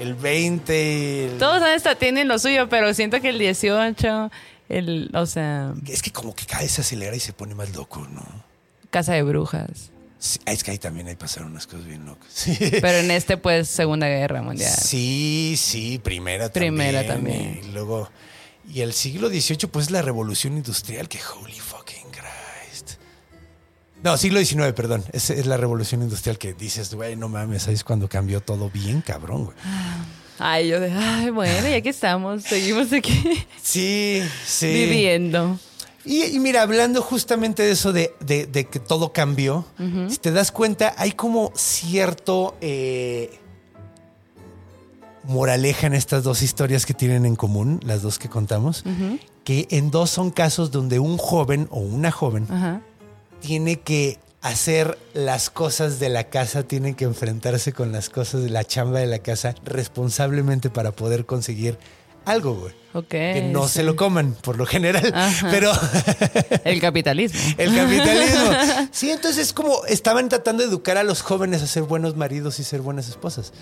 [0.00, 4.30] el 20 y el- Todos hasta tienen lo suyo, pero siento que el 18,
[4.68, 7.74] el, o sea, Es que como que cada vez se acelera y se pone más
[7.74, 8.24] loco, ¿no?
[8.90, 9.90] Casa de Brujas.
[10.18, 12.26] Sí, es que ahí también hay pasaron unas cosas bien locas.
[12.32, 14.72] Sí, Pero en este, pues, Segunda Guerra Mundial.
[14.72, 16.74] sí, sí, primera también.
[16.74, 17.60] Primera también.
[17.62, 18.10] Y luego,
[18.68, 22.98] y el siglo XVIII, pues la revolución industrial, que holy fucking Christ.
[24.02, 25.04] No, siglo XIX, perdón.
[25.12, 29.00] Es, es la revolución industrial que dices, güey, no mames, ¿sabes cuando cambió todo bien,
[29.02, 29.56] cabrón, güey?
[30.38, 33.12] Ay, yo de, ay, bueno, y aquí estamos, seguimos aquí
[33.62, 34.66] Sí, sí.
[34.66, 35.58] viviendo.
[36.04, 39.66] Y, y mira, hablando justamente de eso de, de- de que todo cambió,
[40.08, 43.38] si te das cuenta, hay como cierto eh,
[45.24, 48.84] moraleja en estas dos historias que tienen en común, las dos que contamos,
[49.44, 52.46] que en dos son casos donde un joven o una joven
[53.40, 58.50] tiene que hacer las cosas de la casa, tiene que enfrentarse con las cosas de
[58.50, 61.78] la chamba de la casa responsablemente para poder conseguir
[62.24, 62.74] algo, güey.
[62.94, 63.08] Ok.
[63.08, 63.74] Que no sí.
[63.74, 65.12] se lo coman, por lo general.
[65.14, 65.48] Ajá.
[65.50, 65.72] Pero
[66.64, 67.40] El capitalismo.
[67.58, 68.50] el capitalismo.
[68.90, 72.58] Sí, entonces es como estaban tratando de educar a los jóvenes a ser buenos maridos
[72.58, 73.52] y ser buenas esposas.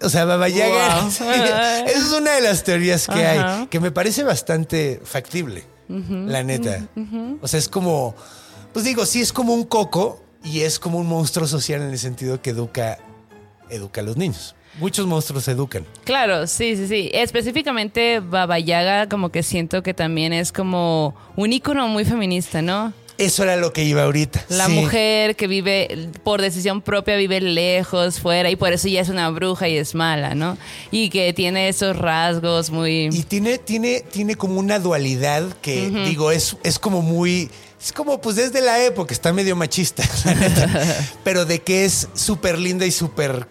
[0.00, 1.02] O sea, Baba Yaga.
[1.02, 1.10] Wow.
[1.10, 3.60] sí, esa es una de las teorías que Ajá.
[3.60, 6.88] hay, que me parece bastante factible, la neta.
[7.40, 8.14] O sea, es como,
[8.72, 11.98] pues digo, sí es como un coco, y es como un monstruo social en el
[11.98, 12.98] sentido que educa,
[13.70, 14.54] educa a los niños.
[14.80, 15.84] Muchos monstruos educan.
[16.04, 17.10] Claro, sí, sí, sí.
[17.12, 22.92] Específicamente Baba Yaga como que siento que también es como un ícono muy feminista, ¿no?
[23.18, 24.46] Eso era lo que iba ahorita.
[24.48, 24.72] La Sí.
[24.72, 29.28] mujer que vive por decisión propia, vive lejos, fuera, y por eso ya es una
[29.28, 30.56] bruja y es mala, ¿no?
[30.90, 33.10] Y que tiene esos rasgos muy...
[33.12, 37.50] Y tiene, tiene, tiene como una dualidad que, digo, es, es como muy.
[37.82, 40.68] Es como, pues desde la época, está medio machista, la neta.
[41.24, 43.48] pero de que es súper linda y súper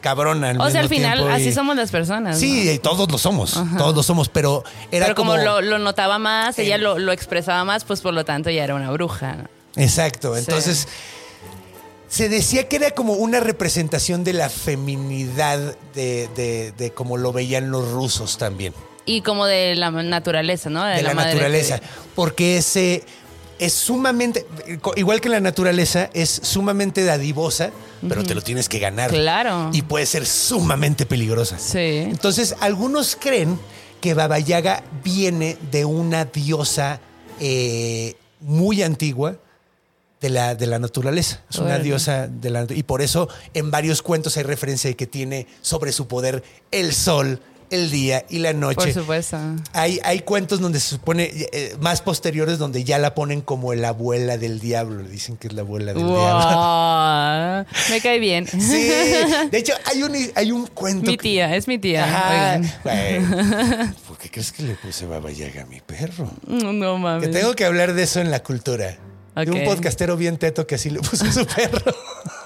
[0.00, 0.50] cabrona.
[0.50, 2.38] Al o sea, al final y- así somos las personas.
[2.38, 2.72] Sí, ¿no?
[2.72, 5.42] y todos lo somos, todos lo somos, pero era Pero como, como.
[5.42, 8.74] lo, lo notaba más, ella lo, lo expresaba más, pues por lo tanto ya era
[8.74, 9.34] una bruja.
[9.34, 9.48] ¿no?
[9.76, 10.40] Exacto, Sí.
[10.40, 10.88] entonces.
[12.08, 15.58] Se decía que era como una representación de la feminidad
[15.94, 18.74] de, de, de como lo veían los rusos también.
[19.06, 20.84] Y como de la naturaleza, ¿no?
[20.84, 21.78] de la, naturaleza.
[21.78, 23.02] que- Porque ese
[23.62, 24.44] es sumamente,
[24.96, 27.70] igual que la naturaleza, es sumamente dadivosa,
[28.08, 29.08] pero te lo tienes que ganar.
[29.08, 29.70] Claro.
[29.72, 31.60] Y puede ser sumamente peligrosa.
[31.60, 31.78] Sí.
[31.78, 33.60] Entonces, algunos creen
[34.00, 36.98] que Baba Yaga viene de una diosa
[37.38, 39.36] eh, muy antigua
[40.20, 41.40] de la, de la naturaleza.
[41.48, 45.06] Es una diosa de la Y por eso en varios cuentos hay referencia de que
[45.06, 47.40] tiene sobre su poder el sol,
[47.72, 48.76] el día y la noche.
[48.76, 49.38] Por supuesto.
[49.72, 53.88] Hay, hay cuentos donde se supone, eh, más posteriores, donde ya la ponen como la
[53.88, 55.02] abuela del diablo.
[55.02, 57.66] Dicen que es la abuela del diablo.
[57.90, 58.46] Me cae bien.
[58.62, 58.88] Sí,
[59.50, 61.10] de hecho, hay un, hay un cuento.
[61.10, 62.04] Mi que- tía, es mi tía.
[62.04, 62.30] Ajá.
[62.30, 62.72] Oigan.
[62.84, 66.30] Bueno, ¿Por qué crees que le puse Baba Yaga a mi perro?
[66.46, 67.30] No Que mames.
[67.30, 68.96] tengo que hablar de eso en la cultura.
[69.34, 71.80] De un podcastero bien teto que así le puso a su perro.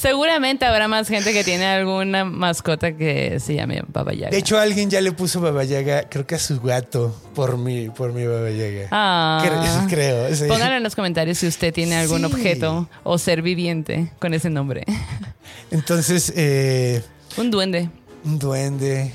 [0.00, 4.30] Seguramente habrá más gente que tiene alguna mascota que se llame Baba Yaga.
[4.30, 7.90] De hecho, alguien ya le puso Baba Yaga, creo que a su gato, por mi,
[7.90, 8.88] por mi Baba Yaga.
[8.90, 9.42] Ah.
[9.44, 10.34] Cre- creo.
[10.34, 10.44] sí.
[10.48, 12.24] Pónganlo en los comentarios si usted tiene algún Sí.
[12.24, 14.84] objeto o ser viviente con ese nombre.
[15.70, 17.02] Entonces, eh,
[17.36, 17.90] Un duende.
[18.24, 19.12] un duende.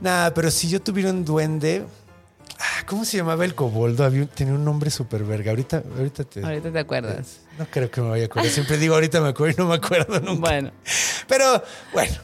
[0.00, 1.84] Nada, pero si yo tuviera un duende.
[2.58, 4.04] Ah, ¿Cómo se llamaba el coboldo?
[4.04, 5.50] Había tenía un nombre súper verga.
[5.50, 6.42] Ahorita, ahorita te.
[6.42, 7.40] Ahorita te acuerdas.
[7.58, 8.50] No creo que me vaya a acordar.
[8.50, 10.40] Siempre digo ahorita me acuerdo y no me acuerdo nunca.
[10.40, 10.72] Bueno.
[11.28, 11.62] Pero
[11.92, 12.14] bueno,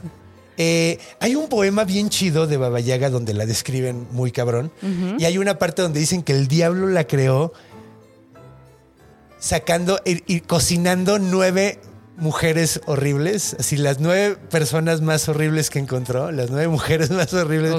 [0.57, 4.73] eh, hay un poema bien chido de Baba Yaga donde la describen muy cabrón.
[5.19, 7.53] Y hay una parte donde dicen que el diablo la creó
[9.39, 11.81] sacando y, y cocinando nueve
[12.17, 17.75] mujeres horribles, así las nueve personas más horribles que encontró, las nueve mujeres más horribles,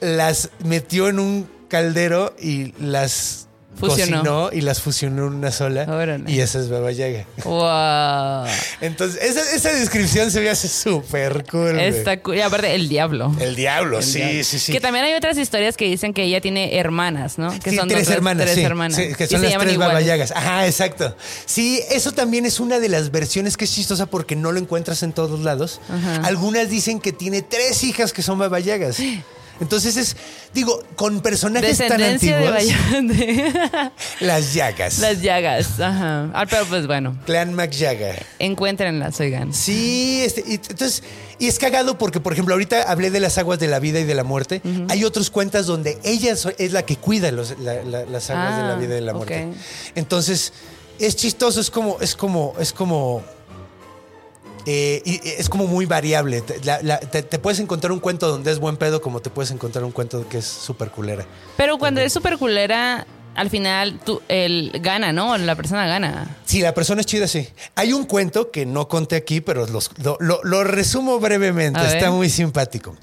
[0.00, 3.42] las metió en un caldero y las
[3.78, 4.20] Fusionó.
[4.20, 5.82] cocinó y las fusionó en una sola.
[5.82, 6.30] Órale.
[6.32, 7.26] Y esa es Baba Yaga.
[7.44, 8.50] Wow.
[8.80, 11.78] Entonces, esa, esa descripción se me hace súper cool.
[11.78, 13.34] Está cu- y aparte, el diablo.
[13.38, 14.44] El diablo, El sí, diablo.
[14.44, 14.72] sí, sí.
[14.72, 17.50] Que también hay otras historias que dicen que ella tiene hermanas, ¿no?
[17.50, 18.96] Que Sí, tres otras- hermanas, Tres sí, hermanas.
[18.96, 20.30] sí, que son las tres babayagas.
[20.30, 21.14] Ajá, exacto.
[21.44, 25.02] Sí, eso también es una de las versiones que es chistosa porque no lo encuentras
[25.02, 25.82] en todos lados.
[26.22, 28.96] Algunas dicen que tiene tres hijas que son babayagas.
[29.60, 30.16] Entonces es,
[30.52, 32.52] digo, con personajes tan antiguos,
[32.92, 33.52] de
[34.20, 34.98] las llagas.
[34.98, 35.80] las llagas.
[35.80, 36.30] Ajá.
[36.34, 38.14] Ah, pero pues bueno, Clan McJaga.
[38.38, 39.52] encuéntrenlas, oigan.
[39.54, 41.02] Sí, este, y, entonces,
[41.38, 44.04] y es cagado porque, por ejemplo, ahorita hablé de las aguas de la vida y
[44.04, 44.60] de la muerte.
[44.88, 48.62] Hay otros cuentas donde ella es la que cuida los- la- la- las aguas de
[48.62, 49.46] la Ah, vida y de la muerte.
[49.50, 49.56] ok.
[49.94, 50.52] Entonces,
[50.98, 53.22] es chistoso, es como, es como, es como.
[54.66, 56.40] Eh, y- y es como muy variable.
[56.42, 59.30] Te, la- la- te- te puedes encontrar un cuento donde es buen pedo, como te
[59.30, 61.24] puedes encontrar un cuento que es súper culera.
[61.56, 65.36] Pero cuando es súper culera, al final tú, él gana, ¿no?
[65.36, 66.36] La persona gana.
[66.46, 67.46] Si la persona es chida, sí.
[67.74, 71.80] Hay un cuento que no conté aquí, pero los- lo, lo- lo resumo brevemente.
[71.86, 72.96] Está muy simpático.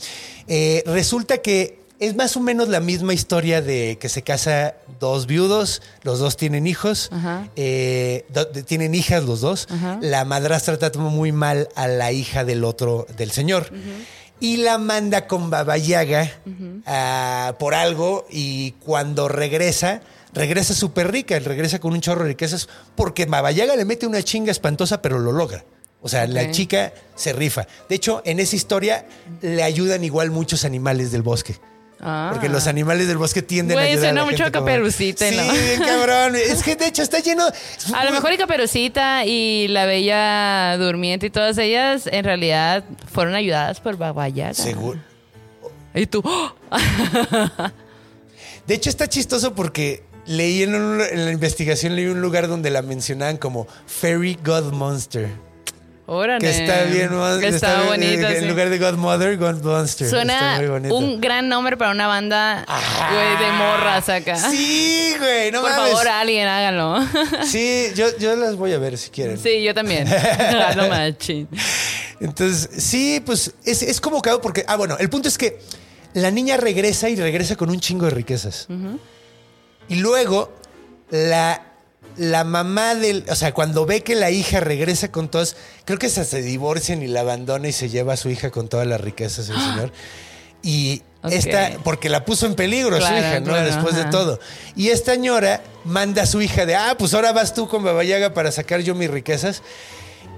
[0.48, 5.26] Eh, resulta que es más o menos la misma historia de que se casa dos
[5.28, 7.10] viudos, los dos tienen hijos,
[7.56, 9.68] eh, do- tienen hijas los dos.
[9.70, 10.00] Ajá.
[10.02, 13.72] La madrastra trata muy mal a la hija del otro, del señor.
[14.40, 16.30] Y la manda con Baba Yaga
[16.86, 20.02] ah, por algo y cuando regresa,
[20.34, 24.22] regresa súper rica, regresa con un chorro de riquezas porque Baba Yaga le mete una
[24.22, 25.64] chinga espantosa pero lo logra.
[26.02, 27.66] O sea, la chica se rifa.
[27.88, 29.06] De hecho, en esa historia
[29.42, 31.56] le ayudan igual muchos animales del bosque.
[32.00, 32.30] Ah.
[32.34, 34.66] Porque los animales del bosque tienden a ayudar a suena la mucho gente a como-
[34.66, 35.54] Caperucita, Sí, ¿no?
[35.54, 36.36] bien cabrón.
[36.36, 37.48] Es que de hecho está lleno...
[37.94, 43.36] A lo mejor y Caperucita y la Bella Durmiente y todas ellas en realidad fueron
[43.36, 44.54] ayudadas por Baba Yaga.
[44.54, 45.00] Seguro.
[45.96, 46.54] Y tú, ¡oh!
[48.68, 52.70] De hecho, está chistoso porque leí en, un- en la investigación, leí un lugar donde
[52.70, 55.30] la mencionaban como Fairy God Monster.
[56.06, 56.40] Órale.
[56.40, 57.10] Que está bien.
[57.46, 58.46] está bien- bonito, En sí.
[58.48, 60.10] lugar de Godmother, Godmonster.
[60.10, 62.66] Suena Está un gran nombre para una banda,
[63.12, 64.36] güey, de morras acá.
[64.36, 65.92] Sí, güey, no Por mames.
[65.92, 67.00] favor, alguien háganlo.
[67.46, 69.38] Sí, yo, yo las voy a ver si quieren.
[69.38, 70.06] Sí, yo también.
[70.08, 71.48] Jalo machín.
[72.20, 74.66] Entonces, sí, pues es, es como cagado porque.
[74.68, 75.60] Ah, bueno, el punto es que
[76.14, 78.68] la niña regresa y regresa con un chingo de riquezas.
[79.88, 80.52] Y luego,
[81.10, 81.73] la,
[82.18, 83.26] la mamá del.
[83.30, 85.56] O sea, cuando ve que la hija regresa con todas.
[85.86, 88.88] Creo que se divorcian y la abandona y se lleva a su hija con todas
[88.88, 89.92] las riquezas el señor.
[90.62, 91.72] Y esta.
[91.84, 93.46] Porque la puso en peligro Claro, su hija, ¿no?
[93.48, 94.40] claro, Después de todo.
[94.76, 96.76] Y esta ñora manda a su hija de.
[96.76, 99.62] Ah, pues ahora vas tú con Baba Yaga para sacar yo mis riquezas.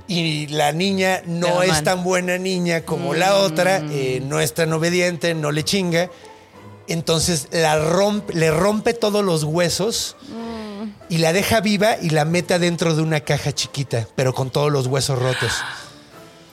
[0.07, 3.17] Y la niña no es tan buena niña como Mm.
[3.17, 6.11] la otra, eh, no es tan obediente, no le chinga.
[6.87, 10.64] Entonces la rompe, le rompe todos los huesos Mm.
[11.09, 14.71] Y la deja viva y la mete dentro de una caja chiquita, pero con todos
[14.71, 15.51] los huesos rotos.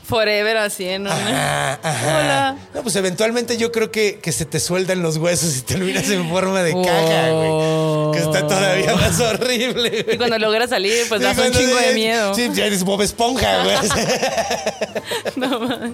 [0.04, 1.10] Forever así una.
[1.14, 2.18] Ajá, ajá.
[2.18, 2.56] Hola.
[2.74, 6.28] No, pues eventualmente yo creo que, que se te sueltan los huesos y terminas en
[6.28, 8.12] forma de caja, güey.
[8.12, 10.02] Que está todavía más horrible.
[10.02, 10.14] güey.
[10.16, 12.34] Y cuando logra salir, pues Sí, das un chingo de miedo.
[12.34, 13.76] Sí, ya eres Bob Esponja, güey.
[15.36, 15.92] No mames.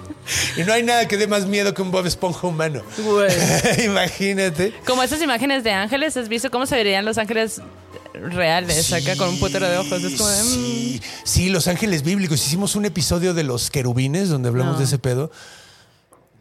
[0.57, 2.81] y no hay nada que dé más miedo que un Bob Esponja humano.
[2.97, 3.31] Güey.
[3.85, 4.73] Imagínate.
[4.85, 7.61] Como esas imágenes de ángeles, ¿has visto cómo se verían los ángeles
[8.19, 10.03] reales acá con un putero de ojos?
[10.03, 10.45] Es como de, mm.
[10.47, 12.45] Sí, sí, los ángeles bíblicos.
[12.45, 14.79] Hicimos un episodio de los querubines donde hablamos No.
[14.79, 15.31] de ese pedo.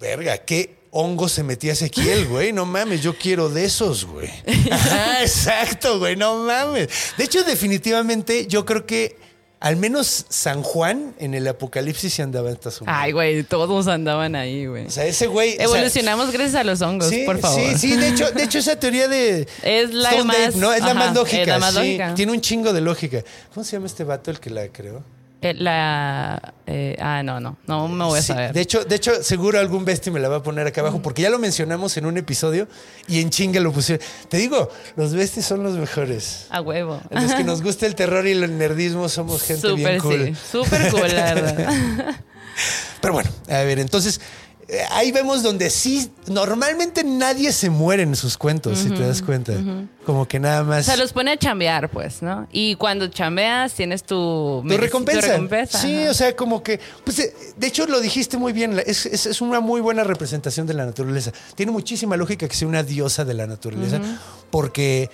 [0.01, 2.53] Verga, qué hongo se metía Ezequiel, güey.
[2.53, 4.31] No mames, yo quiero de esos, güey.
[5.21, 6.89] Exacto, güey, no mames.
[7.17, 9.17] De hecho, definitivamente, yo creo que
[9.61, 13.01] al menos San Juan en el Apocalipsis se andaba en esta zona.
[13.01, 14.87] Ay, güey, todos andaban ahí, güey.
[14.87, 15.55] O sea, ese güey.
[15.55, 17.61] o sea, Evolucionamos gracias a los hongos, Sí, por favor.
[17.61, 20.73] Sí, sí, de hecho, de hecho esa teoría de Es la Stone más- ¿no?
[20.73, 21.43] Es la más lógica.
[21.43, 21.79] es la más sí.
[21.81, 22.15] lógica.
[22.15, 23.25] Tiene un chingo de lógica.
[23.53, 25.03] ¿Cómo se llama este vato el que la creó?
[25.41, 26.53] Eh, la.
[26.67, 27.57] eh, ah, no, no.
[27.67, 28.53] No me voy a Sí, saber.
[28.53, 31.23] De hecho, de hecho, seguro algún bestia me la va a poner acá abajo, porque
[31.23, 32.67] ya lo mencionamos en un episodio
[33.07, 34.05] y en chinga lo pusieron.
[34.29, 36.47] Te digo, los bestias son los mejores.
[36.51, 37.01] A huevo.
[37.11, 40.27] Los que nos gusta el terror y el nerdismo somos gente bien Súper, cool.
[40.37, 40.51] sí.
[40.51, 42.17] Súper cool, la verdad.
[43.01, 44.21] Pero bueno, a ver, entonces
[44.91, 49.55] ahí vemos donde sí, normalmente nadie se muere en sus cuentos, si te das cuenta.
[50.05, 50.85] Como que nada O más.
[50.87, 52.47] sea, los pone a chambear, pues, ¿no?
[52.53, 54.63] Y cuando chambeas, tienes tu.
[54.67, 55.21] Tu recompensa.
[55.23, 56.81] tu recompensa, sí, o sea, como que.
[57.05, 58.81] Pues, eh, de hecho, lo dijiste muy bien.
[58.87, 61.33] Es, es- es una muy buena representación de la naturaleza.
[61.55, 64.01] Tiene muchísima lógica que sea una diosa de la naturaleza,
[64.51, 65.11] porque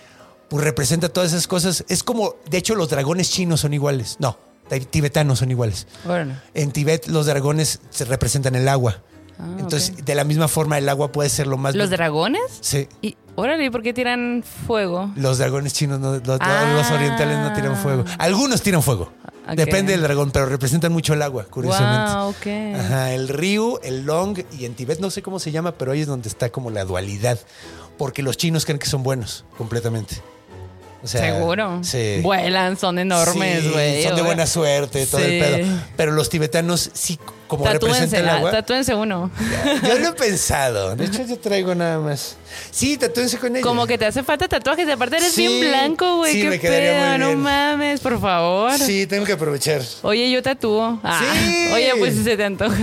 [0.48, 1.84] pues, representa todas esas cosas.
[1.88, 4.16] Es como, de hecho, los dragones chinos son iguales.
[4.18, 4.36] No,
[4.68, 5.86] ti- tibetanos son iguales.
[6.06, 6.34] Órale.
[6.54, 9.00] En Tibet, los dragones se representan el agua.
[9.38, 11.74] Ah, Entonces, de la misma forma, el agua puede ser lo más.
[11.74, 12.42] ¿Los dragones?
[12.60, 12.88] Sí.
[13.02, 15.10] Y, órale, ¿y por qué tiran fuego?
[15.16, 16.72] Los dragones chinos, no- los, Ah.
[16.76, 18.04] los orientales no tiran fuego.
[18.18, 19.10] Algunos tiran fuego.
[19.54, 22.12] Depende del dragón, pero representan mucho el agua, curiosamente.
[22.14, 22.80] Wow, ok.
[22.80, 26.00] Ajá, el Ryu, el Long y en Tibet no sé cómo se llama, pero ahí
[26.00, 27.38] es donde está como la dualidad.
[27.98, 30.22] Porque los chinos creen que son buenos, completamente.
[31.04, 31.80] O sea, Seguro.
[31.84, 32.20] Sí.
[32.22, 34.02] Vuelan, son enormes, Sí, güey.
[34.04, 35.26] son de buena suerte, todo Sí.
[35.34, 35.68] el pedo.
[35.98, 38.50] Pero los tibetanos sí, como Tatúense, representan el agua.
[38.50, 39.30] tatúense uno.
[39.86, 40.96] Yo lo he pensado.
[40.96, 42.36] De hecho, yo traigo nada más.
[42.70, 43.62] Sí, tatúense con ella.
[43.62, 44.88] Como que te hace falta tatuajes.
[44.88, 46.40] Aparte eres bien blanco, güey.
[46.40, 47.18] Qué me pedo.
[47.18, 48.72] No mames, por favor.
[48.78, 49.82] Sí, tengo que aprovechar.
[50.02, 50.98] Oye, yo tatúo.
[51.04, 51.68] Ah, Sí.
[51.74, 52.76] Oye, pues si se te antoja.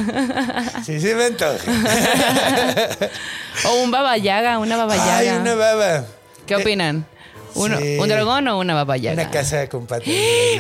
[0.86, 1.58] Sí, sí me antoja.
[3.68, 5.18] o un babayaga, una babayaga.
[5.18, 6.06] Ay, una baba.
[6.46, 7.06] ¿Qué opinan?
[7.56, 7.98] ¿Uno- Sí.
[8.00, 9.22] ¿Un dragón o una babayaga?
[9.22, 10.08] Una casa con patas.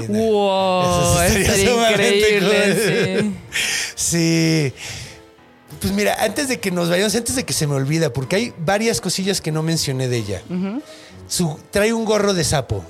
[0.07, 3.17] Wow, Eso sumamente increíble.
[3.21, 3.33] cool.
[3.95, 4.73] Sí.
[5.79, 8.53] Pues mira, antes de que nos vayamos, antes de que se me olvida, porque hay
[8.59, 10.41] varias cosillas que no mencioné de ella.
[11.27, 12.83] Su, trae un gorro de sapo.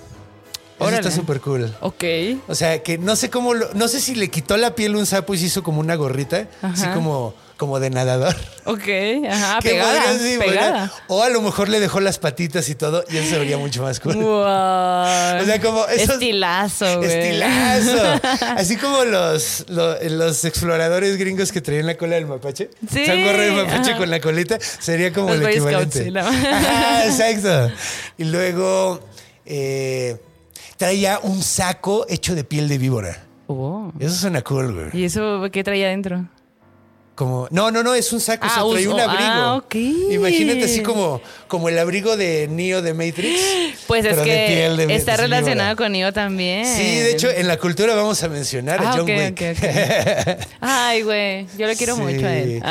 [0.79, 1.73] Eso está súper cool.
[1.81, 2.03] Ok.
[2.47, 5.05] O sea, que no sé cómo, lo- no sé si le quitó la piel un
[5.05, 8.35] sapo y se hizo como una gorrita, así como, como de nadador.
[8.65, 8.81] Ok,
[9.29, 10.91] ajá, pegada, podría- sí, pegada.
[11.07, 13.83] O a lo mejor le dejó las patitas y todo, y eso se vería mucho
[13.83, 14.15] más cool.
[14.15, 14.21] Wow.
[15.41, 17.11] O sea, como esos- Estilazo, güey.
[17.11, 18.19] Estilazo.
[18.57, 22.71] Así como los, lo- los exploradores gringos que traían la cola del mapache.
[22.91, 23.97] Sí, O sea, un gorro de mapache ajá.
[23.99, 25.99] con la colita sería como Los el equivalente.
[25.99, 27.71] Scouts, la- Ajá, exacto.
[28.17, 29.01] Y luego
[29.45, 30.17] eh,
[30.77, 33.23] traía un saco hecho de piel de víbora.
[33.45, 33.91] Oh.
[33.99, 35.01] Eso suena cool, güey.
[35.01, 36.25] ¿Y eso qué traía adentro?
[37.21, 39.29] Como, no, no, no, es un saco, Ah, o sea, trae un- abrigo.
[39.31, 39.75] ah, ok.
[39.75, 43.39] Imagínate así como, como el abrigo de Neo de Matrix.
[43.85, 46.65] Pues es de que piel de- está de relacionado con Neo también.
[46.65, 49.57] Sí, de hecho, en la cultura vamos a mencionar a Ah, John ok, Wick.
[50.61, 52.01] Ay, güey, yo lo quiero Sí.
[52.01, 52.63] mucho a él.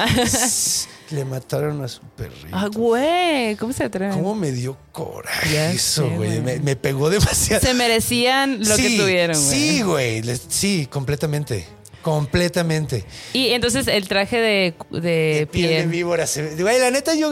[1.11, 2.49] Le mataron a su perrito.
[2.51, 4.13] Ah, güey, ¿cómo se atreve?
[4.15, 6.41] ¿Cómo me dio coraje Ya eso, sé, güey?
[6.41, 7.65] Me, me pegó demasiado.
[7.65, 9.59] Se merecían lo Sí, que tuvieron, güey.
[9.61, 10.23] Sí, güey.
[10.49, 11.67] Sí, completamente.
[12.03, 13.05] Completamente.
[13.33, 15.89] Y entonces el traje de, de De piel de piel.
[15.89, 16.27] víbora.
[16.27, 17.31] se- Güey, la neta, yo.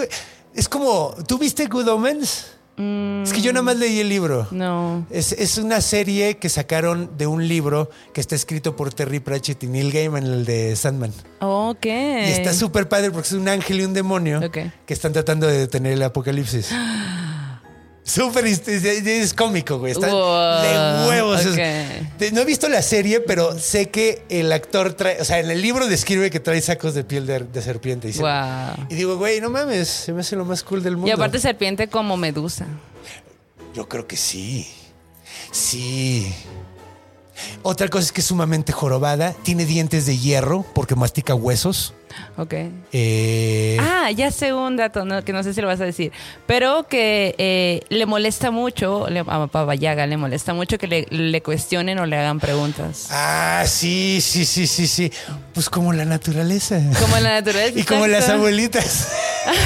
[0.54, 1.14] Es como.
[1.26, 2.52] ¿Tú viste Good Omens?
[2.80, 4.46] Es que yo nada más leí el libro.
[4.52, 5.06] Mm, No.
[5.10, 9.64] Es, es una serie que sacaron de un libro que está escrito por Terry Pratchett
[9.64, 11.12] y Neil Gaiman, el de Sandman.
[11.40, 11.86] Ok.
[11.86, 15.58] Y está súper padre porque es un ángel y un demonio que están tratando de
[15.58, 16.70] detener el apocalipsis.
[18.08, 19.92] Súper, es, cómico, güey.
[19.92, 20.62] Está Wow.
[20.62, 21.44] de huevos.
[22.32, 25.60] No he visto la serie, pero sé que el actor trae, o sea, en el
[25.60, 28.08] libro describe que trae sacos de piel de, de serpiente.
[28.08, 28.86] Y, Wow.
[28.88, 31.08] y digo, güey, no mames, se me hace lo más cool del mundo.
[31.08, 32.66] Y aparte serpiente como medusa.
[33.74, 34.66] Yo creo que sí.
[35.52, 36.32] Sí.
[37.62, 39.34] Otra cosa es que es sumamente jorobada.
[39.42, 41.92] Tiene dientes de hierro porque mastica huesos.
[42.36, 42.54] Ok.
[42.92, 46.12] Eh, Ah, ya sé un dato, no, que no sé si lo vas a decir,
[46.46, 51.06] pero que eh, le molesta mucho, le, a Baba Yaga le molesta mucho que le,
[51.10, 53.08] le cuestionen o le hagan preguntas.
[53.10, 55.12] Ah, sí, sí, sí, sí, sí.
[55.54, 56.80] Pues como la naturaleza.
[57.00, 57.78] Como la naturaleza.
[57.78, 59.12] Y como las abuelitas.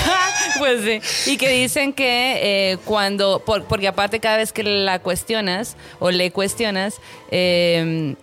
[0.59, 1.31] pues sí.
[1.31, 6.11] Y que dicen que eh, cuando, por- porque aparte cada vez que la cuestionas o
[6.11, 6.95] le cuestionas,
[7.31, 8.15] eh,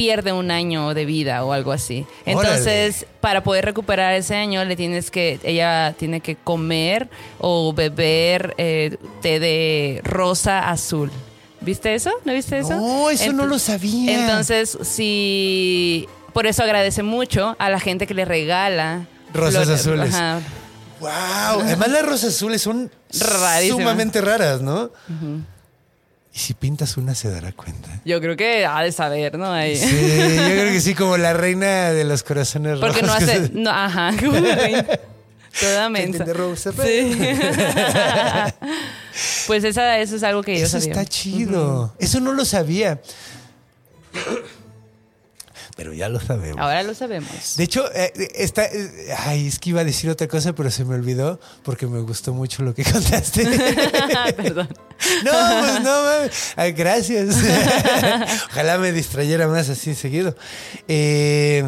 [0.00, 2.06] pierde un año de vida o algo así.
[2.24, 8.54] Entonces, para poder recuperar ese año, le tienes que, ella tiene que comer o beber
[8.56, 11.10] eh, té de rosa azul.
[11.60, 12.12] ¿Viste eso?
[12.24, 12.76] ¿No viste eso?
[12.76, 14.18] No, eso no lo sabía.
[14.18, 19.80] Entonces, sí, por eso agradece mucho a la gente que le regala Rosas flores.
[19.80, 20.14] azules.
[20.14, 20.40] Ajá.
[21.00, 21.60] Wow.
[21.60, 24.92] Además las rosas azules son sumamente raras, ¿no?
[26.32, 27.88] Y si pintas una se dará cuenta.
[28.04, 29.52] Yo creo que ha de saber, ¿no?
[29.52, 29.76] Ahí.
[29.76, 32.94] Sí, yo creo que sí, como la reina de los corazones rojos.
[32.96, 33.46] Porque no hace.
[33.48, 34.12] se- No, ajá.
[34.20, 34.86] como la reina.
[35.58, 36.24] Toda mensa.
[36.84, 37.18] Sí.
[39.48, 40.92] pues esa, eso es algo que yo Eso sabía.
[40.92, 41.92] está chido.
[41.98, 43.00] Eso no lo sabía.
[45.80, 46.58] Pero ya lo sabemos.
[46.58, 47.56] Ahora lo sabemos.
[47.56, 50.84] De hecho, eh, está, eh, ay, es que iba a decir otra cosa, pero se
[50.84, 53.46] me olvidó porque me gustó mucho lo que contaste.
[54.36, 54.68] Perdón.
[55.24, 56.02] No, pues no.
[56.56, 57.34] Ay, gracias.
[58.50, 60.36] Ojalá me distrayera más así seguido.
[60.86, 61.64] Eh,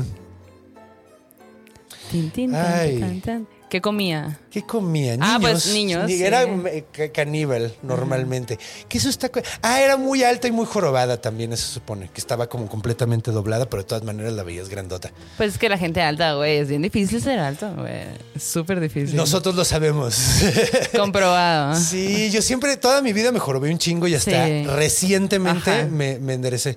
[2.10, 3.00] Tin, tin, tan, Ay.
[3.00, 3.48] tan, tan.
[3.72, 4.38] ¿Qué comía?
[4.50, 5.12] ¿Qué comía?
[5.12, 5.26] Niños.
[5.30, 6.22] Ah, pues, niños, sí.
[6.22, 8.58] Era eh, ca- caníbal normalmente.
[8.86, 9.30] Que eso está.
[9.62, 12.10] Ah, era muy alta y muy jorobada también, eso se supone.
[12.12, 15.10] Que estaba como completamente doblada, pero de todas maneras la veías grandota.
[15.38, 18.02] Pues es que la gente alta, güey, es bien difícil ser alto, güey.
[18.38, 19.16] Súper difícil.
[19.16, 20.18] Nosotros lo sabemos.
[20.94, 21.74] Comprobado.
[21.80, 24.64] Sí, yo siempre, toda mi vida me jorobé un chingo y hasta Sí.
[24.66, 26.76] recientemente me, me enderecé.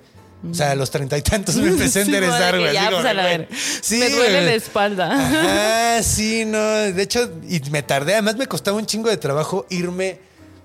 [0.50, 3.04] O sea, a los treinta y tantos me empecé a Sí, enderezar, güey, como pues,
[3.06, 3.48] a ver.
[3.82, 5.12] Sí, Me duele la espalda.
[5.14, 6.58] Ajá, sí, no.
[6.60, 8.14] De hecho, y me tardé.
[8.14, 10.18] Además, me costaba un chingo de trabajo irme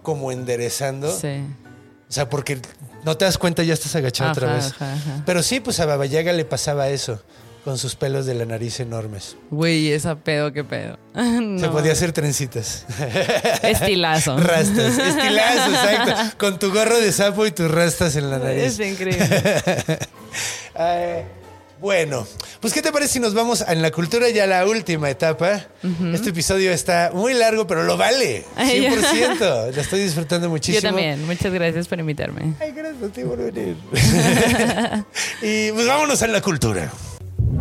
[0.03, 1.11] como enderezando.
[1.17, 1.41] Sí.
[2.09, 2.59] O sea, porque
[3.05, 4.65] no te das cuenta, ya estás agachado otra vez.
[4.73, 5.23] ajá, ajá.
[5.25, 7.23] Pero sí, pues a Babayaga le pasaba eso,
[7.63, 9.35] con sus pelos de la nariz enormes.
[9.51, 10.97] Güey, esa pedo, qué pedo.
[11.13, 12.85] Se podía hacer trencitas.
[13.61, 14.38] Estilazo.
[14.39, 14.97] rastas.
[14.97, 16.38] Estilazo, exacto.
[16.38, 18.79] Con tu gorro de sapo y tus rastas en la nariz.
[18.79, 19.43] Es increíble.
[20.73, 21.23] Ay,
[21.79, 22.25] bueno,
[22.61, 25.09] pues ¿qué te parece si nos vamos a- en la cultura ya a la última
[25.11, 25.65] etapa?
[26.13, 28.43] Este episodio está muy largo, pero lo vale.
[28.55, 29.71] Ay, 100%.
[29.75, 30.81] Lo estoy disfrutando muchísimo.
[30.81, 31.25] Yo también.
[31.27, 32.55] Muchas gracias por invitarme.
[32.59, 33.75] Ay, gracias a ti por venir.
[35.43, 36.91] y pues vámonos a la cultura.
[37.52, 37.57] En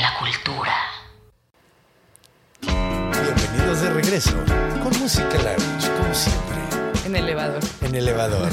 [0.00, 0.72] la cultura.
[2.62, 4.32] Bienvenidos de regreso
[4.82, 6.56] con Música Lounge, como siempre,
[7.14, 7.60] En el elevador.
[7.82, 8.48] en elevador.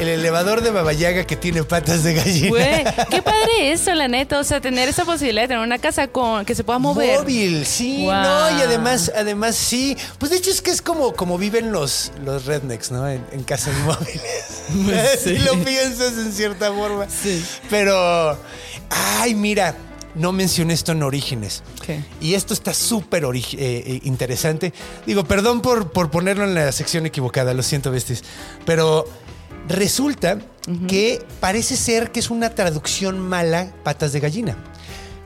[0.00, 2.48] El elevador de Babayaga que tiene patas de gallina.
[2.48, 4.38] Güey, qué padre eso, la neta.
[4.38, 7.20] O sea, tener esa posibilidad de tener una casa con que se pueda mover.
[7.20, 8.12] Móvil, sí, Wow.
[8.12, 9.96] no, y además, además sí.
[10.18, 13.08] Pues de hecho es que es como, como viven los, los rednecks, ¿no?
[13.08, 14.62] En, en casas móviles.
[15.22, 17.06] Si lo piensas en cierta forma.
[17.08, 17.44] Sí.
[17.68, 18.38] Pero,
[18.90, 19.74] ay, mira,
[20.14, 21.62] no mencioné esto en Orígenes.
[22.20, 24.72] Y esto está súper eh, eh, interesante.
[25.06, 28.22] Digo, perdón por, por ponerlo en la sección equivocada, lo siento, besties.
[28.64, 29.06] Pero
[29.68, 30.38] resulta
[30.88, 34.56] que parece ser que es una traducción mala, patas de gallina.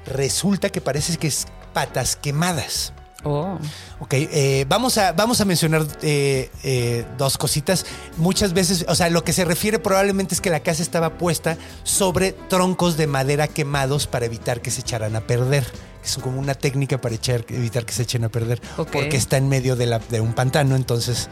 [0.06, 2.92] Resulta que parece que es patas quemadas.
[3.24, 3.58] Oh.
[4.00, 7.84] Ok, eh, vamos, a, vamos a mencionar eh, eh, dos cositas.
[8.16, 11.56] Muchas veces, o sea, lo que se refiere probablemente es que la casa estaba puesta
[11.82, 15.66] sobre troncos de madera quemados para evitar que se echaran a perder.
[16.04, 18.62] Es como una técnica para echar, evitar que se echen a perder.
[18.92, 21.28] Porque está en medio de, la- de un pantano, entonces,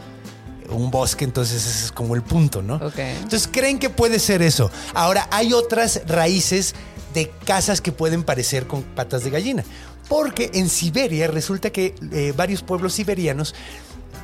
[0.69, 2.75] un bosque, entonces ese es como el punto, ¿no?
[2.75, 2.99] Ok.
[2.99, 4.69] Entonces creen que puede ser eso.
[4.93, 6.75] Ahora, hay otras raíces
[7.13, 9.63] de casas que pueden parecer con patas de gallina.
[10.07, 13.53] Porque en Siberia resulta que eh, varios pueblos siberianos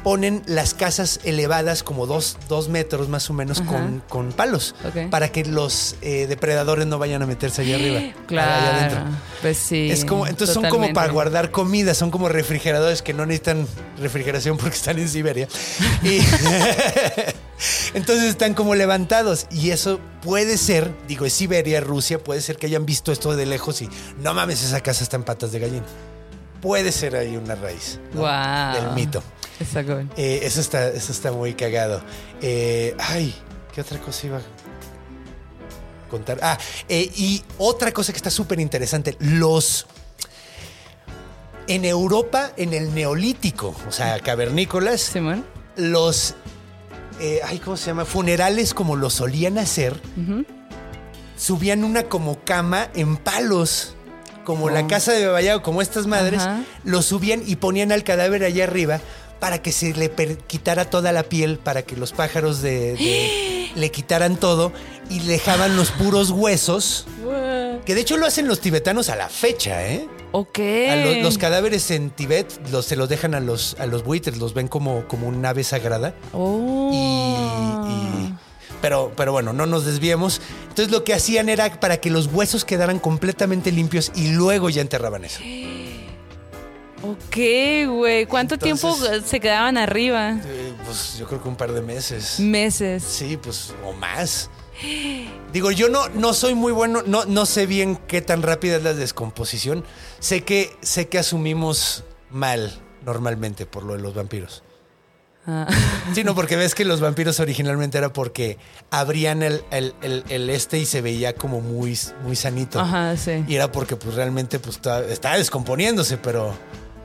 [0.04, 4.76] ponen las casas elevadas como dos, dos metros más o menos con, con palos
[5.10, 8.00] para que los eh, depredadores no vayan a meterse allá arriba.
[8.00, 8.78] allá Claro.
[8.78, 9.00] adentro.
[9.42, 9.90] Pues sí.
[9.90, 13.68] Es como, entonces son como para guardar comida, son como refrigeradores que no necesitan
[14.00, 15.48] refrigeración porque están en Siberia.
[16.04, 16.20] Y
[17.94, 22.66] entonces están como levantados y eso puede ser, digo, es Siberia, Rusia, puede ser que
[22.66, 23.90] hayan visto esto de lejos y
[24.22, 25.86] no mames, esa casa está en patas de gallina.
[26.62, 28.24] Puede ser ahí una raíz ¿no?
[28.74, 29.22] Del mito.
[29.60, 30.10] Está cool.
[30.18, 32.02] Eh, eso, está, eso está muy cagado.
[32.42, 33.34] Eh, ay,
[33.74, 34.42] ¿qué otra cosa iba a
[36.10, 36.40] contar?
[36.42, 36.58] Ah,
[36.90, 39.86] eh, y otra cosa que está súper interesante, los...
[41.66, 45.46] En Europa, en el neolítico, o sea, cavernícolas, Simón.
[45.78, 46.36] los...
[47.46, 48.04] ay, ¿cómo se llama?
[48.04, 49.98] Funerales como los solían hacer,
[51.38, 53.96] subían una como cama en palos.
[54.44, 56.66] Como la casa de Babayago, como estas madres, Ajá.
[56.84, 59.00] lo subían y ponían al cadáver allá arriba
[59.44, 60.10] para que se le
[60.48, 64.72] quitara toda la piel, para que los pájaros de, de- le quitaran todo
[65.10, 67.06] y dejaban los puros huesos.
[67.86, 70.08] Que de hecho lo hacen los tibetanos a la fecha, ¿eh?
[70.32, 70.60] Ok.
[70.90, 74.54] A los cadáveres en Tibet los, se los dejan a los, a los buitres, los
[74.54, 76.16] ven como, como un ave sagrada.
[76.32, 76.90] Oh.
[76.94, 78.34] Y, y-
[78.82, 80.40] pero, pero bueno, no nos desviemos.
[80.70, 84.82] Entonces lo que hacían era para que los huesos quedaran completamente limpios y luego ya
[84.82, 85.42] enterraban eso.
[87.04, 87.36] Ok,
[87.88, 88.26] güey.
[88.26, 90.38] ¿Cuánto Entonces- tiempo se quedaban arriba?
[90.46, 92.40] Eh, pues yo creo que un par de meses.
[92.40, 93.04] Meses.
[93.04, 94.50] Sí, pues, o más.
[95.52, 98.84] Digo, yo no, no soy muy bueno, no, no sé bien qué tan rápida es
[98.84, 99.84] la descomposición.
[100.20, 104.64] Sé que, sé que asumimos mal normalmente por lo de los vampiros.
[105.46, 105.68] Ah.
[106.16, 108.58] Sí, no, porque ves que los vampiros originalmente era porque
[108.92, 112.80] abrían el, el- el- el este y se veía como muy, muy sanito.
[112.80, 113.44] Ajá, sí.
[113.48, 116.56] Y era porque pues realmente pues estaba, estaba descomponiéndose, pero,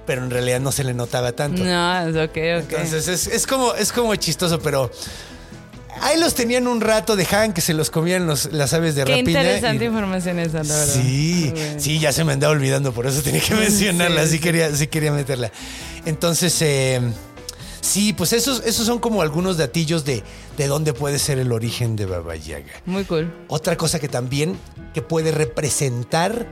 [0.08, 1.62] pero en realidad no se le notaba tanto.
[1.62, 2.36] No, ok, ok.
[2.72, 4.90] Entonces es, es como, es como chistoso, pero
[6.00, 9.18] ahí los tenían un rato, dejaban que se los comían los, las aves de Qué
[9.18, 9.40] rapiña.
[9.42, 10.94] interesante y- información esa, la verdad.
[10.94, 14.40] Sí, sí, ya se me andaba olvidando, por eso tenía que mencionarla, Sí, sí, sí.
[14.40, 15.52] quería, sí quería meterla.
[16.06, 17.00] Entonces, eh,
[17.82, 20.22] sí, pues esos, esos son como algunos datillos de,
[20.56, 22.72] de dónde puede ser el origen de Baba Yaga.
[22.86, 23.30] Muy cool.
[23.48, 24.56] Otra cosa que también
[24.94, 26.46] que puede representar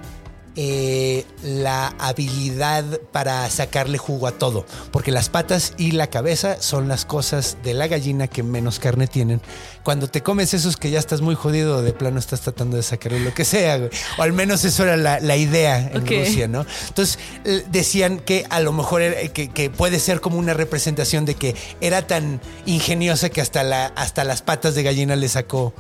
[0.56, 6.88] eh, la habilidad para sacarle jugo a todo, porque las patas y la cabeza son
[6.88, 9.40] las cosas de la gallina que menos carne tienen.
[9.82, 13.20] Cuando te comes esos que ya estás muy jodido, de plano estás tratando de sacarle
[13.20, 13.90] lo que sea, güey.
[14.18, 16.06] o al menos eso era la, la idea en.
[16.06, 16.64] Rusia, ¿no?
[16.88, 21.24] Entonces eh, decían que a lo mejor era- que, que puede ser como una representación
[21.24, 25.74] de que era tan ingeniosa que hasta, la, hasta las patas de gallina le sacó,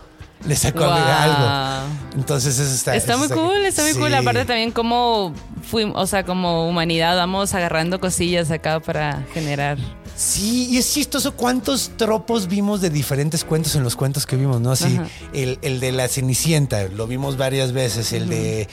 [0.46, 0.92] le sacó Wow.
[0.92, 1.94] algo.
[2.16, 2.94] Entonces eso está.
[2.96, 4.14] Está eso muy cool, está muy cool.
[4.14, 5.32] Aparte también como
[5.68, 9.78] fuimos, o sea, como humanidad vamos agarrando cosillas acá para generar.
[10.14, 14.60] Sí, y es chistoso cuántos tropos vimos de diferentes cuentos en los cuentos que vimos,
[14.62, 14.72] ¿no?
[14.72, 14.98] Así,
[15.34, 18.66] el, el de la Cenicienta, lo vimos varias veces, el de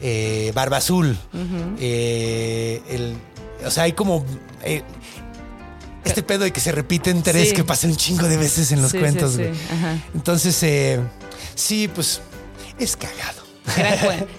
[0.00, 1.16] eh, Barba Azul,
[1.80, 3.16] eh, el,
[3.66, 4.24] o sea, hay como...
[4.62, 4.82] eh,
[6.04, 7.54] este pedo de que se repiten tres, Sí.
[7.54, 9.50] que pasa un chingo de veces en los Sí, cuentos, güey.
[9.72, 9.98] Ajá.
[10.14, 11.00] Entonces, eh,
[11.54, 12.20] sí, pues
[12.78, 13.42] es cagado.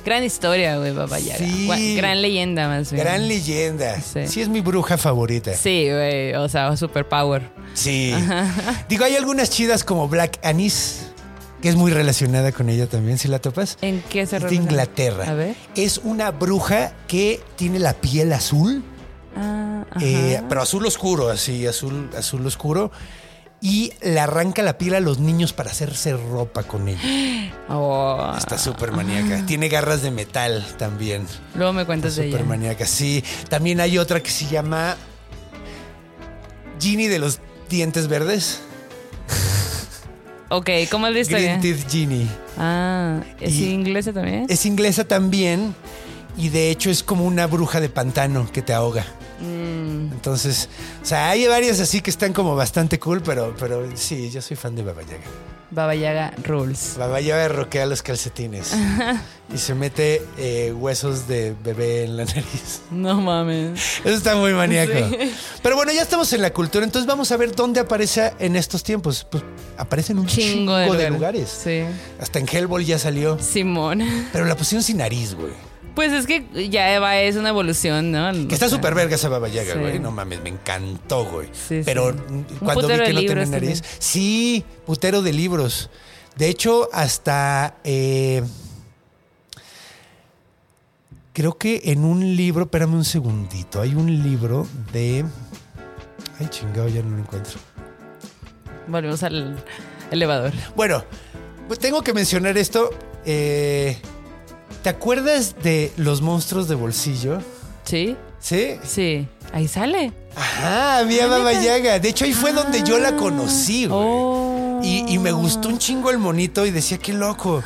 [0.05, 1.39] Gran, historia, güey, Baba Yaga.
[1.39, 1.95] Sí.
[1.97, 3.03] Gran leyenda, más bien.
[3.03, 3.99] Gran leyenda.
[4.01, 4.27] Sí.
[4.27, 4.41] Sí.
[4.41, 5.53] es mi bruja favorita.
[5.55, 7.49] Sí, güey, o sea, superpower.
[7.73, 8.13] Sí.
[8.89, 11.07] Digo, hay algunas chidas como Black Anise,
[11.61, 13.79] que es muy relacionada con ella también, si la topas.
[13.81, 14.63] ¿En qué se Es de relaciona?
[14.63, 15.23] Inglaterra.
[15.29, 15.55] A ver.
[15.75, 18.83] Es una bruja que tiene la piel azul,
[19.35, 22.91] Ah, eh, pero azul oscuro, así, azul, azul oscuro.
[23.61, 27.01] Y le arranca la piel a los niños para hacerse ropa con ella.
[27.67, 28.31] Oh.
[28.37, 29.43] Está súper maníaca.
[29.47, 31.25] Tiene garras de metal también.
[31.55, 32.49] Luego me Está cuentas de súper ella.
[32.49, 33.23] maníaca, sí.
[33.49, 34.95] También hay otra que se llama
[36.79, 38.61] Ginny de los dientes verdes.
[40.49, 41.57] Ok, ¿cómo es la historia?
[41.57, 42.27] Green Teeth Ginny.
[42.57, 44.45] Ah, ¿es Y- inglesa también?
[44.47, 45.73] Es inglesa también
[46.37, 49.05] y de hecho es como una bruja de pantano que te ahoga.
[50.11, 50.69] Entonces,
[51.01, 54.57] o sea, hay varias así que están como bastante cool, pero, pero sí, yo soy
[54.57, 55.23] fan de Baba Yaga.
[55.71, 56.95] Baba Yaga rules.
[56.97, 58.71] Baba Yaga roquea los calcetines
[59.53, 62.81] y se mete eh, huesos de bebé en la nariz.
[62.91, 63.99] No mames.
[64.05, 64.93] Eso está muy maníaco.
[64.93, 65.31] Sí.
[65.61, 68.83] Pero bueno, ya estamos en la cultura, entonces vamos a ver dónde aparece en estos
[68.83, 69.27] tiempos.
[69.29, 69.43] Pues
[69.77, 71.49] aparecen un chingo, Chingo de, de lugares.
[71.63, 71.83] Sí.
[72.21, 73.37] Hasta en Hellboy ya salió.
[73.39, 74.03] Simón.
[74.31, 75.51] Pero la pusieron sin nariz, güey.
[75.95, 78.31] Pues es que ya Eva es una evolución, ¿no?
[78.47, 79.79] Que está súper verga esa Baba Yaga, Sí.
[79.79, 79.97] güey.
[79.99, 81.47] No mames, me encantó, güey.
[81.53, 82.17] Sí, Pero sí.
[82.59, 83.49] cuando vi que no tenía nariz.
[83.81, 83.81] también.
[83.99, 85.89] Sí, putero de libros.
[86.35, 87.77] De hecho, hasta.
[87.85, 88.43] eh,
[91.33, 93.81] creo que en un libro, espérame un segundito.
[93.81, 95.25] Hay un libro de.
[96.39, 97.57] Ay, chingado, ya no lo encuentro.
[98.87, 99.63] Volvemos al
[100.11, 100.51] elevador.
[100.75, 101.03] Bueno,
[101.67, 102.89] pues tengo que mencionar esto.
[103.25, 103.97] Eh,
[104.85, 107.39] ¿Te acuerdas de los monstruos de bolsillo?
[107.85, 108.15] ¿Sí?
[108.39, 108.75] ¿Sí?
[108.83, 109.27] Sí.
[109.51, 110.13] Ahí sale.
[110.35, 111.97] Ajá, había Baba Yaga.
[111.97, 113.99] De hecho, ahí fue donde yo la conocí, güey.
[113.99, 114.79] Oh.
[114.83, 117.63] Y, y me gustó un chingo el monito y decía, qué loco.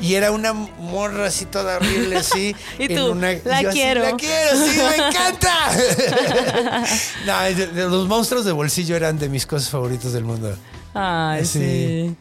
[0.00, 2.54] Y era una morra así toda horrible, así.
[2.78, 4.02] Y en tú, una- "La yo así, quiero".
[4.04, 5.54] la quiero, sí, me encanta.
[7.74, 10.54] no, los monstruos de bolsillo eran de mis cosas favoritas del mundo.
[10.94, 11.58] Ay, Sí.
[11.58, 12.16] sí.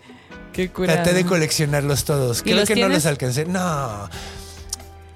[0.53, 0.95] Qué curado.
[1.03, 2.39] Traté de coleccionarlos todos.
[2.39, 3.45] ¿Y Creo los que no les alcancé.
[3.45, 4.09] No.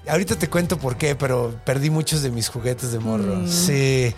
[0.06, 3.36] Ahorita te cuento por qué, pero perdí muchos de mis juguetes de morro.
[3.36, 3.48] Mm.
[3.48, 4.14] Sí.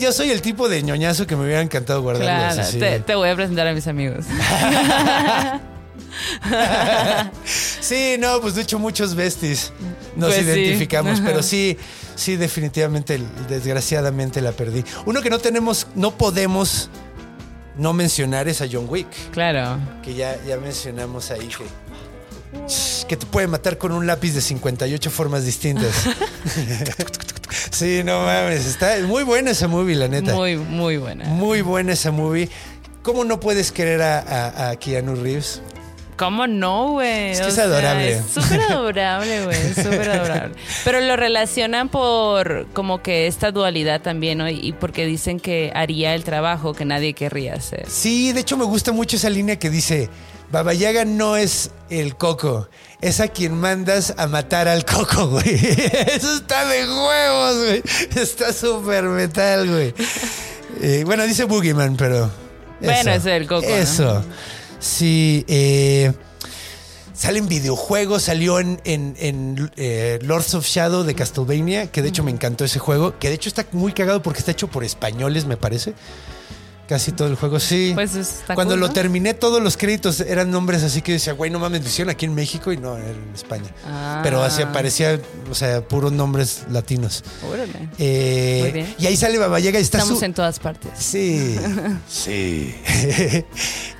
[0.00, 3.28] Yo soy el tipo de ñoñazo que me hubiera encantado guardarlos Claro, te, te voy
[3.28, 4.26] a presentar a mis amigos.
[7.44, 9.72] Sí, no, pues de hecho muchos besties
[10.16, 10.50] nos Pues sí.
[10.50, 11.76] identificamos, pero sí,
[12.14, 14.84] sí, definitivamente, desgraciadamente la perdí.
[15.06, 16.90] Uno que no tenemos, no podemos
[17.76, 19.78] no mencionar es a John Wick, Claro.
[20.02, 21.64] que ya, ya mencionamos ahí que,
[23.08, 25.92] que te puede matar con un lápiz de 58 formas distintas.
[27.70, 30.34] sí, no mames, está muy buena esa movie, la neta.
[30.34, 31.24] Muy, muy buena.
[31.24, 32.48] Muy buena esa movie.
[33.02, 35.62] ¿Cómo no puedes querer a, a- a Keanu Reeves?
[36.16, 37.30] ¿Cómo no, güey?
[37.30, 38.14] Es que es adorable.
[38.18, 39.72] Es súper adorable, güey.
[39.74, 40.56] Súper adorable.
[40.82, 44.48] Pero lo relacionan por como que esta dualidad también, ¿no?
[44.50, 47.86] Y porque dicen que haría el trabajo que nadie querría hacer.
[47.88, 50.10] Sí, de hecho me gusta mucho esa línea que dice,
[50.50, 52.68] Baba Yaga no es el coco,
[53.00, 55.54] es a quien mandas a matar al coco, güey.
[55.54, 57.82] Eso está de huevos, güey.
[58.16, 59.94] Está súper metal, güey.
[60.80, 62.30] Eh, bueno, dice Boogeyman, pero...
[62.80, 63.74] Bueno, es el coco, ¿no?
[63.74, 64.24] Eso.
[64.78, 66.12] Sí, eh,
[67.12, 72.10] Sale en videojuegos, salió en, en- en, eh, Lords of Shadow de Castlevania, que de
[72.10, 74.84] hecho me encantó ese juego, que de hecho está muy cagado porque está hecho por
[74.84, 75.94] españoles, me parece.
[76.88, 77.92] Casi todo el juego, sí.
[77.94, 78.92] Pues está Cuando cool, lo ¿no?
[78.94, 82.24] terminé, todos los créditos eran nombres así que decía, güey, no mames, lo hicieron aquí
[82.24, 83.66] en México y no, era en España.
[83.84, 84.20] Ah.
[84.22, 85.20] Pero así aparecía,
[85.50, 87.22] o sea, puros nombres latinos.
[87.46, 87.90] Órale.
[87.98, 88.94] Eh, Muy bien.
[88.98, 90.90] Y ahí sale Babayaga y está Estamos su- en todas partes.
[90.98, 91.56] Sí,
[92.08, 92.74] sí.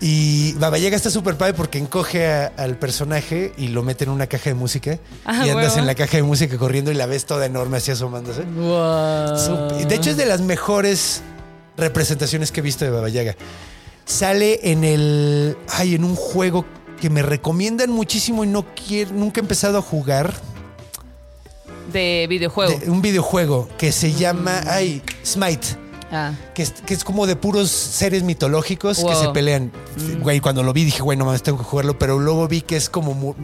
[0.01, 4.27] y Babayaga está súper padre porque encoge a- al personaje y lo mete en una
[4.29, 4.99] caja de música.
[5.27, 5.79] Ah, y andas huevo.
[5.81, 8.45] en la caja de música corriendo y la ves toda enorme así asomándose.
[8.45, 9.87] Wow.
[9.87, 11.21] De hecho, es de las mejores
[11.79, 13.37] representaciones que he visto de Babayaga.
[14.05, 15.57] Sale en el.
[15.69, 16.65] Ay, en un juego
[17.01, 20.35] que me recomiendan muchísimo y no quiero, nunca he empezado a jugar.
[21.93, 22.79] De videojuego.
[22.79, 24.61] De- un videojuego que se llama.
[24.67, 25.67] Ay, Smite.
[26.11, 26.33] Ah.
[26.55, 29.71] Que es, que es como de puros seres mitológicos que se pelean.
[30.21, 31.99] Güey, cuando lo vi dije, güey, no mames, tengo que jugarlo.
[31.99, 33.35] Pero luego vi que es como mu-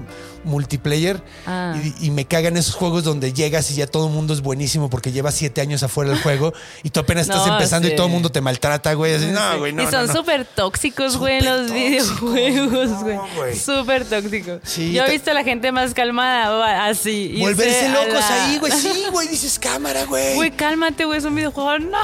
[0.45, 1.23] multiplayer.
[1.47, 1.75] Ah.
[2.01, 4.89] Y, y me cagan esos juegos donde llegas y ya todo el mundo es buenísimo
[4.91, 8.07] porque llevas siete años afuera del juego y tú apenas estás No, empezando y todo
[8.07, 9.15] el mundo te maltrata, güey.
[9.15, 9.83] Así, no, güey, no.
[9.83, 10.13] y son no, no".
[10.13, 13.17] súper tóxicos, güey, en los videojuegos, güey.
[13.17, 13.57] no, güey.
[13.57, 14.61] Súper tóxicos.
[14.65, 17.37] Sí, Yo he visto a la gente más calmada así.
[17.39, 18.73] Volverse locos la- ahí, güey.
[18.85, 20.35] Sí, güey, dices cámara, güey.
[20.35, 21.79] Güey, cálmate, güey, es un videojuego.
[21.79, 21.99] No,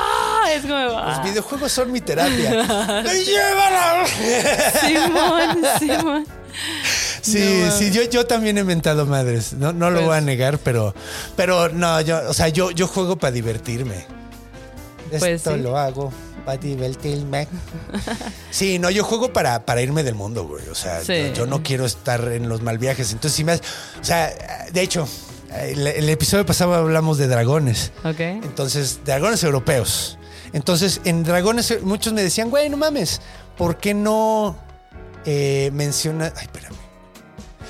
[0.54, 0.74] es como.
[0.78, 2.50] Los ah, videojuegos son mi terapia.
[3.06, 4.06] ¡Ay, ¡Llévala!
[4.80, 6.26] Simón, Simón.
[7.22, 9.52] Sí, No, sí, yo, yo también he mentado madres.
[9.52, 10.94] No, no lo Pues- voy a negar, pero,
[11.36, 14.06] pero no, yo, o sea, yo, yo juego para divertirme.
[15.10, 15.60] Pues Esto sí.
[15.60, 16.12] lo hago
[16.44, 17.46] para divertirme.
[18.50, 20.66] Sí, no, yo juego para, para irme del mundo, güey.
[20.68, 21.14] O sea, Sí.
[21.28, 23.12] yo, yo no quiero estar en los mal viajes.
[23.12, 23.62] Entonces, si me has-
[24.00, 24.32] o sea,
[24.72, 25.06] de hecho,
[25.60, 27.92] el, el episodio pasado hablamos de dragones.
[28.04, 28.20] Ok.
[28.20, 30.16] Entonces, dragones europeos.
[30.52, 33.20] Entonces, en dragones, eh, muchos me decían, güey, no mames,
[33.56, 34.56] ¿por qué no
[35.24, 36.32] eh, menciona.
[36.36, 36.74] Ay, espérame.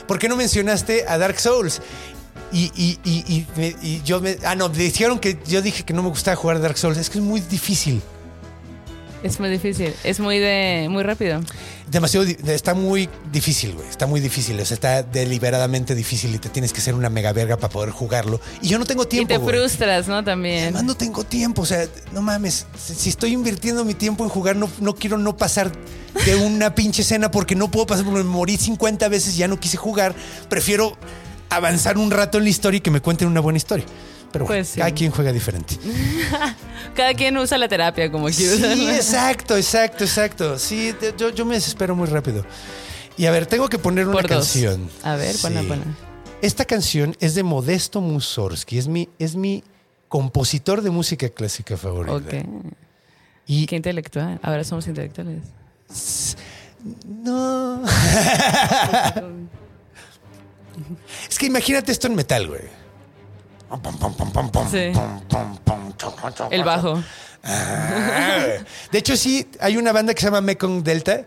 [0.06, 1.82] ¿Por qué no mencionaste a Dark Souls?
[2.52, 4.36] Y, y- y- y me- yo me.
[4.44, 6.96] Ah, no, dijeron que yo dije que no me gustaba jugar Dark Souls.
[6.98, 8.02] Es que es muy difícil.
[9.22, 9.94] Es muy difícil.
[10.02, 10.88] Es muy de.
[10.90, 11.40] muy rápido.
[11.90, 12.26] Demasiado.
[12.26, 13.88] Está muy difícil, güey.
[13.88, 14.58] Está muy difícil.
[14.58, 17.90] O sea, está deliberadamente difícil y te tienes que ser una mega verga para poder
[17.90, 18.40] jugarlo.
[18.62, 19.32] Y yo no tengo tiempo.
[19.32, 19.58] y te güey.
[19.58, 20.24] frustras, ¿no?
[20.24, 20.64] También.
[20.64, 24.56] Además no tengo tiempo, o sea, no mames, si estoy invirtiendo mi tiempo en jugar,
[24.56, 25.70] no, no quiero no pasar
[26.24, 29.60] de una pinche escena porque no puedo pasar, porque me morí 50 veces, ya no
[29.60, 30.14] quise jugar,
[30.48, 30.96] prefiero
[31.50, 33.84] avanzar un rato en la historia y que me cuenten una buena historia.
[34.32, 34.78] Pero Pues sí.
[34.78, 35.76] cada quien juega diferente.
[36.94, 38.56] Cada quien usa la terapia como quiere.
[38.74, 40.58] Sí, exacto, exacto, exacto.
[40.58, 42.44] Sí, yo, yo me desespero muy rápido.
[43.16, 44.26] Y a ver, tengo que poner una dos.
[44.30, 44.88] canción.
[45.02, 45.66] A ver, ponla, Sí.
[45.66, 45.84] ponla.
[46.42, 49.62] Esta canción es de Modesto Mussorgsky, es mi, es mi
[50.08, 52.16] compositor de música clásica favorito.
[52.16, 52.34] Ok.
[53.46, 54.38] Y Qué intelectual.
[54.42, 55.42] Ahora somos intelectuales.
[57.06, 57.82] No.
[61.28, 62.62] es que imagínate esto en metal, güey.
[64.70, 64.92] Sí.
[66.50, 67.02] El bajo.
[67.42, 68.38] Ah.
[68.92, 71.22] De hecho, sí, hay una banda que se llama Mekong Delta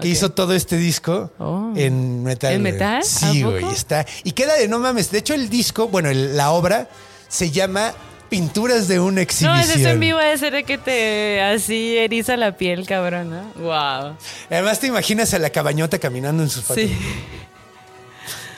[0.00, 1.72] que hizo todo este disco Oh.
[1.74, 2.52] en metal.
[2.52, 3.02] ¿En metal?
[3.02, 3.64] Sí, ¿A güey.
[3.72, 4.04] Está.
[4.24, 5.10] Y queda de no mames.
[5.10, 6.88] De hecho, el disco, bueno, el- la obra
[7.28, 7.92] se llama
[8.28, 9.60] Pinturas de una No, exhibición.
[9.60, 13.42] es eso en vivo de ser que te así eriza la piel, cabrón, ¿no?
[13.62, 14.16] Wow.
[14.50, 16.84] Además, te imaginas a la cabañota caminando en sus patas.
[16.84, 16.96] Sí.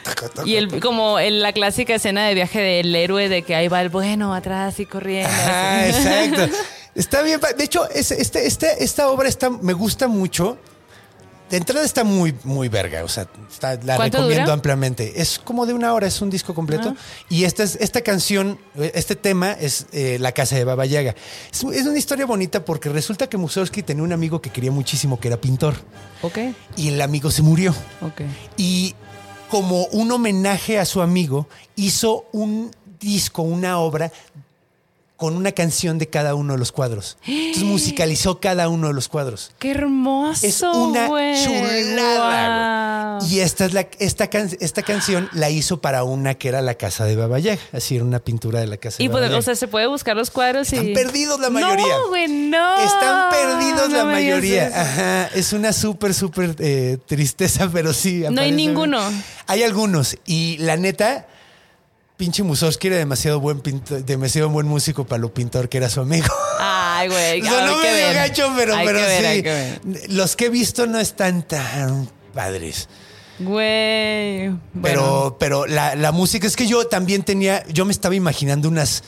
[0.09, 3.55] Taca, taca, Y el, como en la clásica escena de viaje del héroe de que
[3.55, 5.31] ahí va el bueno atrás y corriendo.
[5.31, 5.91] Así.
[5.99, 6.57] exacto.
[6.95, 7.41] Está bien.
[7.57, 10.59] De hecho, es- este- este- esta obra está, me gusta mucho.
[11.49, 13.05] De entrada está muy, muy verga.
[13.05, 14.53] O sea, está- la ¿Cuánto recomiendo dura?
[14.55, 15.13] ampliamente.
[15.21, 16.95] Es como de una hora, es un disco completo.
[17.31, 21.15] Y esta, es, esta canción, este tema es eh, La Casa de Baba Yaga.
[21.53, 25.19] Es, es una historia bonita porque resulta que Mussorgsky tenía un amigo que quería muchísimo,
[25.21, 25.75] que era pintor.
[26.23, 26.37] Ok,
[26.77, 27.71] Y el amigo se murió.
[28.03, 28.23] ok.
[28.59, 28.95] Y
[29.51, 31.47] como un homenaje a su amigo,
[31.77, 32.71] hizo un
[33.01, 34.13] disco, una obra
[35.19, 37.19] con una canción de cada uno de los cuadros.
[37.27, 39.51] Entonces musicalizó cada uno de los cuadros.
[39.59, 40.47] ¡Qué hermoso!
[40.47, 41.09] Es una
[41.45, 43.19] chulada.
[43.29, 46.75] Y esta, es la, esta, can- esta canción la hizo para una que era la
[46.75, 47.61] casa de Baba Yaga.
[47.73, 49.39] Así era una pintura de la casa Y de Baba Yaga.
[49.39, 50.95] o sea, se puede buscar los cuadros Están y.
[50.95, 51.85] perdidos la mayoría.
[51.87, 52.77] No, güey, no.
[52.85, 54.69] Están perdidos No la mayoría.
[54.75, 55.27] Ajá.
[55.35, 58.25] Es una súper, súper eh, tristeza, pero sí.
[58.31, 59.01] No hay ninguno.
[59.47, 60.17] Hay algunos.
[60.27, 61.27] Y la neta,
[62.19, 66.01] pinche Mussorgsky era demasiado buen pintor, demasiado buen músico para lo pintor que era su
[66.01, 66.27] amigo.
[66.59, 67.41] Ay, güey.
[67.43, 70.13] O sea, no me dio gacho, pero, Hay pero que ver, sí.
[70.13, 72.89] Los que he visto no están tan padres.
[73.39, 74.49] Güey.
[74.49, 74.61] Bueno.
[74.83, 79.05] Pero, pero la, la música es que yo también tenía, yo me estaba imaginando unas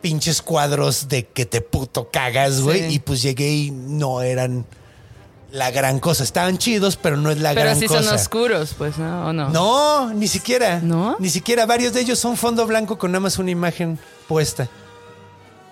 [0.00, 2.88] pinches cuadros de que te puto cagas, güey.
[2.88, 2.94] Sí.
[2.96, 4.66] Y pues llegué y no eran
[5.52, 6.22] la gran cosa.
[6.24, 8.02] Estaban chidos, pero no es la Pero gran sí cosa.
[8.02, 9.26] son oscuros, pues, ¿no?
[9.28, 9.48] ¿O no?
[9.50, 10.80] No, ni siquiera.
[10.82, 11.16] ¿No?
[11.18, 11.66] Ni siquiera.
[11.66, 13.98] Varios de ellos son fondo blanco con nada más una imagen
[14.28, 14.68] puesta.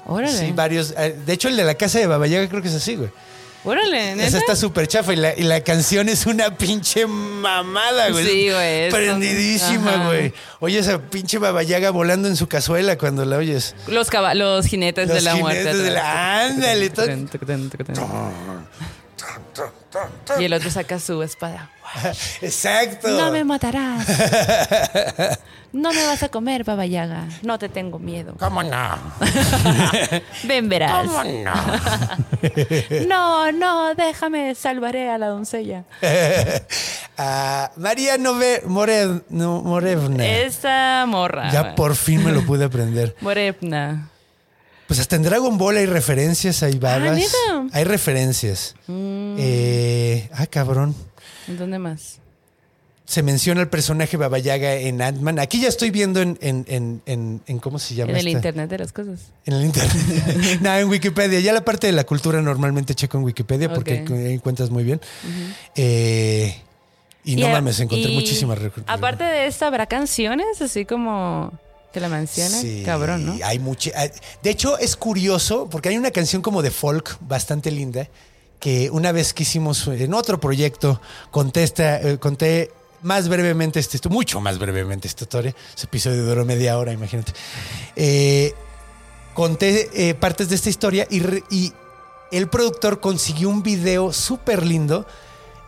[0.06, 0.32] Órale.
[0.36, 0.94] Sí, varios.
[0.96, 3.10] eh, De hecho, el de la casa de Babayaga creo que es así, güey.
[3.64, 4.26] Órale, ¿neta?
[4.28, 8.24] Esa está súper chafa y la, y la canción es una pinche mamada, güey.
[8.24, 10.06] Sí, güey, Prendidísima, Ajá.
[10.06, 10.32] güey.
[10.60, 13.74] Oye, esa pinche babayaga volando en su cazuela cuando la oyes.
[13.88, 15.82] Los, los jinetes de Los la jinetes muerte.
[15.82, 17.06] de la- ándale, todo-
[20.38, 21.70] Y el otro saca su espada.
[22.42, 23.08] Exacto.
[23.08, 24.06] No me matarás.
[25.70, 27.26] No me vas a comer, Baba Yaga.
[27.42, 28.34] No te tengo miedo.
[28.38, 28.96] ¿Cómo no?
[30.44, 31.06] Ven, verás.
[31.06, 31.52] ¿Cómo no?
[33.06, 35.84] No, no, déjame, salvaré a la doncella.
[37.76, 40.26] María Nove, More- no, Morevna.
[40.26, 41.50] Esa morra.
[41.52, 43.14] ya por fin me lo pude aprender.
[43.20, 44.08] Morepna.
[44.88, 47.20] Pues hasta en Dragon Ball hay referencias, hay babas.
[47.52, 47.68] Mm.
[47.72, 48.74] Hay referencias.
[48.88, 50.94] Eh, ah, cabrón.
[51.46, 52.18] ¿En dónde más?
[53.04, 55.38] Se menciona el personaje Baba Yaga en Ant-Man.
[55.38, 58.10] Aquí ya estoy viendo en, en, en, en- en- ¿cómo se llama?
[58.12, 58.38] En el esta?
[58.38, 59.20] internet de las cosas.
[59.46, 60.58] En el internet.
[60.60, 61.40] no, en Wikipedia.
[61.40, 64.10] Ya la parte de la cultura normalmente checo en Wikipedia porque Ok.
[64.10, 65.00] ahí encuentras muy bien.
[65.74, 66.54] Eh,
[67.24, 71.52] y, no mames, encontré y muchísimas rec- Aparte de esta, ¿habrá canciones así como
[71.92, 72.60] que la mencionan?
[72.60, 73.38] Sí, Cabrón, ¿no?
[73.44, 73.90] Hay mucha.
[73.94, 74.10] hay-
[74.42, 78.08] De hecho, es curioso porque hay una canción como de folk bastante linda
[78.60, 81.00] que una vez que hicimos en otro proyecto
[81.30, 82.70] conté, esta- eh, conté
[83.02, 85.54] más brevemente esta historia, mucho más brevemente esta historia.
[85.76, 87.32] Ese episodio duró media hora, imagínate.
[87.96, 88.52] Eh,
[89.34, 91.22] conté eh, partes de esta historia y,
[91.54, 91.72] y
[92.32, 95.06] el productor consiguió un video súper lindo.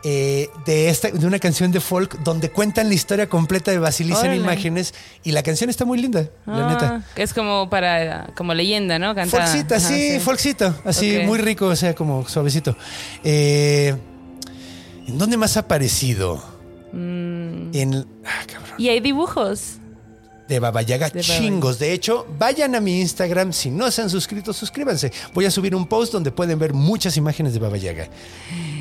[0.03, 4.33] Eh, de, esta, de una canción de folk donde cuentan la historia completa de Basilisa
[4.33, 4.95] en imágenes
[5.25, 7.05] y la canción está muy linda, la Ah, neta.
[7.17, 9.15] Es como para, como leyenda, ¿no?
[9.15, 9.47] Cantada.
[9.47, 12.77] Folksita, Ajá, sí, folksito, así muy rico, o sea, como suavecito.
[13.25, 13.95] Eh,
[15.07, 16.43] ¿En dónde más ha aparecido?
[16.93, 17.75] Mm.
[17.75, 19.80] En ah, cabrón, Y hay dibujos.
[20.51, 21.79] De Baba Yaga, De Baba chingos.
[21.79, 23.53] De hecho, vayan a mi Instagram.
[23.53, 25.13] Si no se han suscrito, suscríbanse.
[25.33, 28.09] Voy a subir un post donde pueden ver muchas imágenes de Baba Yaga.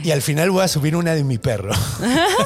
[0.04, 1.72] Y al final voy a subir una de mi perro.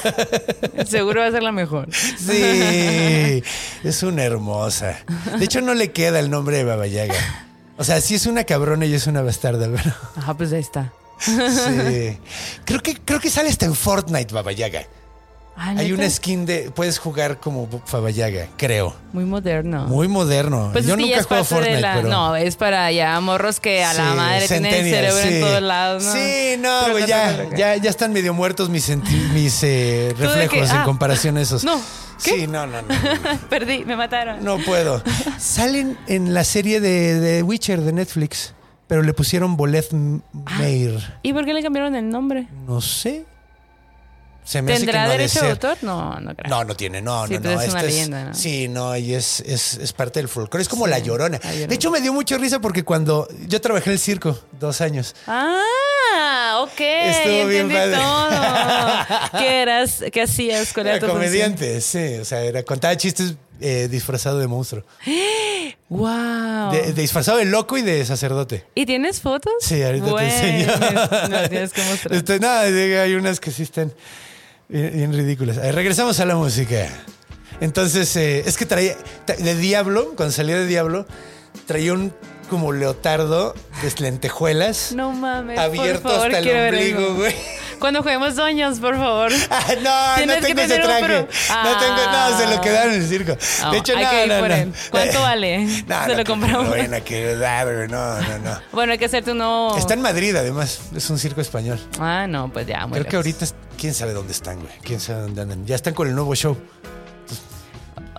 [0.86, 1.88] Seguro va a ser la mejor.
[1.94, 3.42] Sí,
[3.84, 5.00] es una hermosa.
[5.40, 7.16] De hecho, no le queda el nombre de Baba Yaga.
[7.78, 9.96] O sea, sí es una cabrona y es una bastarda, pero...
[10.18, 10.92] Ajá, pues ahí está.
[11.18, 12.18] Sí.
[12.66, 14.86] Creo que, creo que sale hasta en Fortnite, Baba Yaga.
[15.56, 16.72] Ah, Hay una skin de.
[16.72, 18.96] Puedes jugar como Baba Yaga, creo.
[19.12, 19.86] Muy moderno.
[19.88, 20.70] Muy moderno.
[20.74, 22.10] Pues Yo nunca de Fortnite, la- pero.
[22.10, 25.28] No, es para ya morros que a la madre tienen el cerebro sí.
[25.36, 26.12] en todos lados, ¿no?
[26.12, 28.90] Sí, no, güey, no ya, ya, ya están medio muertos mis,
[29.34, 31.64] mis eh, reflejos que, en ah, comparación a esos.
[31.64, 31.80] no,
[32.24, 32.32] ¿qué?
[32.32, 32.88] Sí, no, no, no.
[33.50, 34.44] Perdí, me mataron.
[34.44, 35.04] No puedo.
[35.38, 38.56] Salen en la serie de, de Witcher de Netflix,
[38.88, 39.94] pero le pusieron Boleth
[40.48, 40.58] Ah.
[40.60, 41.00] Meir.
[41.22, 42.48] ¿Y por qué le cambiaron el nombre?
[42.66, 43.26] No sé.
[44.44, 45.52] Se me hace que ¿Tendrá no derecho de ser.
[45.52, 45.78] autor?
[45.84, 46.50] No, no creo.
[46.50, 47.62] No, no tiene, no, Sí, no, pues no.
[47.62, 48.34] es una esta leyenda, ¿no?
[48.34, 50.62] Sí, no, y es, es, es parte del folclore.
[50.62, 51.40] Es como Sí, la llorona.
[51.44, 51.68] La Llorona.
[51.68, 55.16] De hecho, me dio mucha risa porque cuando yo trabajé en el circo dos años.
[55.28, 56.80] Ah, ok.
[56.80, 57.96] Estuvo bien padre.
[57.96, 59.40] todo.
[59.40, 60.04] ¿Qué eras?
[60.12, 60.74] ¿Qué hacías?
[60.74, 62.16] ¿Cuál era tu comediante, sí.
[62.22, 64.84] O sea, era contaba chistes eh, disfrazado de monstruo.
[65.90, 66.72] Wow.
[66.72, 68.66] De, de disfrazado de loco y de sacerdote.
[68.74, 69.54] ¿Y tienes fotos?
[69.60, 71.30] Sí, ahorita Güey, te enseño.
[71.30, 72.14] me tienes que mostrar.
[72.16, 73.94] Este, nada, hay unas que sí están
[74.74, 75.58] bien, bien ridículas.
[75.74, 76.90] Regresamos a la música.
[77.62, 78.96] Entonces, eh, es que traía,
[79.26, 81.06] tra- de Diablo, cuando salía de Diablo,
[81.68, 82.12] traía un
[82.54, 84.92] como leotardo de lentejuelas.
[84.96, 85.58] No mames.
[85.58, 87.36] Abierto por favor, hasta el ombligo, güey.
[87.80, 89.32] Cuando juguemos doños, por favor.
[89.50, 91.02] Ah, no, Tienes no que tengo ese traje.
[91.02, 92.62] No tengo, no, se lo Ah.
[92.62, 93.36] quedaron en el circo.
[93.64, 94.56] No, de hecho, hay no, que ir no, por no.
[94.56, 94.74] él.
[94.92, 95.66] ¿Cuánto vale?
[95.88, 96.64] No, Se lo que compramos.
[96.66, 98.60] No, vayan a quedar, güey, no, no, no.
[98.72, 99.76] Bueno, hay que hacerte uno.
[99.78, 100.80] Está en Madrid, además.
[100.96, 101.80] Es un circo español.
[102.00, 103.48] Ah, no, pues ya, muy Creo que ahorita,
[103.78, 104.72] quién sabe dónde están, güey.
[104.84, 105.66] Quién sabe dónde andan.
[105.66, 106.56] Ya están con el nuevo show.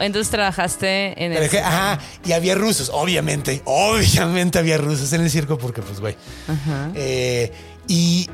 [0.00, 1.58] Entonces trabajaste en Pero el.
[1.64, 3.62] ajá, y había rusos, obviamente.
[3.64, 6.16] Obviamente había rusos en el circo porque, pues, güey.
[6.94, 7.52] Eh,
[7.88, 8.28] y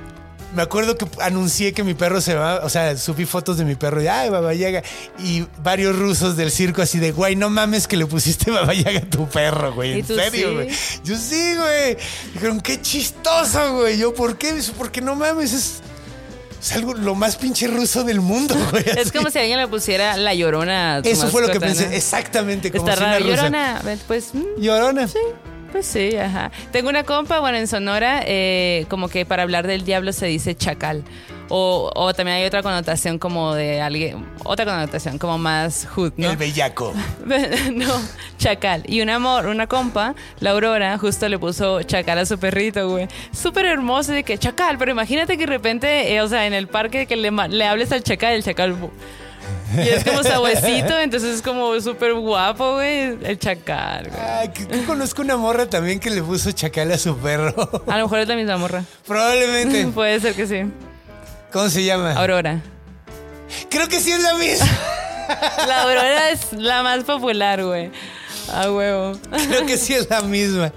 [0.54, 3.76] me acuerdo que anuncié que mi perro se va, o sea, subí fotos de mi
[3.76, 4.82] perro y, ay, Baba Yaga.
[5.18, 9.00] Y varios rusos del circo así de, güey, no mames que le pusiste Baba Yaga
[9.00, 9.96] a tu perro, güey.
[9.96, 10.54] ¿Y En serio, sí?
[10.54, 10.68] güey.
[11.04, 11.96] Yo sí, güey.
[12.34, 13.98] Dijeron, qué chistoso, güey.
[13.98, 14.60] Yo, ¿por qué?
[14.76, 15.82] Porque no mames, es,
[16.60, 18.84] es algo lo más pinche ruso del mundo, güey.
[18.86, 19.10] Es Así.
[19.10, 21.00] como si alguien le pusiera la llorona.
[21.04, 21.92] Eso fue lo que pensé, ¿no?
[21.92, 23.24] exactamente como Está si una raro.
[23.24, 23.36] rusa.
[23.36, 23.82] Llorona.
[24.06, 24.34] Pues.
[24.34, 25.08] mm, Llorona.
[25.72, 26.50] Pues sí, ajá.
[26.72, 30.56] Tengo una compa, bueno, en Sonora, eh, como que para hablar del diablo se dice
[30.56, 31.04] chacal.
[31.52, 36.30] O, o también hay otra connotación como de alguien, otra connotación como más hood, ¿no?
[36.30, 36.94] El bellaco.
[37.72, 38.00] no,
[38.38, 38.84] chacal.
[38.86, 43.08] Y un amor, una compa, la Aurora, justo le puso chacal a su perrito, güey.
[43.32, 46.68] Súper hermoso de que chacal, pero imagínate que de repente, eh, o sea, en el
[46.68, 47.28] parque que le,
[47.64, 48.76] hables al chacal, el chacal...
[49.76, 54.20] Y es como sabuesito, entonces es como súper guapo, güey, el chacal, güey.
[54.20, 57.54] Ay, que, que conozco una morra también que le puso chacal a su perro.
[57.86, 58.84] A lo mejor es la misma morra.
[59.06, 59.86] Probablemente.
[59.94, 60.64] Puede ser que sí.
[61.52, 62.12] ¿Cómo se llama?
[62.14, 62.60] Aurora.
[63.70, 64.66] Creo que sí es la misma.
[65.68, 67.90] La Aurora es la más popular, güey.
[68.52, 69.12] A huevo.
[69.48, 70.72] Creo que sí es la misma.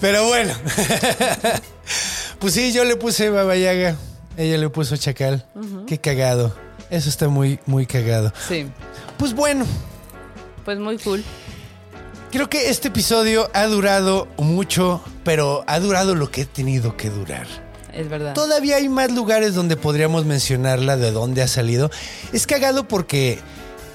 [0.00, 0.54] Pero bueno.
[2.38, 3.96] Pues sí, yo le puse Baba Yaga.
[4.38, 5.44] Ella le puso chacal.
[5.86, 6.56] Qué cagado.
[6.88, 8.32] Eso está muy, muy cagado.
[8.48, 8.66] Sí.
[9.18, 9.66] Pues bueno,
[10.64, 11.22] Pues muy cool.
[12.32, 17.10] creo que este episodio ha durado mucho, pero ha durado lo que he tenido que
[17.10, 17.46] durar.
[17.94, 18.34] Es verdad.
[18.34, 21.90] Todavía hay más lugares donde podríamos mencionarla de dónde ha salido.
[22.32, 23.38] Es cagado porque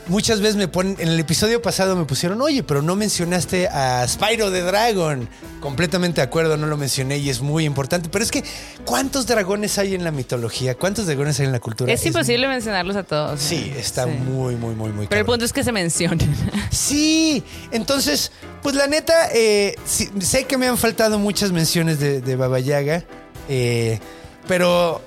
[0.08, 4.08] muchas veces me ponen, en el episodio pasado me pusieron, oye, pero no mencionaste a
[4.08, 5.28] Spyro the Dragon.
[5.62, 8.08] Completamente de acuerdo, no lo mencioné y es muy importante.
[8.12, 8.44] Pero es que,
[8.86, 10.76] ¿cuántos dragones hay en la mitología?
[10.76, 11.92] ¿Cuántos dragones hay en la cultura?
[11.92, 13.42] Es imposible mencionarlos a todos.
[13.42, 14.12] Sí, está Sí.
[14.12, 16.30] muy, muy, muy, muy Pero el punto es que se mencionen.
[16.70, 17.42] Sí,
[17.72, 18.32] entonces,
[18.62, 22.60] pues la neta, eh, sí, sé que me han faltado muchas menciones de, de Baba
[22.60, 23.06] Yaga,
[23.50, 24.00] eh,
[24.48, 25.02] pero...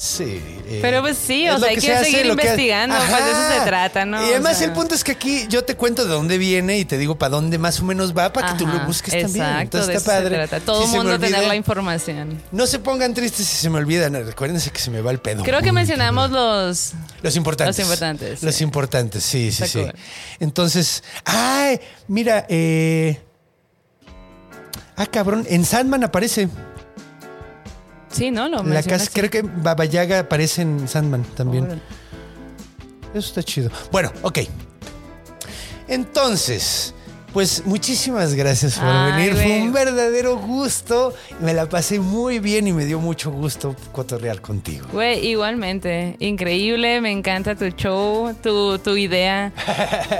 [0.00, 0.40] Sí.
[0.68, 3.24] eh, Pero pues sí, o sea, hay se que hace, seguir lo que- investigando, pues,
[3.24, 4.22] de eso se trata, ¿no?
[4.24, 6.78] Y además O sea- el punto es que aquí yo te cuento de dónde viene
[6.78, 9.44] y te digo para dónde más o menos va para que tú lo busques también.
[9.58, 10.46] Entonces de está eso se padre.
[10.46, 10.64] trata.
[10.64, 12.40] Todo el se mundo tener olvida, la información.
[12.52, 14.12] No se pongan tristes si se me olvidan.
[14.24, 15.42] Recuérdense que se me va el pedo.
[15.42, 16.92] Creo que mencionamos los...
[17.20, 17.76] los importantes.
[17.76, 18.62] Los importantes, Los sí.
[18.62, 19.84] importantes, sí, sí, sí.
[20.38, 23.20] Entonces, ay, mira, eh.
[24.94, 26.48] Ah, cabrón, en Sandman aparece.
[28.10, 28.48] Sí, ¿no?
[28.48, 31.64] Lo La casa, creo que Baba Yaga aparece en Sandman también.
[31.64, 31.82] Órale.
[33.14, 33.70] Eso está chido.
[33.90, 34.40] Bueno, ok.
[35.88, 36.94] Entonces,
[37.32, 39.34] pues muchísimas gracias por Ay, venir.
[39.34, 41.14] Fue un verdadero gusto.
[41.40, 44.86] Me la pasé muy bien y me dio mucho gusto cotorrear contigo.
[44.92, 46.16] Güey, igualmente.
[46.18, 49.52] Increíble, me encanta tu show, tu, tu idea,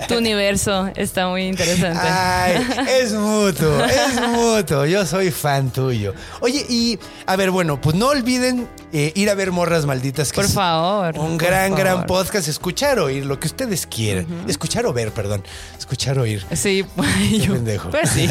[0.09, 0.90] tu universo.
[0.97, 2.01] Está muy interesante.
[2.02, 2.66] Ay,
[3.01, 4.86] es mutuo, es mutuo.
[4.86, 6.14] Yo soy fan tuyo.
[6.40, 10.30] Oye, y a ver, bueno, pues no olviden eh, ir a ver Morras Malditas.
[10.32, 12.48] Que Por favor, Un por gran, gran podcast.
[12.48, 14.26] Escuchar, oír, lo que ustedes quieran.
[14.47, 15.43] Escuchar o ver, perdón.
[15.78, 16.44] Escuchar, oír.
[16.55, 16.85] Sí,
[17.16, 17.55] Qué yo.
[17.55, 17.90] pendejo.
[17.90, 18.28] Pues sí.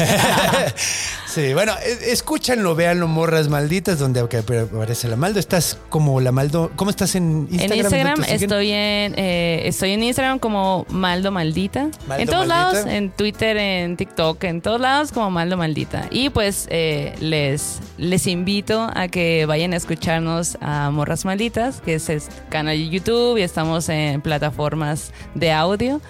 [1.26, 5.40] sí, bueno, eh, escúchanlo, véanlo, Morras Malditas, donde aparece la Maldo.
[5.40, 6.70] Estás como la Maldo.
[6.76, 7.72] ¿Cómo estás en Instagram?
[7.72, 11.88] En Instagram estoy en eh, estoy en Instagram como Maldo Maldita.
[12.06, 12.72] Maldo en todos Maldita.
[12.72, 16.06] lados, en Twitter, en TikTok, en todos lados como Maldo Maldita.
[16.10, 21.94] Y pues eh, les les invito a que vayan a escucharnos a Morras Malditas, que
[21.94, 26.00] es el canal de YouTube y estamos en plataformas de audio.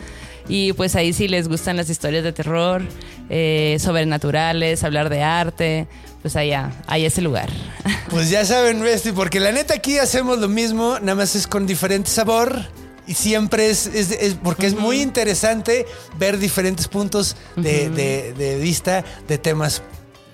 [0.48, 2.82] Y pues ahí sí les gustan las historias de terror,
[3.30, 5.86] eh, sobrenaturales, hablar de arte,
[6.22, 7.48] pues allá, hay ese lugar.
[8.10, 11.66] Pues ya saben, Bestie, porque la neta aquí hacemos lo mismo, nada más es con
[11.66, 12.58] diferente sabor.
[13.06, 15.84] Y siempre es, es- es- porque es muy interesante
[16.18, 19.82] ver diferentes puntos de, de- de vista de temas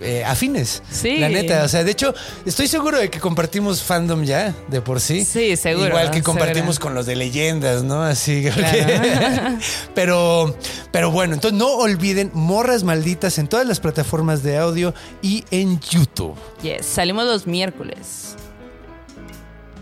[0.05, 0.83] eh, afines.
[0.91, 1.19] Sí.
[1.19, 2.15] La neta, o sea, de hecho,
[2.47, 5.25] estoy seguro de que compartimos fandom ya, de por sí.
[5.25, 6.83] Sí, seguro, Igual que compartimos seguro.
[6.89, 8.03] con los de leyendas, ¿no?
[8.03, 8.53] Así que.
[9.95, 10.57] pero,
[10.91, 15.81] pero bueno, entonces no olviden Morras Malditas en todas las plataformas de audio y en
[15.81, 16.35] YouTube.
[16.63, 18.37] Yes, salimos los miércoles.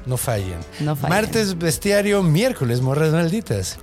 [0.05, 0.59] No fallen.
[0.81, 1.11] No fallen.
[1.17, 3.79] Martes bestiario, miércoles morras malditas.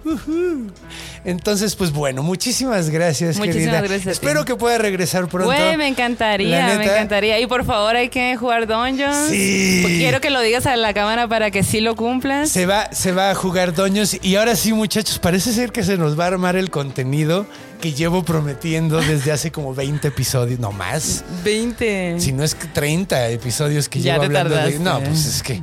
[1.26, 3.82] Entonces, pues bueno, muchísimas gracias, Muchísimas querida.
[3.82, 4.08] gracias.
[4.08, 5.48] Espero que pueda regresar pronto.
[5.48, 7.40] Güey, me encantaría, me encantaría.
[7.40, 9.30] Y por favor, hay que jugar Dungeons.
[9.30, 9.84] Sí.
[9.86, 12.50] Quiero que lo digas a la cámara para que sí lo cumplas.
[12.50, 15.98] Se va, se va a jugar doños y ahora sí, muchachos, parece ser que se
[15.98, 17.46] nos va a armar el contenido
[17.80, 21.24] que llevo prometiendo desde hace como 20 episodios, no más.
[21.44, 22.20] 20.
[22.20, 24.80] Si no es que 30 episodios que Ya llevo te hablando de.
[24.80, 25.62] No, pues es que.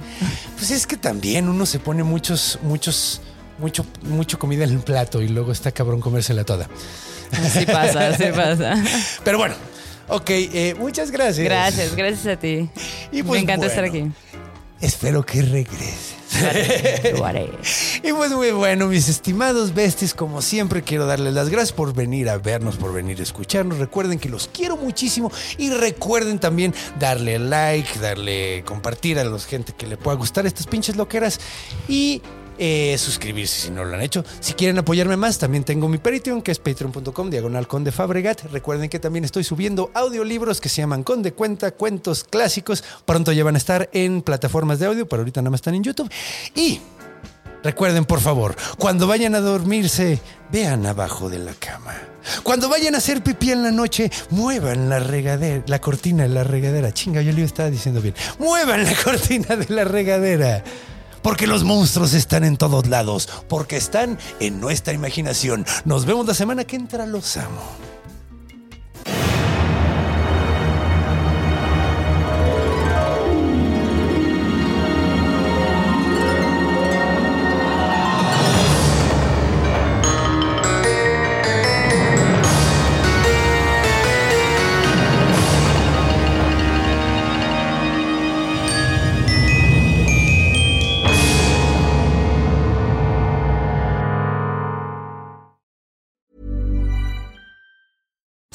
[0.56, 3.20] Pues es que también uno se pone muchos, muchos,
[3.58, 6.68] mucho, mucho comida en el plato y luego está cabrón comérsela toda.
[7.32, 8.82] Así pasa, así pasa.
[9.22, 9.54] Pero bueno,
[10.08, 11.44] ok, eh, muchas gracias.
[11.44, 12.70] Gracias, gracias a ti.
[13.12, 13.70] Y pues me encanta bueno.
[13.70, 14.10] estar aquí.
[14.80, 16.16] Espero que regreses.
[17.16, 17.50] Lo haré.
[18.02, 22.28] Y pues muy bueno, mis estimados besties, como siempre quiero darles las gracias por venir
[22.28, 23.78] a vernos, por venir a escucharnos.
[23.78, 29.72] Recuerden que los quiero muchísimo y recuerden también darle like, darle compartir a la gente
[29.72, 31.40] que le pueda gustar estas pinches loqueras
[31.88, 32.22] y
[32.58, 34.24] eh, suscribirse si no lo han hecho.
[34.40, 37.66] Si quieren apoyarme más, también tengo mi Patreon, que es patreon.com, diagonal.
[38.52, 42.84] Recuerden que también estoy subiendo audiolibros que se llaman Conde Cuenta, cuentos clásicos.
[43.04, 45.82] Pronto ya van a estar en plataformas de audio, pero ahorita nada más están en
[45.82, 46.10] YouTube.
[46.54, 46.80] Y
[47.62, 50.20] recuerden, por favor, cuando vayan a dormirse,
[50.50, 51.94] vean abajo de la cama.
[52.42, 56.44] Cuando vayan a hacer pipí en la noche, muevan la regadera, la cortina de la
[56.44, 56.92] regadera.
[56.92, 58.14] Chinga, yo le estaba diciendo bien.
[58.38, 60.64] Muevan la cortina de la regadera.
[61.26, 65.66] Porque los monstruos están en todos lados, porque están en nuestra imaginación.
[65.84, 67.95] Nos vemos la semana que entra, los amo.